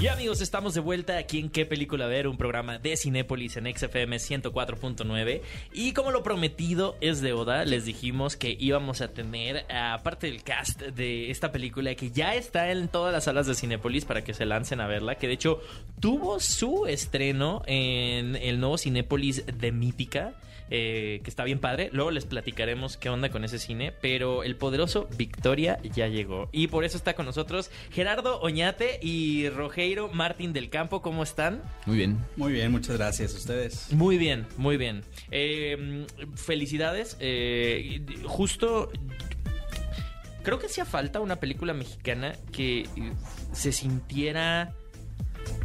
Y 0.00 0.08
amigos, 0.08 0.40
estamos 0.40 0.74
de 0.74 0.80
vuelta 0.80 1.16
aquí 1.16 1.38
en 1.38 1.48
¿Qué 1.48 1.64
película 1.64 2.06
ver? 2.06 2.26
Un 2.26 2.36
programa 2.36 2.78
de 2.78 2.96
Cinépolis 2.96 3.56
en 3.56 3.72
XFM 3.72 4.16
104.9. 4.16 5.42
Y 5.72 5.92
como 5.92 6.10
lo 6.10 6.24
prometido 6.24 6.96
es 7.00 7.20
deuda, 7.20 7.64
les 7.64 7.84
dijimos 7.84 8.36
que 8.36 8.56
íbamos 8.58 9.00
a 9.00 9.08
tener, 9.08 9.64
aparte 9.72 10.26
del 10.26 10.42
cast 10.42 10.82
de 10.82 11.30
esta 11.30 11.52
película, 11.52 11.94
que 11.94 12.10
ya 12.10 12.34
está 12.34 12.72
en 12.72 12.88
todas 12.88 13.12
las 13.12 13.24
salas 13.24 13.46
de 13.46 13.54
Cinépolis 13.54 14.04
para 14.04 14.24
que 14.24 14.34
se 14.34 14.44
lancen 14.44 14.80
a 14.80 14.88
verla, 14.88 15.14
que 15.14 15.28
de 15.28 15.34
hecho 15.34 15.60
tuvo 16.00 16.40
su 16.40 16.86
estreno 16.86 17.62
en 17.66 18.34
el 18.34 18.58
nuevo 18.58 18.78
Cinépolis 18.78 19.44
de 19.46 19.70
Mítica. 19.70 20.34
Eh, 20.74 21.20
que 21.22 21.28
está 21.28 21.44
bien 21.44 21.58
padre. 21.58 21.90
Luego 21.92 22.10
les 22.10 22.24
platicaremos 22.24 22.96
qué 22.96 23.10
onda 23.10 23.28
con 23.28 23.44
ese 23.44 23.58
cine. 23.58 23.92
Pero 24.00 24.42
el 24.42 24.56
poderoso 24.56 25.06
Victoria 25.18 25.78
ya 25.82 26.08
llegó. 26.08 26.48
Y 26.50 26.68
por 26.68 26.84
eso 26.84 26.96
está 26.96 27.12
con 27.12 27.26
nosotros 27.26 27.70
Gerardo 27.90 28.40
Oñate 28.40 28.98
y 29.02 29.50
Rogeiro 29.50 30.08
Martín 30.08 30.54
del 30.54 30.70
Campo. 30.70 31.02
¿Cómo 31.02 31.24
están? 31.24 31.62
Muy 31.84 31.98
bien. 31.98 32.18
Muy 32.36 32.54
bien, 32.54 32.72
muchas 32.72 32.96
gracias 32.96 33.34
a 33.34 33.36
ustedes. 33.36 33.92
Muy 33.92 34.16
bien, 34.16 34.46
muy 34.56 34.78
bien. 34.78 35.02
Eh, 35.30 36.06
felicidades. 36.36 37.18
Eh, 37.20 38.00
justo. 38.24 38.90
Creo 40.42 40.58
que 40.58 40.66
hacía 40.66 40.86
falta 40.86 41.20
una 41.20 41.36
película 41.36 41.74
mexicana 41.74 42.32
que 42.50 42.88
se 43.52 43.72
sintiera 43.72 44.72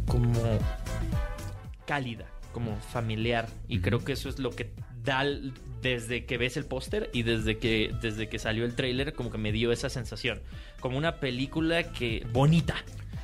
como 0.06 0.58
cálida, 1.86 2.26
como 2.52 2.76
familiar. 2.76 3.48
Y 3.68 3.80
creo 3.80 4.04
que 4.04 4.12
eso 4.12 4.28
es 4.28 4.38
lo 4.38 4.50
que 4.50 4.70
desde 5.82 6.24
que 6.24 6.38
ves 6.38 6.56
el 6.56 6.64
póster 6.64 7.10
y 7.12 7.22
desde 7.22 7.58
que, 7.58 7.94
desde 8.00 8.28
que 8.28 8.38
salió 8.38 8.64
el 8.64 8.74
tráiler, 8.74 9.14
como 9.14 9.30
que 9.30 9.38
me 9.38 9.52
dio 9.52 9.72
esa 9.72 9.88
sensación. 9.88 10.40
Como 10.80 10.98
una 10.98 11.16
película 11.16 11.92
que 11.92 12.26
bonita. 12.32 12.76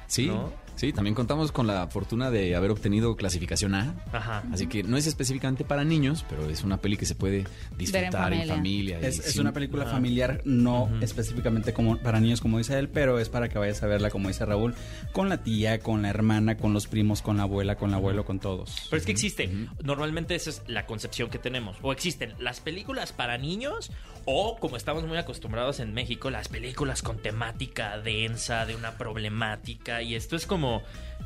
Sí. 0.07 0.26
¿no? 0.26 0.53
Sí, 0.77 0.93
también 0.93 1.14
contamos 1.14 1.53
con 1.53 1.66
la 1.66 1.87
fortuna 1.87 2.31
de 2.31 2.57
haber 2.57 2.70
obtenido 2.72 3.14
clasificación 3.16 3.75
A. 3.75 3.95
Ajá. 4.12 4.43
Así 4.53 4.66
que 4.66 4.83
no 4.83 4.97
es 4.97 5.07
específicamente 5.07 5.64
para 5.64 5.85
niños, 5.85 6.25
pero 6.29 6.49
es 6.51 6.64
una 6.64 6.79
peli 6.79 6.97
que 6.97 7.07
se 7.07 7.14
puede 7.14 7.45
disfrutar 7.79 8.33
en 8.33 8.41
familia. 8.41 8.55
familia. 8.55 8.99
y 9.01 9.05
Es, 9.07 9.18
es 9.20 9.33
sin- 9.33 9.43
una 9.43 9.53
película 9.53 9.87
familiar, 9.87 10.41
no 10.45 10.91
específicamente 11.01 11.72
como 11.72 11.97
para 11.99 12.18
niños, 12.20 12.41
como 12.41 12.59
dice 12.59 12.79
él, 12.79 12.89
pero 12.89 13.18
es 13.20 13.29
para 13.29 13.49
que 13.49 13.59
vayas 13.59 13.83
a 13.83 13.87
verla, 13.87 14.11
como 14.11 14.29
dice 14.29 14.45
Raúl, 14.45 14.75
con 15.12 15.29
la 15.29 15.43
tía, 15.43 15.79
con 15.79 16.03
la 16.03 16.09
hermana, 16.11 16.57
con 16.57 16.72
los 16.72 16.87
primos, 16.87 17.22
con 17.22 17.37
la 17.37 17.45
abuela, 17.45 17.77
con 17.77 17.91
el 17.91 17.95
abuelo, 17.97 18.25
con 18.25 18.41
todos. 18.41 18.75
Pero 18.91 18.99
es 18.99 19.07
que 19.07 19.12
existe. 19.12 19.49
Normalmente 19.83 20.35
esa 20.35 20.51
es 20.51 20.62
la 20.66 20.87
concepción 20.87 21.31
que 21.31 21.39
tenemos. 21.39 21.77
O 21.83 21.93
existen 21.93 22.35
las 22.39 22.61
películas 22.61 23.12
para 23.12 23.39
niños 23.39 23.91
o, 24.27 24.57
como 24.59 24.77
estamos 24.77 25.05
muy 25.07 25.18
acostumbrados 25.18 25.81
en 25.81 25.93
México, 25.95 26.31
las 26.31 26.49
películas 26.49 27.03
con 27.03 27.18
temática 27.18 27.99
densa, 27.99 28.64
de 28.66 28.75
una 28.75 28.97
problemática. 28.99 30.03
Y 30.03 30.14
esto 30.14 30.35
es 30.37 30.47
como, 30.47 30.63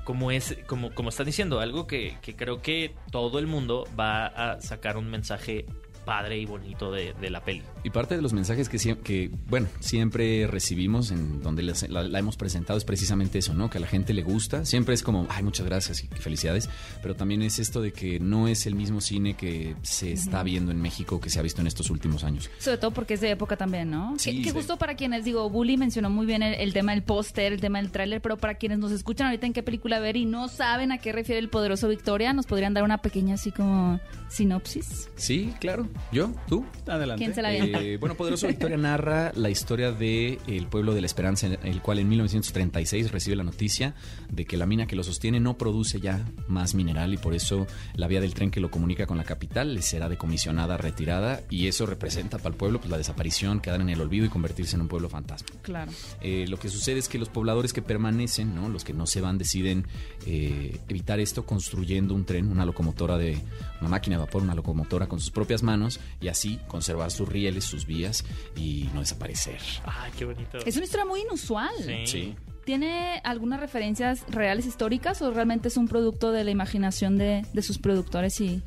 como 0.05 0.31
es, 0.31 0.57
como, 0.67 0.95
como 0.95 1.11
están 1.11 1.27
diciendo, 1.27 1.61
algo 1.61 1.87
que, 1.87 2.17
que 2.23 2.35
creo 2.35 2.63
que 2.63 2.95
todo 3.11 3.39
el 3.39 3.47
mundo 3.47 3.87
va 3.99 4.27
a 4.27 4.61
sacar 4.61 4.97
un 4.97 5.11
mensaje 5.11 5.67
padre 6.09 6.39
y 6.39 6.47
bonito 6.47 6.91
de, 6.91 7.13
de 7.21 7.29
la 7.29 7.45
peli. 7.45 7.63
Y 7.85 7.91
parte 7.91 8.17
de 8.17 8.23
los 8.23 8.33
mensajes 8.33 8.71
que, 8.71 8.79
que 8.97 9.31
bueno, 9.49 9.69
siempre 9.81 10.47
recibimos 10.47 11.11
en 11.11 11.43
donde 11.43 11.63
las- 11.63 11.87
la, 11.89 12.03
la 12.03 12.19
hemos 12.19 12.37
presentado 12.39 12.79
es 12.79 12.85
precisamente 12.85 13.39
eso, 13.39 13.53
¿no? 13.53 13.69
Que 13.69 13.77
a 13.77 13.81
la 13.83 13.87
gente 13.87 14.15
le 14.15 14.23
gusta. 14.23 14.65
Siempre 14.65 14.95
es 14.95 15.03
como, 15.03 15.27
ay, 15.29 15.43
muchas 15.43 15.67
gracias 15.67 16.03
y 16.03 16.07
felicidades. 16.09 16.71
Pero 17.03 17.15
también 17.15 17.43
es 17.43 17.59
esto 17.59 17.83
de 17.83 17.93
que 17.93 18.19
no 18.21 18.49
es 18.49 18.67
el 18.67 18.75
mismo 18.75 19.03
cine 19.03 19.35
que 19.35 19.77
se 19.83 20.11
está 20.13 20.43
viendo 20.43 20.73
en 20.73 20.81
México 20.81 21.21
que 21.21 21.29
se 21.29 21.39
ha 21.39 21.43
visto 21.43 21.61
en 21.61 21.67
estos 21.67 21.91
últimos 21.91 22.25
años. 22.25 22.49
Sobre 22.59 22.79
todo 22.79 22.91
porque 22.93 23.15
es 23.15 23.21
de 23.21 23.31
época 23.31 23.57
también, 23.57 23.91
¿no? 23.91 24.15
Sí, 24.19 24.39
que, 24.39 24.43
que 24.45 24.49
sí. 24.51 24.57
justo 24.57 24.79
para 24.79 24.95
quienes, 24.97 25.25
digo, 25.27 25.51
Bully 25.51 25.77
mencionó 25.77 26.09
muy 26.09 26.25
bien 26.25 26.43
el, 26.43 26.55
el 26.55 26.73
tema 26.73 26.93
del 26.93 27.03
póster, 27.03 27.53
el 27.53 27.61
tema 27.61 27.81
del 27.83 27.91
tráiler, 27.91 28.23
pero 28.23 28.39
para 28.39 28.55
quienes 28.55 28.79
nos 28.79 28.93
escuchan 28.93 29.27
ahorita 29.27 29.47
en 29.47 29.53
qué 29.53 29.63
película 29.63 30.01
ver 30.01 30.17
y 30.17 30.25
no 30.25 30.49
saben 30.49 30.91
a 30.91 30.99
qué 30.99 31.13
refiere 31.13 31.39
el 31.39 31.49
poderoso 31.51 31.87
Victoria, 31.89 32.33
¿nos 32.33 32.47
podrían 32.47 32.73
dar 32.73 32.85
una 32.85 32.99
pequeña 32.99 33.35
así 33.35 33.51
como 33.53 34.01
sinopsis? 34.29 35.11
Sí, 35.17 35.53
claro. 35.61 35.89
¿Yo? 36.11 36.33
¿Tú? 36.47 36.65
Adelante. 36.87 37.23
¿Quién 37.23 37.35
se 37.35 37.43
la? 37.43 37.55
Eh, 37.55 37.97
bueno, 38.01 38.15
Poderoso 38.15 38.47
Victoria 38.49 38.77
narra 38.77 39.33
la 39.35 39.51
historia 39.51 39.93
de 39.93 40.39
el 40.47 40.67
pueblo 40.67 40.95
de 40.95 41.01
la 41.01 41.07
Esperanza, 41.07 41.47
en 41.47 41.59
el 41.63 41.83
cual 41.83 41.99
en 41.99 42.09
1936 42.09 43.13
recibe 43.13 43.37
la 43.37 43.45
noticia 43.45 43.95
de 44.31 44.47
que 44.47 44.57
la 44.57 44.67
mina 44.67 44.87
que 44.87 44.97
lo 44.97 45.05
sostiene 45.05 45.41
no 45.41 45.59
produce 45.59 46.01
ya 46.01 46.25
más 46.47 46.75
mineral 46.75 47.13
y 47.13 47.19
por 47.19 47.35
eso 47.35 47.67
la 47.95 48.09
vía 48.09 48.21
del 48.21 48.35
tren 48.35 48.51
que 48.51 48.61
lo 48.61 48.71
comunica 48.71 49.07
con 49.07 49.19
la 49.19 49.25
capital 49.25 49.75
le 49.75 49.83
será 49.83 50.09
decomisionada, 50.09 50.77
retirada 50.77 51.43
y 51.51 51.67
eso 51.67 51.87
representa 51.87 52.39
para 52.39 52.51
el 52.51 52.57
pueblo 52.57 52.79
pues, 52.79 52.91
la 52.91 52.99
desaparición, 52.99 53.61
quedar 53.61 53.81
en 53.81 53.91
el 53.91 54.01
olvido 54.01 54.27
y 54.27 54.29
convertirse 54.29 54.77
en 54.77 54.83
un 54.83 54.89
pueblo 54.89 55.09
fantasma. 55.09 55.49
Claro. 55.63 55.93
Eh, 56.21 56.47
lo 56.49 56.59
que 56.59 56.69
sucede 56.69 56.99
es 56.99 57.09
que 57.09 57.19
los 57.19 57.29
pobladores 57.29 57.73
que 57.73 57.83
permanecen, 57.83 58.55
¿no? 58.55 58.69
los 58.69 58.85
que 58.85 58.95
no 58.95 59.07
se 59.07 59.21
van, 59.21 59.39
deciden 59.39 59.87
eh, 60.27 60.81
evitar 60.89 61.21
esto 61.21 61.45
construyendo 61.45 62.15
un 62.15 62.25
tren, 62.25 62.51
una 62.51 62.65
locomotora 62.65 63.19
de 63.19 63.39
una 63.81 63.91
máquina 63.91 64.17
de 64.17 64.25
vapor, 64.25 64.43
una 64.43 64.55
locomotora 64.55 65.07
con 65.07 65.21
sus 65.21 65.31
propias 65.31 65.63
manos 65.63 65.78
y 66.21 66.29
así 66.29 66.59
conservar 66.69 67.11
sus 67.11 67.29
rieles, 67.29 67.65
sus 67.65 67.87
vías 67.87 68.25
y 68.57 68.89
no 68.95 69.01
desaparecer. 69.01 69.59
Ay, 69.85 70.11
qué 70.19 70.25
bonito. 70.25 70.59
Es 70.65 70.77
una 70.77 70.85
historia 70.85 71.05
muy 71.07 71.21
inusual. 71.21 71.71
Sí. 71.85 72.07
Sí. 72.07 72.35
¿Tiene 72.65 73.21
algunas 73.25 73.61
referencias 73.61 74.25
reales 74.29 74.67
históricas 74.67 75.23
o 75.23 75.31
realmente 75.31 75.69
es 75.69 75.77
un 75.79 75.89
producto 75.89 76.33
de 76.33 76.45
la 76.45 76.51
imaginación 76.51 77.17
de, 77.17 77.47
de 77.53 77.63
sus 77.63 77.79
productores 77.79 78.41
y, 78.43 78.63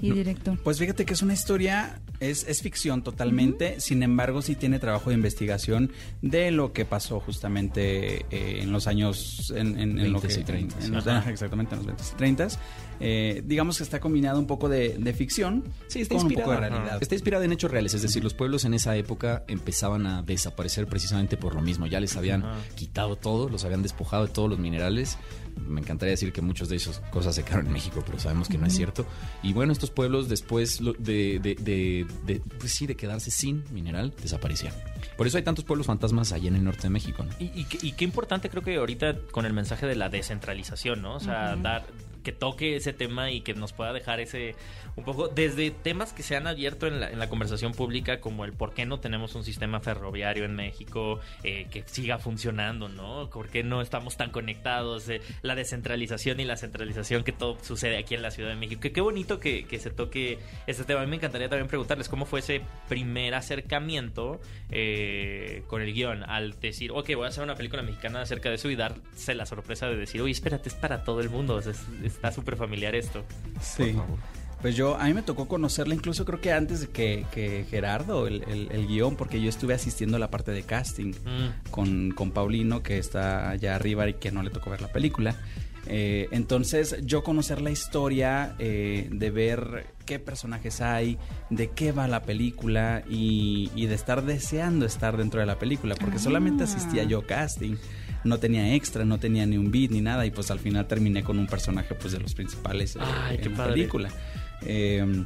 y 0.00 0.12
director? 0.12 0.58
Pues 0.62 0.78
fíjate 0.78 1.04
que 1.04 1.14
es 1.14 1.22
una 1.22 1.32
historia, 1.32 2.00
es, 2.20 2.46
es 2.46 2.62
ficción 2.62 3.02
totalmente, 3.02 3.80
sin 3.80 4.04
embargo 4.04 4.42
sí 4.42 4.54
tiene 4.54 4.78
trabajo 4.78 5.10
de 5.10 5.16
investigación 5.16 5.90
de 6.20 6.52
lo 6.52 6.72
que 6.72 6.84
pasó 6.84 7.18
justamente 7.18 8.24
eh, 8.30 8.60
en 8.62 8.70
los 8.70 8.86
años, 8.86 9.52
en, 9.56 9.76
en- 9.78 9.98
en 9.98 10.12
lo 10.12 10.20
20s 10.20 10.26
que... 10.28 10.40
y 10.40 10.44
30s. 10.68 10.84
en 10.84 10.92
los- 10.92 11.06
ajá, 11.08 11.28
exactamente, 11.28 11.74
en 11.74 11.84
los 11.84 11.96
20s 11.96 12.12
y 12.12 12.34
30s. 12.36 12.58
Eh, 13.02 13.42
digamos 13.44 13.78
que 13.78 13.82
está 13.84 14.00
combinado 14.00 14.38
un 14.38 14.46
poco 14.46 14.68
de, 14.68 14.96
de 14.98 15.12
ficción 15.12 15.64
Sí, 15.88 16.00
está 16.00 16.14
con 16.14 16.26
un 16.26 16.32
inspirada. 16.32 16.54
poco 16.56 16.62
de 16.62 16.68
realidad. 16.70 16.98
Está 17.02 17.14
inspirada 17.14 17.44
en 17.44 17.52
hechos 17.52 17.70
reales, 17.70 17.94
es 17.94 18.02
decir, 18.02 18.22
los 18.22 18.34
pueblos 18.34 18.64
en 18.64 18.74
esa 18.74 18.96
época 18.96 19.44
empezaban 19.48 20.06
a 20.06 20.22
desaparecer 20.22 20.86
precisamente 20.86 21.36
por 21.36 21.54
lo 21.54 21.62
mismo. 21.62 21.86
Ya 21.86 22.00
les 22.00 22.16
habían 22.16 22.44
Ajá. 22.44 22.58
quitado 22.76 23.16
todo, 23.16 23.48
los 23.48 23.64
habían 23.64 23.82
despojado 23.82 24.26
de 24.26 24.32
todos 24.32 24.48
los 24.48 24.58
minerales. 24.58 25.18
Me 25.68 25.80
encantaría 25.82 26.12
decir 26.12 26.32
que 26.32 26.40
muchos 26.40 26.68
de 26.70 26.76
esas 26.76 27.00
cosas 27.10 27.34
se 27.34 27.42
quedaron 27.44 27.66
en 27.66 27.72
México, 27.74 28.02
pero 28.06 28.18
sabemos 28.18 28.48
que 28.48 28.56
no 28.56 28.66
es 28.66 28.74
cierto. 28.74 29.04
Y 29.42 29.52
bueno, 29.52 29.72
estos 29.72 29.90
pueblos 29.90 30.28
después 30.30 30.80
de, 30.98 31.38
de, 31.40 31.54
de- 31.56 32.06
de- 32.24 32.40
pues 32.58 32.72
sí, 32.72 32.86
de 32.86 32.94
quedarse 32.96 33.30
sin 33.30 33.62
mineral, 33.70 34.14
desaparecían. 34.22 34.72
Por 35.18 35.26
eso 35.26 35.36
hay 35.36 35.42
tantos 35.42 35.64
pueblos 35.66 35.86
fantasmas 35.86 36.32
allá 36.32 36.48
en 36.48 36.56
el 36.56 36.64
norte 36.64 36.82
de 36.84 36.90
México. 36.90 37.22
¿no? 37.24 37.30
Y, 37.38 37.50
y 37.54 37.64
qué- 37.64 37.86
y 37.86 37.92
qué 37.92 38.04
importante 38.04 38.48
creo 38.48 38.62
que 38.62 38.76
ahorita 38.76 39.18
con 39.30 39.44
el 39.44 39.52
mensaje 39.52 39.86
de 39.86 39.94
la 39.94 40.08
descentralización, 40.08 41.02
¿no? 41.02 41.16
O 41.16 41.20
sea, 41.20 41.54
dar 41.56 41.84
que 42.22 42.32
toque 42.32 42.76
ese 42.76 42.92
tema 42.92 43.30
y 43.30 43.40
que 43.42 43.54
nos 43.54 43.72
pueda 43.72 43.92
dejar 43.92 44.20
ese 44.20 44.54
un 44.96 45.04
poco 45.04 45.28
desde 45.28 45.70
temas 45.70 46.12
que 46.12 46.22
se 46.22 46.36
han 46.36 46.46
abierto 46.46 46.86
en 46.86 47.00
la, 47.00 47.10
en 47.10 47.18
la 47.18 47.28
conversación 47.28 47.72
pública 47.72 48.20
como 48.20 48.44
el 48.44 48.52
por 48.52 48.74
qué 48.74 48.84
no 48.84 49.00
tenemos 49.00 49.34
un 49.34 49.42
sistema 49.44 49.80
ferroviario 49.80 50.44
en 50.44 50.54
México 50.54 51.18
eh, 51.44 51.66
que 51.70 51.82
siga 51.86 52.18
funcionando, 52.18 52.88
¿no? 52.88 53.30
¿Por 53.30 53.48
qué 53.48 53.62
no 53.62 53.80
estamos 53.80 54.16
tan 54.16 54.30
conectados? 54.30 55.08
Eh, 55.08 55.20
la 55.42 55.54
descentralización 55.54 56.40
y 56.40 56.44
la 56.44 56.56
centralización 56.56 57.24
que 57.24 57.32
todo 57.32 57.56
sucede 57.62 57.96
aquí 57.98 58.14
en 58.14 58.22
la 58.22 58.30
Ciudad 58.30 58.50
de 58.50 58.56
México. 58.56 58.80
Que 58.80 58.92
qué 58.92 59.00
bonito 59.00 59.40
que, 59.40 59.64
que 59.66 59.78
se 59.78 59.90
toque 59.90 60.38
este 60.66 60.84
tema. 60.84 61.00
A 61.00 61.04
mí 61.04 61.10
me 61.10 61.16
encantaría 61.16 61.48
también 61.48 61.68
preguntarles 61.68 62.08
cómo 62.08 62.26
fue 62.26 62.40
ese 62.40 62.60
primer 62.88 63.34
acercamiento 63.34 64.40
eh, 64.70 65.62
con 65.68 65.80
el 65.82 65.92
guion 65.92 66.22
al 66.24 66.58
decir, 66.60 66.90
ok, 66.92 67.10
voy 67.14 67.24
a 67.24 67.28
hacer 67.28 67.42
una 67.44 67.54
película 67.54 67.82
mexicana 67.82 68.22
acerca 68.22 68.48
de 68.48 68.56
eso 68.56 68.68
y 68.70 68.76
darse 68.76 69.34
la 69.34 69.46
sorpresa 69.46 69.86
de 69.88 69.96
decir, 69.96 70.20
oye, 70.20 70.32
espérate, 70.32 70.68
es 70.68 70.74
para 70.74 71.02
todo 71.04 71.20
el 71.20 71.30
mundo, 71.30 71.58
es- 71.58 71.86
está 72.14 72.32
súper 72.32 72.56
familiar 72.56 72.94
esto. 72.94 73.24
Sí. 73.60 73.94
Pues 74.60 74.76
yo, 74.76 74.96
a 74.96 75.06
mí 75.06 75.14
me 75.14 75.22
tocó 75.22 75.48
conocerla 75.48 75.92
incluso 75.92 76.24
creo 76.24 76.40
que 76.40 76.52
antes 76.52 76.80
de 76.82 76.86
que, 76.88 77.26
que 77.32 77.66
Gerardo, 77.68 78.28
el, 78.28 78.44
el, 78.44 78.68
el 78.70 78.86
guion, 78.86 79.16
porque 79.16 79.40
yo 79.42 79.48
estuve 79.48 79.74
asistiendo 79.74 80.16
a 80.18 80.20
la 80.20 80.30
parte 80.30 80.52
de 80.52 80.62
casting 80.62 81.12
Mm. 81.14 81.70
con, 81.72 82.10
con 82.12 82.30
Paulino, 82.30 82.80
que 82.82 82.98
está 82.98 83.50
allá 83.50 83.74
arriba 83.74 84.08
y 84.08 84.14
que 84.14 84.30
no 84.30 84.42
le 84.44 84.50
tocó 84.50 84.70
ver 84.70 84.80
la 84.80 84.92
película. 84.92 85.34
Eh, 85.86 86.28
entonces, 86.30 86.96
yo 87.02 87.24
conocer 87.24 87.60
la 87.60 87.72
historia, 87.72 88.54
eh, 88.60 89.08
de 89.10 89.30
ver 89.32 89.86
qué 90.06 90.20
personajes 90.20 90.80
hay, 90.80 91.18
de 91.50 91.70
qué 91.70 91.90
va 91.90 92.06
la 92.06 92.22
película 92.22 93.02
y, 93.10 93.68
y 93.74 93.86
de 93.86 93.96
estar 93.96 94.22
deseando 94.24 94.86
estar 94.86 95.16
dentro 95.16 95.40
de 95.40 95.46
la 95.46 95.58
película, 95.58 95.96
porque 95.96 96.20
solamente 96.20 96.62
asistía 96.62 97.02
yo 97.02 97.18
a 97.18 97.26
casting, 97.26 97.74
no 98.24 98.38
tenía 98.38 98.74
extra, 98.74 99.04
no 99.04 99.18
tenía 99.18 99.46
ni 99.46 99.56
un 99.56 99.70
beat 99.70 99.90
ni 99.90 100.00
nada 100.00 100.24
y 100.26 100.30
pues 100.30 100.50
al 100.50 100.58
final 100.58 100.86
terminé 100.86 101.22
con 101.22 101.38
un 101.38 101.46
personaje 101.46 101.94
pues 101.94 102.12
de 102.12 102.20
los 102.20 102.34
principales 102.34 102.96
eh, 102.96 103.00
Ay, 103.02 103.38
qué 103.38 103.44
en 103.44 103.50
la 103.52 103.56
padre. 103.56 103.72
película. 103.74 104.10
Eh, 104.64 105.24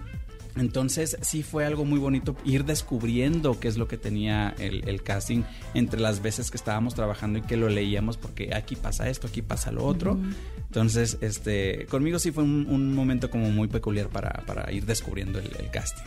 entonces 0.57 1.19
sí 1.21 1.43
fue 1.43 1.67
algo 1.67 1.85
muy 1.85 1.99
bonito 1.99 2.35
ir 2.47 2.65
descubriendo 2.65 3.61
qué 3.61 3.69
es 3.69 3.77
lo 3.77 3.87
que 3.89 3.99
tenía 3.99 4.55
el, 4.59 4.89
el 4.89 5.03
casting 5.03 5.43
entre 5.75 6.01
las 6.01 6.23
veces 6.23 6.51
que 6.51 6.57
estábamos 6.57 6.95
trabajando 6.95 7.39
y 7.39 7.43
que 7.43 7.59
lo 7.59 7.69
leíamos 7.69 8.17
porque 8.17 8.55
aquí 8.55 8.75
pasa 8.75 9.09
esto, 9.11 9.27
aquí 9.27 9.43
pasa 9.43 9.71
lo 9.71 9.85
otro. 9.85 10.19
Entonces, 10.67 11.19
este, 11.21 11.85
conmigo 11.91 12.19
sí 12.19 12.31
fue 12.33 12.43
un, 12.43 12.67
un 12.71 12.95
momento 12.95 13.31
como 13.31 13.51
muy 13.51 13.69
peculiar 13.69 14.09
para, 14.09 14.31
para 14.47 14.73
ir 14.73 14.87
descubriendo 14.87 15.39
el, 15.39 15.51
el 15.59 15.71
casting. 15.71 16.05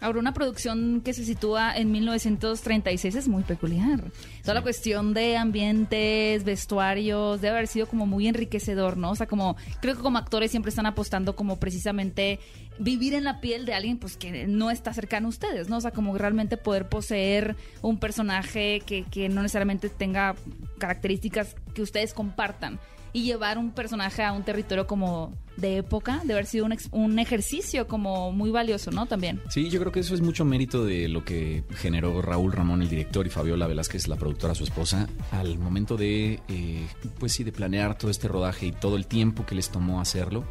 Ahora, 0.00 0.18
una 0.18 0.32
producción 0.32 1.02
que 1.04 1.12
se 1.12 1.24
sitúa 1.24 1.76
en 1.76 1.92
1936 1.92 3.14
es 3.14 3.28
muy 3.28 3.42
peculiar. 3.42 4.10
Toda 4.42 4.54
la 4.54 4.62
cuestión 4.62 5.12
de 5.12 5.36
ambientes, 5.36 6.42
vestuarios, 6.44 7.40
debe 7.40 7.56
haber 7.56 7.66
sido 7.66 7.86
como 7.86 8.06
muy 8.06 8.26
enriquecedor, 8.26 8.96
¿no? 8.96 9.10
O 9.10 9.14
sea, 9.14 9.26
como 9.26 9.56
creo 9.80 9.96
que 9.96 10.02
como 10.02 10.18
actores 10.18 10.50
siempre 10.50 10.70
están 10.70 10.86
apostando 10.86 11.36
como 11.36 11.58
precisamente 11.60 12.40
vivir 12.78 13.12
en 13.12 13.24
la 13.24 13.40
piel 13.40 13.66
de 13.66 13.74
alguien 13.74 13.98
pues 13.98 14.16
que 14.16 14.46
no 14.46 14.70
está 14.70 14.94
cercano 14.94 15.26
a 15.26 15.30
ustedes, 15.30 15.68
¿no? 15.68 15.76
O 15.76 15.80
sea, 15.82 15.90
como 15.90 16.16
realmente 16.16 16.56
poder 16.56 16.88
poseer 16.88 17.56
un 17.82 17.98
personaje 17.98 18.80
que, 18.86 19.04
que 19.04 19.28
no 19.28 19.42
necesariamente 19.42 19.90
tenga 19.90 20.34
características 20.78 21.56
que 21.74 21.82
ustedes 21.82 22.14
compartan 22.14 22.80
y 23.12 23.22
llevar 23.24 23.58
un 23.58 23.70
personaje 23.72 24.22
a 24.22 24.32
un 24.32 24.42
territorio 24.44 24.86
como 24.86 25.32
de 25.56 25.78
época, 25.78 26.22
de 26.24 26.32
haber 26.32 26.46
sido 26.46 26.64
un, 26.64 26.72
ex- 26.72 26.88
un 26.92 27.18
ejercicio 27.18 27.86
como 27.86 28.32
muy 28.32 28.50
valioso, 28.50 28.90
¿no? 28.90 29.06
También. 29.06 29.40
Sí, 29.50 29.68
yo 29.68 29.78
creo 29.80 29.92
que 29.92 30.00
eso 30.00 30.14
es 30.14 30.20
mucho 30.22 30.44
mérito 30.44 30.84
de 30.84 31.08
lo 31.08 31.24
que 31.24 31.64
generó 31.76 32.22
Raúl 32.22 32.52
Ramón, 32.52 32.80
el 32.82 32.88
director, 32.88 33.26
y 33.26 33.30
Fabiola 33.30 33.66
Velázquez, 33.66 34.08
la 34.08 34.16
productora, 34.16 34.54
su 34.54 34.64
esposa, 34.64 35.08
al 35.32 35.58
momento 35.58 35.96
de, 35.96 36.40
eh, 36.48 36.86
pues 37.18 37.32
sí, 37.32 37.44
de 37.44 37.52
planear 37.52 37.98
todo 37.98 38.10
este 38.10 38.28
rodaje 38.28 38.66
y 38.66 38.72
todo 38.72 38.96
el 38.96 39.06
tiempo 39.06 39.44
que 39.44 39.54
les 39.54 39.68
tomó 39.70 40.00
hacerlo 40.00 40.44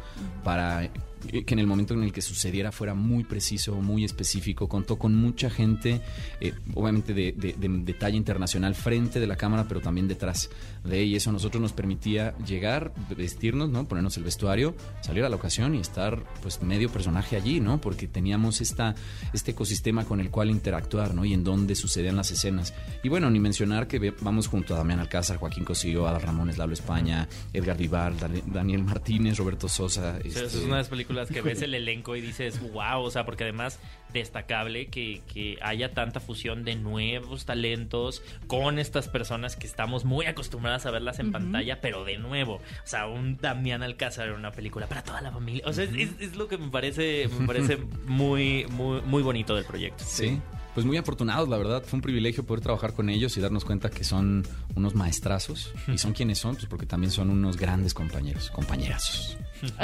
para 0.44 0.90
que 1.20 1.52
en 1.52 1.58
el 1.58 1.66
momento 1.66 1.92
en 1.92 2.02
el 2.02 2.14
que 2.14 2.22
sucediera 2.22 2.72
fuera 2.72 2.94
muy 2.94 3.24
preciso, 3.24 3.74
muy 3.74 4.04
específico. 4.06 4.70
Contó 4.70 4.96
con 4.96 5.14
mucha 5.14 5.50
gente, 5.50 6.00
eh, 6.40 6.54
obviamente 6.72 7.12
de, 7.12 7.32
de, 7.32 7.52
de, 7.52 7.68
detalle 7.84 8.16
internacional, 8.16 8.74
frente 8.74 9.20
de 9.20 9.26
la 9.26 9.36
cámara, 9.36 9.66
pero 9.68 9.82
también 9.82 10.08
detrás 10.08 10.48
de 10.84 11.00
ella. 11.00 11.16
Eso 11.16 11.30
a 11.30 11.32
nosotros 11.32 11.60
nos 11.60 11.72
permitía 11.72 12.36
llegar, 12.38 12.92
vestirnos, 13.16 13.68
¿no? 13.70 13.86
ponernos 13.86 14.16
el 14.16 14.24
vestuario, 14.24 14.74
salir 15.00 15.24
a 15.24 15.28
la 15.28 15.36
ocasión 15.36 15.74
y 15.74 15.80
estar 15.80 16.22
pues 16.42 16.62
medio 16.62 16.90
personaje 16.90 17.36
allí, 17.36 17.60
¿no? 17.60 17.80
Porque 17.80 18.06
teníamos 18.06 18.60
esta, 18.60 18.94
este 19.32 19.52
ecosistema 19.52 20.04
con 20.04 20.20
el 20.20 20.30
cual 20.30 20.50
interactuar, 20.50 21.14
¿no? 21.14 21.24
Y 21.24 21.34
en 21.34 21.44
donde 21.44 21.74
sucedían 21.74 22.16
las 22.16 22.30
escenas. 22.30 22.74
Y 23.02 23.08
bueno, 23.08 23.30
ni 23.30 23.40
mencionar 23.40 23.86
que 23.86 24.14
vamos 24.20 24.48
junto 24.48 24.74
a 24.74 24.78
Damián 24.78 25.00
Alcázar, 25.00 25.38
Joaquín 25.38 25.64
Cosío, 25.64 26.06
Adal 26.06 26.22
Ramones, 26.22 26.58
Lalo 26.58 26.72
España, 26.72 27.28
Edgar 27.52 27.76
Vivar, 27.76 28.14
Daniel 28.46 28.84
Martínez, 28.84 29.38
Roberto 29.38 29.68
Sosa. 29.68 30.18
Este... 30.18 30.44
Es 30.44 30.54
una 30.56 30.76
de 30.76 30.82
las 30.82 30.88
películas 30.88 31.28
que 31.28 31.40
ves 31.42 31.62
el 31.62 31.74
elenco 31.74 32.16
y 32.16 32.20
dices, 32.20 32.60
wow, 32.72 33.02
o 33.02 33.10
sea, 33.10 33.24
porque 33.24 33.44
además 33.44 33.78
destacable 34.12 34.86
que, 34.86 35.22
que 35.32 35.58
haya 35.62 35.92
tanta 35.92 36.20
fusión 36.20 36.64
de 36.64 36.76
nuevos 36.76 37.44
talentos 37.44 38.22
con 38.46 38.78
estas 38.78 39.08
personas 39.08 39.56
que 39.56 39.66
estamos 39.66 40.04
muy 40.04 40.26
acostumbradas 40.26 40.86
a 40.86 40.90
verlas 40.90 41.18
en 41.18 41.32
pantalla, 41.32 41.80
pero 41.80 42.04
de 42.04 42.18
nuevo, 42.18 42.54
o 42.54 42.60
sea, 42.86 43.06
un 43.06 43.36
Damián 43.36 43.82
Alcázar 43.82 44.28
en 44.28 44.34
una 44.34 44.52
película 44.52 44.86
para 44.86 45.02
toda 45.02 45.20
la 45.20 45.30
familia, 45.30 45.62
o 45.66 45.72
sea, 45.72 45.84
es, 45.84 46.10
es, 46.18 46.36
lo 46.36 46.48
que 46.48 46.58
me 46.58 46.68
parece, 46.68 47.28
me 47.38 47.46
parece 47.46 47.78
muy, 48.06 48.66
muy, 48.70 49.00
muy 49.02 49.22
bonito 49.22 49.54
del 49.54 49.64
proyecto. 49.64 50.04
Sí. 50.06 50.40
Pues 50.74 50.86
muy 50.86 50.96
afortunados, 50.96 51.48
la 51.48 51.58
verdad. 51.58 51.82
Fue 51.84 51.96
un 51.96 52.02
privilegio 52.02 52.44
poder 52.44 52.62
trabajar 52.62 52.94
con 52.94 53.08
ellos 53.08 53.36
y 53.36 53.40
darnos 53.40 53.64
cuenta 53.64 53.90
que 53.90 54.04
son 54.04 54.46
unos 54.76 54.94
maestrazos. 54.94 55.72
¿Y 55.88 55.98
son 55.98 56.12
quienes 56.12 56.38
son? 56.38 56.54
Pues 56.54 56.66
porque 56.66 56.86
también 56.86 57.10
son 57.10 57.30
unos 57.30 57.56
grandes 57.56 57.94
compañeros, 57.94 58.50
compañerazos. 58.50 59.36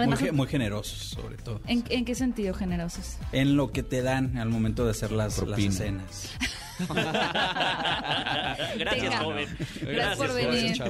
muy, 0.07 0.33
muy, 0.33 0.47
generosos, 0.47 0.99
sobre 0.99 1.37
todo. 1.37 1.61
¿En, 1.67 1.83
qué 1.83 2.15
sentido 2.15 2.55
generosos? 2.55 3.17
En 3.33 3.57
lo 3.57 3.73
que 3.73 3.83
te 3.83 4.03
dan 4.03 4.39
al 4.39 4.49
momento 4.49 4.85
de 4.85 4.93
hacer 4.93 5.13
las, 5.13 5.43
las 5.47 5.59
escenas. 5.59 6.31
Gracias, 8.79 9.15
joven. 9.17 9.49
Gracias, 9.81 10.17
por 10.17 10.35
venir. 10.35 10.83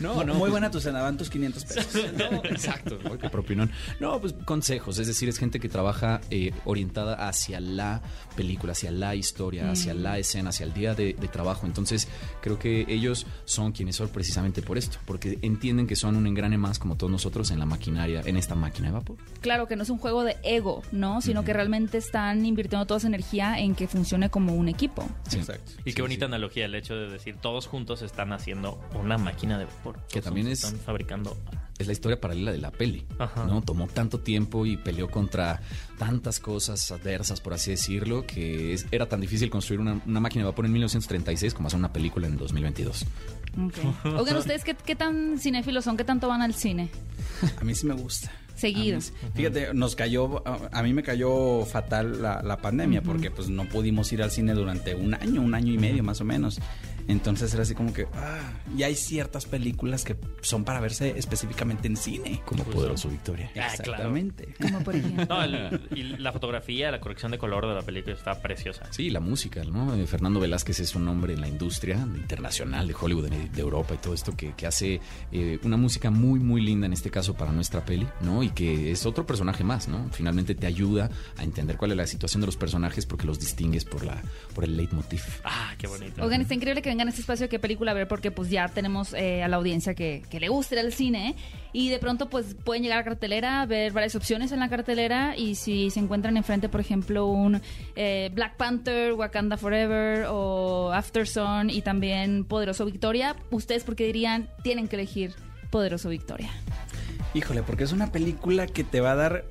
No, 0.00 0.24
no, 0.24 0.34
muy 0.34 0.50
buena 0.50 0.70
tu 0.70 0.80
cena, 0.80 1.02
van 1.02 1.16
tus 1.16 1.30
500 1.30 1.64
pesos. 1.64 1.94
exacto, 2.44 2.98
qué 3.20 3.28
propinón. 3.28 3.70
No, 4.00 4.20
pues 4.20 4.34
consejos, 4.44 4.98
es 4.98 5.06
decir, 5.06 5.28
es 5.28 5.38
gente 5.38 5.60
que 5.60 5.68
trabaja 5.68 6.20
eh, 6.30 6.52
orientada 6.64 7.28
hacia 7.28 7.60
la 7.60 8.02
película, 8.36 8.72
hacia 8.72 8.90
la 8.90 9.14
historia, 9.14 9.70
hacia 9.70 9.94
la 9.94 10.12
mm. 10.12 10.16
escena, 10.16 10.50
hacia 10.50 10.64
el 10.64 10.72
día 10.72 10.94
de, 10.94 11.14
trabajo. 11.32 11.66
Entonces, 11.66 12.08
creo 12.42 12.58
que 12.58 12.84
ellos 12.88 13.26
son 13.46 13.72
quienes 13.72 13.96
son 13.96 14.08
precisamente 14.08 14.60
por 14.60 14.76
esto, 14.76 14.98
porque 15.06 15.38
entienden 15.42 15.86
que 15.86 15.96
son 15.96 16.16
un 16.16 16.26
engrane 16.26 16.58
más 16.58 16.78
como 16.78 16.96
todos 16.96 17.10
nosotros 17.10 17.50
en 17.50 17.58
la 17.58 17.64
maquinaria, 17.64 18.22
en 18.24 18.36
esta 18.36 18.54
máquina 18.54 18.88
de 18.88 18.94
vapor. 18.94 19.16
Claro, 19.40 19.66
que 19.66 19.76
no 19.76 19.82
es 19.82 19.90
un 19.90 19.98
juego 19.98 20.24
de 20.24 20.36
ego, 20.42 20.82
¿no? 20.92 21.22
Sino 21.22 21.44
que 21.44 21.52
realmente 21.52 21.98
están 21.98 22.44
invirtiendo 22.44 22.86
toda 22.86 22.98
esa 22.98 23.06
energía 23.06 23.58
en 23.58 23.74
que 23.74 23.88
funcione 23.88 24.28
como 24.28 24.54
un 24.54 24.68
equipo. 24.68 25.08
Exacto. 25.34 25.72
Y 25.84 25.92
qué 25.92 26.02
bonita 26.02 26.26
analogía 26.26 26.66
el 26.66 26.74
hecho 26.74 26.94
de 26.94 27.08
decir 27.08 27.36
todos 27.36 27.66
juntos 27.66 28.02
están 28.02 28.32
haciendo 28.32 28.80
una 28.94 29.18
máquina 29.18 29.58
de 29.58 29.66
vapor. 29.66 30.00
Que 30.08 30.20
también 30.20 30.48
es 30.48 30.64
están 30.64 30.78
fabricando 30.80 31.36
es 31.78 31.86
la 31.86 31.92
historia 31.92 32.20
paralela 32.20 32.52
de 32.52 32.58
la 32.58 32.70
peli, 32.70 33.06
¿no? 33.46 33.62
Tomó 33.62 33.86
tanto 33.88 34.20
tiempo 34.20 34.66
y 34.66 34.76
peleó 34.76 35.10
contra 35.10 35.60
tantas 35.98 36.40
cosas 36.40 36.90
adversas, 36.90 37.40
por 37.40 37.54
así 37.54 37.72
decirlo, 37.72 38.26
que 38.26 38.78
era 38.90 39.06
tan 39.06 39.20
difícil 39.20 39.50
construir 39.50 39.80
una, 39.80 40.20
máquina 40.20 40.44
de 40.44 40.50
vapor 40.50 40.66
en 40.66 40.72
1936 40.72 41.54
como 41.54 41.68
hacer 41.68 41.78
una 41.78 41.92
película 41.92 42.26
en 42.26 42.36
2022. 42.36 43.04
Okay. 43.68 43.94
Oigan, 44.04 44.36
¿ustedes 44.36 44.64
qué, 44.64 44.74
qué 44.74 44.96
tan 44.96 45.38
cinéfilos 45.38 45.84
son? 45.84 45.96
¿Qué 45.96 46.04
tanto 46.04 46.28
van 46.28 46.42
al 46.42 46.54
cine? 46.54 46.90
A 47.60 47.64
mí 47.64 47.74
sí 47.74 47.86
me 47.86 47.94
gusta 47.94 48.30
seguido. 48.62 49.00
Fíjate, 49.34 49.74
nos 49.74 49.96
cayó, 49.96 50.42
a 50.46 50.82
mí 50.82 50.92
me 50.94 51.02
cayó 51.02 51.64
fatal 51.66 52.22
la, 52.22 52.58
pandemia 52.62 53.02
porque 53.02 53.30
pues 53.30 53.48
no 53.48 53.68
pudimos 53.68 54.12
ir 54.12 54.22
al 54.22 54.30
cine 54.30 54.54
durante 54.54 54.94
un 54.94 55.14
año, 55.14 55.42
un 55.42 55.54
año 55.54 55.72
y 55.72 55.78
medio 55.78 56.04
más 56.04 56.20
o 56.20 56.24
menos. 56.24 56.60
Entonces 57.08 57.52
era 57.52 57.62
así 57.62 57.74
como 57.74 57.92
que, 57.92 58.06
ah, 58.14 58.52
y 58.76 58.82
hay 58.82 58.94
ciertas 58.94 59.46
películas 59.46 60.04
que 60.04 60.16
son 60.40 60.64
para 60.64 60.80
verse 60.80 61.14
específicamente 61.16 61.88
en 61.88 61.96
cine. 61.96 62.40
Como 62.44 62.64
Poderoso 62.64 63.08
Victoria. 63.08 63.50
Ah, 63.56 63.68
Exactamente. 63.70 64.54
Como 64.60 64.80
por 64.80 64.96
ejemplo. 64.96 65.26
No, 65.26 65.46
y 65.94 66.02
la 66.02 66.32
fotografía, 66.32 66.90
la 66.90 67.00
corrección 67.00 67.32
de 67.32 67.38
color 67.38 67.66
de 67.66 67.74
la 67.74 67.82
película 67.82 68.14
está 68.14 68.40
preciosa. 68.40 68.86
Sí, 68.90 69.10
la 69.10 69.20
música, 69.20 69.64
¿no? 69.64 69.94
Eh, 69.94 70.06
Fernando 70.06 70.40
Velázquez 70.40 70.80
es 70.80 70.94
un 70.94 71.08
hombre 71.08 71.34
en 71.34 71.40
la 71.40 71.48
industria 71.48 71.96
internacional 71.96 72.86
de 72.86 72.94
Hollywood, 72.98 73.28
de, 73.28 73.60
Europa 73.60 73.94
y 73.94 73.98
todo 73.98 74.14
esto, 74.14 74.36
que, 74.36 74.52
hace 74.66 75.00
eh, 75.32 75.58
una 75.64 75.76
música 75.76 76.10
muy, 76.10 76.38
muy 76.38 76.60
linda 76.60 76.86
en 76.86 76.92
este 76.92 77.10
caso 77.10 77.34
para 77.34 77.52
nuestra 77.52 77.84
peli, 77.84 78.06
¿no? 78.20 78.42
Y 78.42 78.50
que 78.50 78.90
es 78.90 79.06
otro 79.06 79.26
personaje 79.26 79.64
más, 79.64 79.88
¿no? 79.88 80.08
Finalmente 80.12 80.54
te 80.54 80.66
ayuda 80.66 81.10
a 81.36 81.44
entender 81.44 81.76
cuál 81.76 81.92
es 81.92 81.96
la 81.96 82.06
situación 82.06 82.40
de 82.40 82.46
los 82.46 82.56
personajes 82.56 83.06
porque 83.06 83.26
los 83.26 83.38
distingues 83.38 83.84
por, 83.84 84.04
la, 84.04 84.22
por 84.54 84.64
el 84.64 84.76
leitmotiv. 84.76 85.22
Ah, 85.44 85.74
qué 85.78 85.86
bonito. 85.86 86.22
Oigan, 86.24 86.42
está 86.42 86.54
increíble 86.54 86.82
que 86.82 86.91
vengan 86.92 87.08
a 87.08 87.10
este 87.10 87.22
espacio 87.22 87.48
qué 87.48 87.58
película 87.58 87.94
ver 87.94 88.06
porque 88.06 88.30
pues 88.30 88.50
ya 88.50 88.68
tenemos 88.68 89.14
eh, 89.14 89.42
a 89.42 89.48
la 89.48 89.56
audiencia 89.56 89.94
que, 89.94 90.22
le 90.30 90.48
gusta 90.50 90.74
ir 90.74 90.80
al 90.80 90.92
cine 90.92 91.36
y 91.72 91.88
de 91.88 91.98
pronto 91.98 92.28
pues 92.28 92.54
pueden 92.54 92.82
llegar 92.82 92.98
a 92.98 93.04
cartelera, 93.04 93.64
ver 93.64 93.92
varias 93.92 94.14
opciones 94.14 94.52
en 94.52 94.60
la 94.60 94.68
cartelera 94.68 95.34
y 95.34 95.54
si 95.54 95.88
se 95.88 96.00
encuentran 96.00 96.36
enfrente 96.36 96.68
por 96.68 96.80
ejemplo 96.80 97.28
un 97.28 97.62
eh, 97.96 98.30
Black 98.34 98.58
Panther, 98.58 99.14
Wakanda 99.14 99.56
Forever 99.56 100.26
o 100.28 100.92
After 100.92 101.26
Sun 101.26 101.70
y 101.70 101.80
también 101.80 102.44
Poderoso 102.44 102.84
Victoria, 102.84 103.36
ustedes 103.50 103.84
porque 103.84 104.04
dirían 104.04 104.50
tienen 104.62 104.86
que 104.86 104.96
elegir 104.96 105.34
Poderoso 105.70 106.10
Victoria. 106.10 106.50
Híjole, 107.32 107.62
porque 107.62 107.84
es 107.84 107.92
una 107.92 108.12
película 108.12 108.66
que 108.66 108.84
te 108.84 109.00
va 109.00 109.12
a 109.12 109.16
dar 109.16 109.44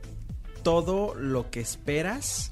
todo 0.62 1.16
lo 1.16 1.50
que 1.50 1.60
esperas 1.60 2.52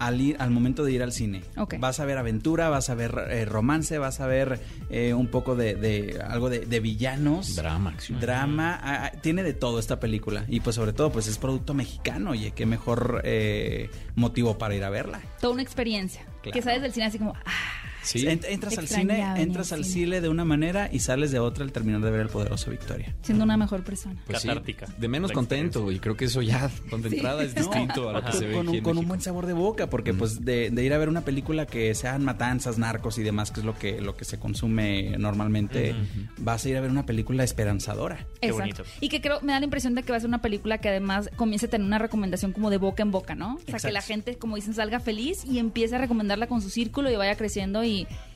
al, 0.00 0.20
ir, 0.20 0.36
al 0.40 0.50
momento 0.50 0.82
de 0.82 0.92
ir 0.92 1.02
al 1.02 1.12
cine. 1.12 1.42
Vas 1.78 2.00
a 2.00 2.04
ver 2.04 2.18
aventura, 2.18 2.68
vas 2.68 2.90
a 2.90 2.94
ver 2.94 3.14
eh, 3.30 3.44
romance, 3.44 3.98
vas 3.98 4.20
a 4.20 4.26
ver 4.26 4.58
eh, 4.88 5.14
un 5.14 5.28
poco 5.28 5.54
de, 5.54 6.18
algo 6.26 6.50
de, 6.50 6.80
villanos. 6.80 7.54
Drama, 7.54 7.94
Drama. 8.20 8.80
Ah, 8.82 9.04
ah, 9.04 9.20
tiene 9.20 9.42
de 9.42 9.52
todo 9.52 9.78
esta 9.78 10.00
película. 10.00 10.44
Y 10.48 10.60
pues 10.60 10.76
sobre 10.76 10.92
todo, 10.92 11.12
pues 11.12 11.26
es 11.28 11.38
producto 11.38 11.74
mexicano. 11.74 12.30
Oye, 12.30 12.52
qué 12.52 12.66
mejor 12.66 13.20
eh, 13.24 13.90
motivo 14.16 14.58
para 14.58 14.74
ir 14.74 14.84
a 14.84 14.90
verla. 14.90 15.20
Toda 15.40 15.52
una 15.52 15.62
experiencia. 15.62 16.24
Que 16.42 16.62
sales 16.62 16.80
del 16.82 16.92
cine 16.92 17.06
así 17.06 17.18
como... 17.18 17.34
Ah, 17.44 17.79
entras 18.14 18.78
al 18.78 18.88
cine, 18.88 19.24
entras 19.36 19.72
al 19.72 19.84
cine 19.84 20.20
de 20.20 20.28
una 20.28 20.44
manera 20.44 20.88
y 20.92 21.00
sales 21.00 21.30
de 21.30 21.38
otra 21.38 21.64
al 21.64 21.72
terminar 21.72 22.00
de 22.00 22.10
ver 22.10 22.20
el 22.20 22.28
poderoso 22.28 22.70
Victoria. 22.70 23.14
Siendo 23.22 23.44
una 23.44 23.56
mejor 23.56 23.82
persona. 23.82 24.20
Pues 24.26 24.42
Catártica. 24.42 24.86
de 24.96 25.08
menos 25.08 25.32
contento 25.32 25.90
y 25.92 25.98
creo 25.98 26.16
que 26.16 26.26
eso 26.26 26.42
ya 26.42 26.70
donde 26.90 27.08
entrada 27.08 27.42
es 27.42 27.54
distinto 27.60 28.08
a 28.08 28.12
lo 28.12 28.24
que 28.24 28.32
se 28.32 28.46
ve 28.46 28.54
con, 28.54 28.68
un, 28.68 28.80
con 28.80 28.98
un 28.98 29.08
buen 29.08 29.20
sabor 29.20 29.46
de 29.46 29.52
boca 29.52 29.88
porque 29.88 30.14
pues 30.14 30.44
de, 30.44 30.72
ir 30.80 30.92
a 30.92 30.98
ver 30.98 31.08
una 31.08 31.22
película 31.22 31.66
que 31.66 31.94
sean 31.94 32.24
matanzas, 32.24 32.78
narcos 32.78 33.18
y 33.18 33.22
demás 33.22 33.50
que 33.50 33.60
es 33.60 33.66
lo 33.66 33.76
que 33.76 34.00
lo 34.00 34.16
que 34.16 34.24
se 34.24 34.38
consume 34.38 35.16
normalmente, 35.18 35.94
vas 36.38 36.64
a 36.64 36.68
ir 36.68 36.76
a 36.76 36.80
ver 36.80 36.90
una 36.90 37.06
película 37.06 37.44
esperanzadora. 37.44 38.26
Qué 38.40 38.52
bonito. 38.52 38.84
Y 39.00 39.08
que 39.08 39.20
creo 39.20 39.40
me 39.42 39.52
da 39.52 39.60
la 39.60 39.64
impresión 39.64 39.94
de 39.94 40.02
que 40.02 40.12
va 40.12 40.16
a 40.16 40.20
ser 40.20 40.28
una 40.28 40.42
película 40.42 40.78
que 40.78 40.88
además 40.88 41.30
comience 41.36 41.66
a 41.66 41.70
tener 41.70 41.86
una 41.86 41.98
recomendación 41.98 42.52
como 42.52 42.70
de 42.70 42.76
boca 42.78 43.02
en 43.02 43.10
boca, 43.10 43.34
¿no? 43.34 43.54
O 43.54 43.70
sea, 43.70 43.78
que 43.78 43.92
la 43.92 44.02
gente 44.02 44.36
como 44.36 44.56
dicen 44.56 44.74
salga 44.74 45.00
feliz 45.00 45.44
y 45.44 45.58
empiece 45.58 45.96
a 45.96 45.98
recomendarla 45.98 46.46
con 46.46 46.62
su 46.62 46.70
círculo 46.70 47.10
y 47.10 47.16
vaya 47.16 47.36
creciendo 47.36 47.84
y 47.84 47.89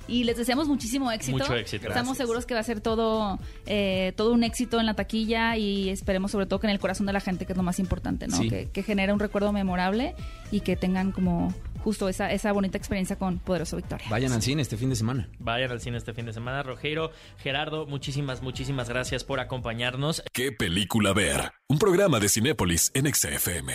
y 0.06 0.24
les 0.24 0.36
deseamos 0.36 0.68
muchísimo 0.68 1.10
éxito. 1.10 1.38
Mucho 1.38 1.54
éxito. 1.54 1.88
Estamos 1.88 2.16
seguros 2.16 2.46
que 2.46 2.54
va 2.54 2.60
a 2.60 2.64
ser 2.64 2.80
todo, 2.80 3.38
eh, 3.66 4.12
todo 4.16 4.32
un 4.32 4.44
éxito 4.44 4.78
en 4.80 4.86
la 4.86 4.94
taquilla 4.94 5.56
y 5.56 5.88
esperemos 5.88 6.30
sobre 6.30 6.46
todo 6.46 6.60
que 6.60 6.66
en 6.66 6.72
el 6.72 6.78
corazón 6.78 7.06
de 7.06 7.12
la 7.12 7.20
gente, 7.20 7.46
que 7.46 7.52
es 7.52 7.56
lo 7.56 7.62
más 7.62 7.78
importante, 7.78 8.26
¿no? 8.28 8.38
Que, 8.40 8.68
que 8.70 8.82
genere 8.82 9.12
un 9.12 9.20
recuerdo 9.20 9.52
memorable 9.52 10.14
y 10.50 10.60
que 10.60 10.76
tengan 10.76 11.12
como 11.12 11.54
justo 11.82 12.08
esa, 12.08 12.32
esa 12.32 12.50
bonita 12.52 12.78
experiencia 12.78 13.16
con 13.16 13.38
Poderoso 13.38 13.76
Victoria. 13.76 14.06
Vayan 14.08 14.32
al 14.32 14.42
cine 14.42 14.62
este 14.62 14.76
fin 14.76 14.90
de 14.90 14.96
semana. 14.96 15.28
Vayan 15.38 15.70
al 15.70 15.80
cine 15.80 15.98
este 15.98 16.14
fin 16.14 16.26
de 16.26 16.32
semana. 16.32 16.62
Rogero, 16.62 17.10
Gerardo, 17.38 17.86
muchísimas, 17.86 18.42
muchísimas 18.42 18.88
gracias 18.88 19.24
por 19.24 19.40
acompañarnos. 19.40 20.22
¿Qué 20.32 20.52
película 20.52 21.12
ver? 21.12 21.52
Un 21.68 21.78
programa 21.78 22.20
de 22.20 22.28
Cinépolis 22.28 22.90
en 22.94 23.12
XFM. 23.12 23.74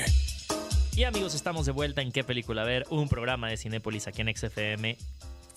Y 0.96 1.04
amigos, 1.04 1.34
estamos 1.34 1.66
de 1.66 1.72
vuelta 1.72 2.02
en 2.02 2.12
¿Qué 2.12 2.24
película 2.24 2.64
ver? 2.64 2.86
Un 2.90 3.08
programa 3.08 3.48
de 3.48 3.58
Cinépolis 3.58 4.08
aquí 4.08 4.22
en 4.22 4.36
XFM 4.36 4.98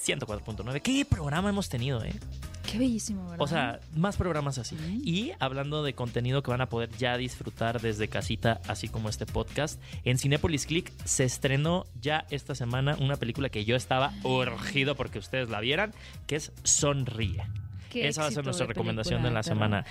104.9. 0.05 0.82
¿Qué 0.82 1.05
programa 1.05 1.50
hemos 1.50 1.68
tenido, 1.68 2.03
eh? 2.05 2.12
Qué 2.70 2.78
bellísimo, 2.78 3.24
¿verdad? 3.24 3.40
O 3.40 3.46
sea, 3.46 3.80
más 3.94 4.16
programas 4.16 4.59
así. 4.59 4.76
Y 5.05 5.32
hablando 5.38 5.82
de 5.82 5.94
contenido 5.94 6.42
que 6.42 6.50
van 6.50 6.61
a 6.61 6.68
poder 6.68 6.90
ya 6.96 7.16
disfrutar 7.16 7.80
desde 7.80 8.09
casita, 8.09 8.61
así 8.66 8.88
como 8.88 9.09
este 9.09 9.26
podcast, 9.26 9.80
en 10.05 10.18
Cinepolis 10.18 10.66
Click 10.66 10.92
se 11.05 11.24
estrenó 11.24 11.84
ya 12.00 12.26
esta 12.30 12.55
semana 12.55 12.96
una 13.00 13.16
película 13.16 13.48
que 13.48 13.64
yo 13.64 13.76
estaba 13.76 14.12
urgido 14.22 14.94
porque 14.94 15.18
ustedes 15.18 15.50
la 15.50 15.61
vieran, 15.61 15.92
que 16.26 16.36
es 16.36 16.53
Sonríe. 16.62 17.42
Esa 17.92 18.22
va 18.22 18.28
a 18.28 18.30
ser 18.30 18.44
nuestra 18.44 18.66
recomendación 18.66 19.22
de 19.22 19.30
la 19.30 19.42
semana. 19.42 19.84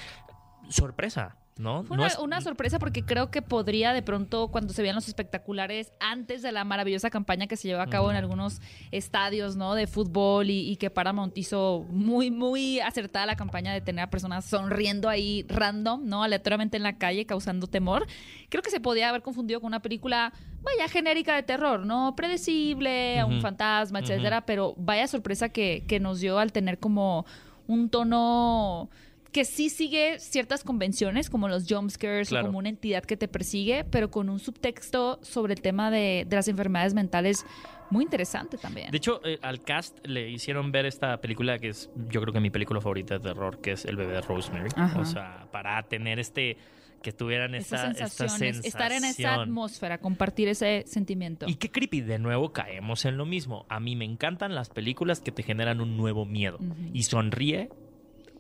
Sorpresa 0.70 1.41
¿no? 1.58 1.84
Fue 1.84 1.98
No 1.98 2.04
una, 2.04 2.12
es- 2.12 2.20
una 2.20 2.42
sorpresa 2.42 2.80
porque 2.80 3.04
creo 3.04 3.30
que 3.30 3.42
podría 3.42 3.94
de 3.94 4.02
pronto, 4.02 4.48
cuando 4.48 4.74
se 4.74 4.82
vean 4.82 4.96
los 4.96 5.08
espectaculares, 5.08 5.92
antes 6.00 6.42
de 6.42 6.52
la 6.52 6.64
maravillosa 6.64 7.10
campaña 7.10 7.48
que 7.48 7.56
se 7.58 7.68
llevó 7.68 7.82
a 7.82 7.88
cabo 7.88 8.10
en 8.10 8.18
algunos 8.18 8.62
estadios, 8.92 9.56
¿no? 9.56 9.76
De 9.76 9.88
fútbol 9.88 10.50
y, 10.50 10.70
y 10.72 10.78
que 10.78 10.90
Paramount 10.90 11.38
hizo 11.38 11.86
muy, 11.90 12.32
muy 12.32 12.80
acertada 12.80 13.26
la 13.26 13.36
campaña 13.36 13.74
de 13.74 13.82
tener 13.82 14.04
a 14.04 14.10
personas 14.10 14.46
sonriendo 14.46 15.10
ahí 15.10 15.46
random, 15.50 16.06
¿no? 16.06 16.24
Aleatoriamente 16.24 16.78
en 16.78 16.84
la 16.84 16.98
calle, 16.98 17.26
causando 17.26 17.68
temor. 17.68 18.08
Creo 18.50 18.64
que 18.64 18.70
se 18.72 18.80
podía 18.80 19.10
haber 19.10 19.22
confundido 19.22 19.60
con 19.62 19.68
una 19.68 19.82
película, 19.82 20.34
vaya, 20.64 20.88
genérica 20.90 21.36
de 21.36 21.44
terror, 21.44 21.86
¿no? 21.86 22.16
Predecible, 22.16 23.24
un 23.24 23.34
Ujú. 23.34 23.42
fantasma, 23.42 24.00
etcétera, 24.00 24.46
pero 24.46 24.74
vaya 24.78 25.08
sorpresa 25.08 25.50
que, 25.50 25.84
que 25.88 26.00
nos 26.00 26.20
dio 26.20 26.40
al 26.40 26.52
tener 26.52 26.80
como 26.80 27.26
un 27.68 27.90
tono 27.90 28.90
que 29.32 29.46
sí 29.46 29.70
sigue 29.70 30.20
ciertas 30.20 30.64
convenciones, 30.64 31.30
como 31.30 31.48
los 31.48 31.66
jumpscares 31.68 32.30
Claro. 32.30 32.46
o 32.46 32.48
como 32.50 32.60
una 32.60 32.70
entidad 32.70 33.04
que 33.04 33.16
te 33.18 33.28
persigue, 33.28 33.86
pero 33.86 34.12
con 34.12 34.30
un 34.30 34.40
subtexto 34.40 35.20
sobre 35.22 35.54
el 35.54 35.62
tema 35.62 35.90
de, 35.92 36.26
de 36.28 36.36
las 36.36 36.48
enfermedades 36.48 36.94
mentales 36.94 37.46
muy 37.90 38.04
interesante 38.06 38.58
también. 38.58 38.92
De 38.92 38.98
hecho, 38.98 39.20
eh, 39.26 39.38
al 39.42 39.62
cast 39.64 39.98
le 40.06 40.30
hicieron 40.30 40.72
ver 40.72 40.86
esta 40.86 41.20
película 41.20 41.60
que 41.60 41.70
es, 41.70 41.90
yo 42.10 42.22
creo 42.22 42.34
que 42.34 42.40
mi 42.40 42.50
película 42.50 42.80
favorita 42.82 43.16
de 43.18 43.22
terror, 43.22 43.60
que 43.62 43.72
es 43.74 43.86
El 43.86 43.98
bebé 43.98 44.14
de 44.14 44.22
Rosemary. 44.22 44.70
Ajá. 44.76 45.00
O 45.00 45.06
sea, 45.06 45.48
para 45.52 45.82
tener 45.84 46.18
este, 46.20 46.56
que 47.02 47.12
tuvieran 47.12 47.54
esta, 47.56 47.76
Estas 47.92 48.12
esta 48.12 48.28
sensaciones, 48.30 48.66
estar 48.66 48.92
en 48.94 49.00
esa 49.00 49.14
sensación. 49.14 49.40
atmósfera, 49.42 49.98
compartir 49.98 50.48
ese 50.48 50.84
sentimiento. 50.88 51.48
Y 51.50 51.56
qué 51.56 51.70
creepy, 51.70 52.00
de 52.02 52.18
nuevo 52.20 52.54
caemos 52.54 53.04
en 53.06 53.18
lo 53.18 53.26
mismo. 53.26 53.66
A 53.68 53.80
mí 53.82 53.96
me 53.98 54.06
encantan 54.06 54.56
las 54.56 54.70
películas 54.70 55.20
que 55.20 55.32
te 55.34 55.44
generan 55.44 55.82
un 55.82 55.98
nuevo 55.98 56.26
miedo. 56.26 56.60
Y 56.94 57.04
sonríe, 57.04 57.70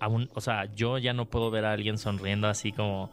o 0.07 0.41
sea, 0.41 0.65
yo 0.75 0.97
ya 0.97 1.13
no 1.13 1.25
puedo 1.25 1.51
ver 1.51 1.65
a 1.65 1.73
alguien 1.73 1.97
sonriendo 1.97 2.47
así 2.47 2.71
como 2.71 3.09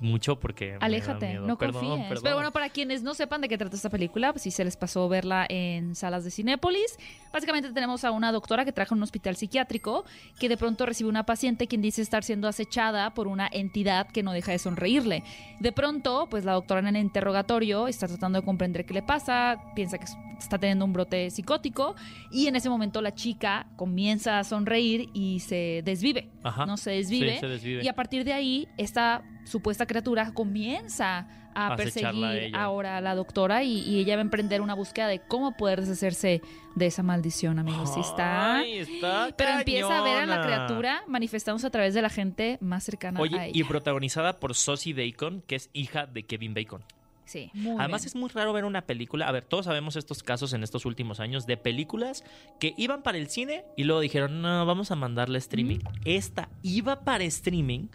mucho 0.00 0.38
porque... 0.38 0.76
Aléjate, 0.80 1.34
no 1.34 1.56
Perdón, 1.56 1.80
confíes. 1.82 2.08
perdón. 2.08 2.22
Pero 2.22 2.34
bueno, 2.36 2.52
para 2.52 2.68
quienes 2.68 3.02
no 3.02 3.14
sepan 3.14 3.40
de 3.40 3.48
qué 3.48 3.58
trata 3.58 3.76
esta 3.76 3.90
película, 3.90 4.32
pues 4.32 4.42
sí 4.42 4.50
se 4.50 4.64
les 4.64 4.76
pasó 4.76 5.08
verla 5.08 5.46
en 5.48 5.94
salas 5.94 6.24
de 6.24 6.30
Cinépolis. 6.30 6.98
Básicamente 7.32 7.72
tenemos 7.72 8.04
a 8.04 8.10
una 8.10 8.32
doctora 8.32 8.64
que 8.64 8.72
trabaja 8.72 8.94
en 8.94 8.98
un 8.98 9.04
hospital 9.04 9.36
psiquiátrico 9.36 10.04
que 10.38 10.48
de 10.48 10.56
pronto 10.56 10.86
recibe 10.86 11.08
una 11.08 11.24
paciente 11.26 11.66
quien 11.66 11.82
dice 11.82 12.02
estar 12.02 12.22
siendo 12.24 12.48
acechada 12.48 13.14
por 13.14 13.28
una 13.28 13.48
entidad 13.50 14.08
que 14.08 14.22
no 14.22 14.32
deja 14.32 14.52
de 14.52 14.58
sonreírle. 14.58 15.22
De 15.60 15.72
pronto, 15.72 16.26
pues 16.30 16.44
la 16.44 16.52
doctora 16.52 16.80
en 16.80 16.88
el 16.88 16.96
interrogatorio 16.96 17.88
está 17.88 18.06
tratando 18.06 18.40
de 18.40 18.44
comprender 18.44 18.84
qué 18.86 18.94
le 18.94 19.02
pasa, 19.02 19.62
piensa 19.74 19.98
que 19.98 20.06
está 20.38 20.58
teniendo 20.58 20.84
un 20.84 20.92
brote 20.92 21.30
psicótico 21.30 21.94
y 22.30 22.46
en 22.46 22.56
ese 22.56 22.68
momento 22.68 23.00
la 23.00 23.14
chica 23.14 23.66
comienza 23.76 24.38
a 24.38 24.44
sonreír 24.44 25.08
y 25.14 25.40
se 25.40 25.82
desvive. 25.84 26.28
Ajá. 26.42 26.66
No 26.66 26.76
se 26.76 26.90
desvive. 26.92 27.34
Sí, 27.34 27.40
se 27.40 27.48
desvive. 27.48 27.84
Y 27.84 27.88
a 27.88 27.94
partir 27.94 28.24
de 28.24 28.32
ahí, 28.32 28.68
esta 28.76 29.22
supuesta 29.44 29.86
criatura 29.86 30.32
comienza 30.32 31.26
a 31.54 31.68
A 31.68 31.74
acecharla 31.74 32.28
a 32.28 32.30
perseguir 32.32 32.56
ahora 32.56 32.96
a 32.96 33.00
la 33.00 33.14
doctora 33.14 33.62
y, 33.62 33.78
y 33.80 34.00
ella 34.00 34.16
va 34.16 34.20
a 34.20 34.22
emprender 34.22 34.60
una 34.60 34.74
búsqueda 34.74 35.06
de 35.06 35.20
cómo 35.20 35.56
poder 35.56 35.80
deshacerse 35.80 36.42
de 36.74 36.86
esa 36.86 37.02
maldición, 37.04 37.58
amigos. 37.60 37.94
Sí 37.94 38.00
está. 38.00 38.56
Ay, 38.56 38.78
está 38.78 39.28
Pero 39.36 39.58
empieza 39.58 39.98
a 39.98 40.02
ver 40.02 40.16
a 40.18 40.26
la 40.26 40.42
criatura 40.42 41.04
manifestándose 41.06 41.66
a 41.66 41.70
través 41.70 41.94
de 41.94 42.02
la 42.02 42.10
gente 42.10 42.58
más 42.60 42.82
cercana 42.82 43.20
a 43.20 43.24
ella. 43.24 43.46
y 43.52 43.62
protagonizada 43.64 44.40
por 44.40 44.54
Sosie 44.54 44.94
Bacon, 44.94 45.42
que 45.46 45.54
es 45.54 45.70
hija 45.72 46.06
de 46.06 46.24
Kevin 46.24 46.54
Bacon. 46.54 46.82
Sí, 47.26 47.50
muy 47.54 47.76
Además 47.78 48.02
bien. 48.02 48.08
es 48.08 48.14
muy 48.16 48.28
raro 48.28 48.52
ver 48.52 48.64
una 48.66 48.82
película, 48.82 49.26
a 49.26 49.32
ver, 49.32 49.44
todos 49.46 49.64
sabemos 49.64 49.96
estos 49.96 50.22
casos 50.22 50.52
en 50.52 50.62
estos 50.62 50.84
últimos 50.84 51.20
años 51.20 51.46
de 51.46 51.56
películas 51.56 52.22
que 52.60 52.74
iban 52.76 53.02
para 53.02 53.16
el 53.16 53.28
cine 53.30 53.64
y 53.76 53.84
luego 53.84 54.00
dijeron, 54.00 54.42
no, 54.42 54.66
vamos 54.66 54.90
a 54.90 54.96
mandarle 54.96 55.38
streaming. 55.38 55.78
Esta 56.04 56.50
iba 56.62 57.00
para 57.00 57.24
streaming, 57.24 57.86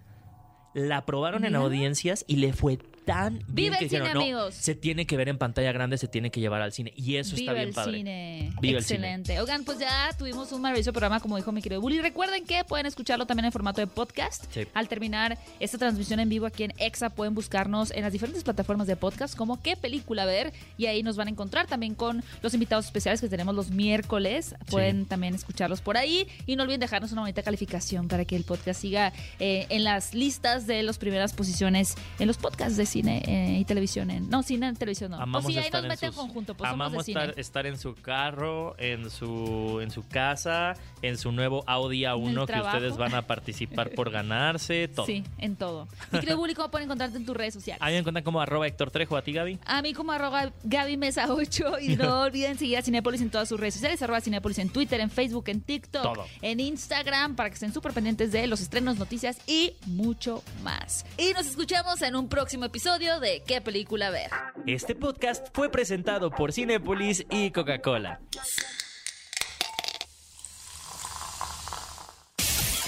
la 0.74 1.06
probaron 1.06 1.46
en 1.46 1.56
audiencias 1.56 2.26
y 2.28 2.38
le 2.38 2.54
fue 2.54 2.80
tan 3.10 3.34
bien 3.40 3.48
¡Viva 3.48 3.78
que 3.78 3.84
el 3.86 3.90
dijeron, 3.90 4.08
cine, 4.08 4.14
no, 4.14 4.22
amigos! 4.22 4.54
se 4.54 4.76
tiene 4.76 5.08
que 5.08 5.18
ver 5.18 5.30
en 5.30 5.40
pantalla 5.40 5.72
grande, 5.72 5.98
se 5.98 6.08
tiene 6.08 6.30
que 6.30 6.40
llevar 6.40 6.62
al 6.62 6.72
cine. 6.72 6.94
Y 6.96 7.16
eso 7.16 7.36
Viva 7.36 7.52
está 7.52 7.54
bien 7.54 7.68
el 7.70 7.74
padre. 7.74 7.98
cine. 7.98 8.54
Viva 8.62 8.78
el 8.78 8.84
cine. 8.86 9.00
Excelente. 9.00 9.40
Oigan, 9.42 9.64
pues 9.64 9.80
ya 9.80 10.12
tuvimos 10.16 10.52
un 10.52 10.62
maravilloso 10.62 10.94
programa, 10.94 11.20
como 11.20 11.36
dijo 11.36 11.52
mi 11.52 11.62
querido 11.64 11.82
Bully. 11.82 12.02
Recuerden 12.02 12.46
que 12.46 12.64
pueden 12.66 12.86
escucharlo 12.86 13.26
también 13.26 13.46
en 13.46 13.52
formato 13.52 13.82
de 13.82 13.88
podcast. 13.88 14.46
Sí. 14.54 14.68
Al 14.76 14.88
terminar 14.88 15.40
esta 15.60 15.80
transmisión 15.80 16.20
en 16.20 16.30
vivo 16.30 16.46
aquí 16.46 16.64
en 16.64 16.74
EXA, 16.78 17.10
pueden 17.10 17.34
buscarnos 17.34 17.90
en 17.90 18.04
las 18.04 18.14
diferentes 18.14 18.44
plataformas 18.44 18.86
de 18.86 18.96
podcast 18.96 19.36
como 19.36 19.60
qué 19.60 19.76
película 19.76 20.26
ver. 20.26 20.54
Y 20.78 20.86
ahí 20.86 21.02
nos 21.02 21.16
van 21.16 21.30
a 21.30 21.32
encontrar 21.32 21.66
también 21.66 21.96
con 21.96 22.24
los 22.44 22.54
invitados 22.54 22.86
especiales 22.86 23.22
que 23.22 23.28
tenemos 23.28 23.56
los 23.56 23.72
miércoles. 23.72 24.54
Pueden 24.70 25.08
también 25.08 25.34
escucharlos 25.34 25.82
por 25.82 25.98
ahí. 25.98 26.28
Y 26.46 26.56
no 26.56 26.62
olviden 26.62 26.80
dejarnos 26.80 27.12
una 27.12 27.22
bonita 27.22 27.42
calificación 27.42 28.08
para 28.08 28.24
que 28.26 28.36
el 28.36 28.44
podcast 28.44 28.80
siga 28.80 29.14
eh, 29.40 29.66
en 29.70 29.84
las 29.84 30.14
listas 30.14 30.68
de 30.68 30.84
las 30.84 31.00
primeras 31.00 31.34
posiciones 31.34 31.96
en 32.20 32.28
los 32.28 32.38
podcasts 32.38 32.78
de 32.78 32.86
cine 32.86 32.99
eh, 33.08 33.58
y 33.60 33.66
televisión. 33.66 34.10
En, 34.12 34.30
no, 34.30 34.44
cine 34.44 34.70
y 34.70 34.74
televisión 34.74 35.12
no. 35.12 35.18
Amamos 35.18 35.44
pues 35.44 35.56
sí, 35.56 35.60
ahí 35.62 35.70
nos 35.72 35.82
en 35.84 35.88
meten 35.88 36.12
sus- 36.12 36.20
conjunto. 36.20 36.56
Pues 36.56 36.70
somos 36.70 36.80
de 36.80 36.86
amamos 36.88 37.06
cine. 37.06 37.20
estar, 37.22 37.40
estar 37.40 37.66
en 37.66 37.78
su 37.78 37.96
carro, 37.96 38.76
en 38.80 39.10
su, 39.10 39.80
en 39.82 39.92
su 39.92 40.08
casa, 40.08 40.74
en 41.02 41.18
su 41.18 41.32
nuevo 41.32 41.64
Audi 41.68 42.02
A1 42.02 42.46
que 42.48 42.60
ustedes 42.62 42.98
van 42.98 43.16
a 43.16 43.22
participar 43.28 43.92
por 43.92 44.10
ganarse, 44.12 44.88
todo. 44.88 45.06
Sí, 45.06 45.24
en 45.38 45.56
todo. 45.56 45.88
Querido 46.12 46.38
Bully, 46.38 46.54
¿cómo 46.56 46.70
pueden 46.72 46.86
encontrarte 46.86 47.18
en 47.18 47.26
tus 47.26 47.36
redes 47.36 47.54
sociales? 47.54 47.82
A 47.82 47.88
mí 47.88 47.92
me 47.94 47.98
encuentran 48.00 48.24
como 48.24 48.42
arroba 48.42 48.68
Héctor 48.68 48.92
Trejo, 48.92 49.16
a 49.18 49.22
ti 49.22 49.34
Gaby. 49.34 49.60
A 49.66 49.82
mí 49.82 49.94
como 49.94 50.12
arroba 50.12 50.52
Gaby 50.64 50.98
Mesa 50.98 51.28
8 51.34 51.80
y 51.82 51.96
no 51.96 52.22
olviden 52.24 52.58
seguir 52.58 52.78
a 52.78 52.82
Cinepolis 52.82 53.22
en 53.22 53.30
todas 53.30 53.48
sus 53.50 53.60
redes 53.60 53.76
sociales, 53.76 54.02
arroba 54.02 54.22
Cinepolis 54.22 54.58
en 54.60 54.70
Twitter, 54.70 55.00
en 55.02 55.10
Facebook, 55.10 55.46
en 55.50 55.62
TikTok, 55.62 56.04
Todo. 56.04 56.26
en 56.42 56.60
Instagram, 56.60 57.36
para 57.36 57.50
que 57.50 57.56
estén 57.56 57.74
súper 57.74 57.94
pendientes 57.94 58.32
de 58.32 58.48
los 58.48 58.62
estrenos, 58.62 58.98
noticias 58.98 59.38
y 59.48 59.74
mucho 59.86 60.44
más. 60.64 61.06
Y 61.18 61.34
nos 61.34 61.46
escuchamos 61.46 62.02
en 62.02 62.16
un 62.16 62.28
próximo 62.28 62.66
episodio 62.66 62.79
de 62.84 63.44
¿Qué 63.46 63.60
película 63.60 64.10
ver? 64.10 64.30
Este 64.66 64.96
podcast 64.96 65.48
fue 65.54 65.70
presentado 65.70 66.32
por 66.32 66.54
Cinépolis 66.54 67.26
y 67.30 67.52
Coca-Cola. 67.52 68.22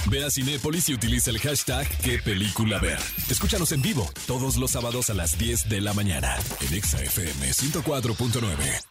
Ve 0.10 0.24
a 0.24 0.30
Cinépolis 0.30 0.88
y 0.90 0.94
utiliza 0.94 1.30
el 1.30 1.40
hashtag 1.40 1.88
qué 2.04 2.20
película 2.20 2.80
ver. 2.80 3.00
Escúchanos 3.30 3.72
en 3.74 3.82
vivo 3.82 4.10
todos 4.28 4.56
los 4.56 4.72
sábados 4.72 5.10
a 5.10 5.14
las 5.14 5.38
10 5.38 5.68
de 5.68 5.82
la 5.82 5.94
mañana 5.94 6.38
en 6.62 6.74
Exa 6.74 7.02
FM 7.02 7.50
104.9. 7.50 8.91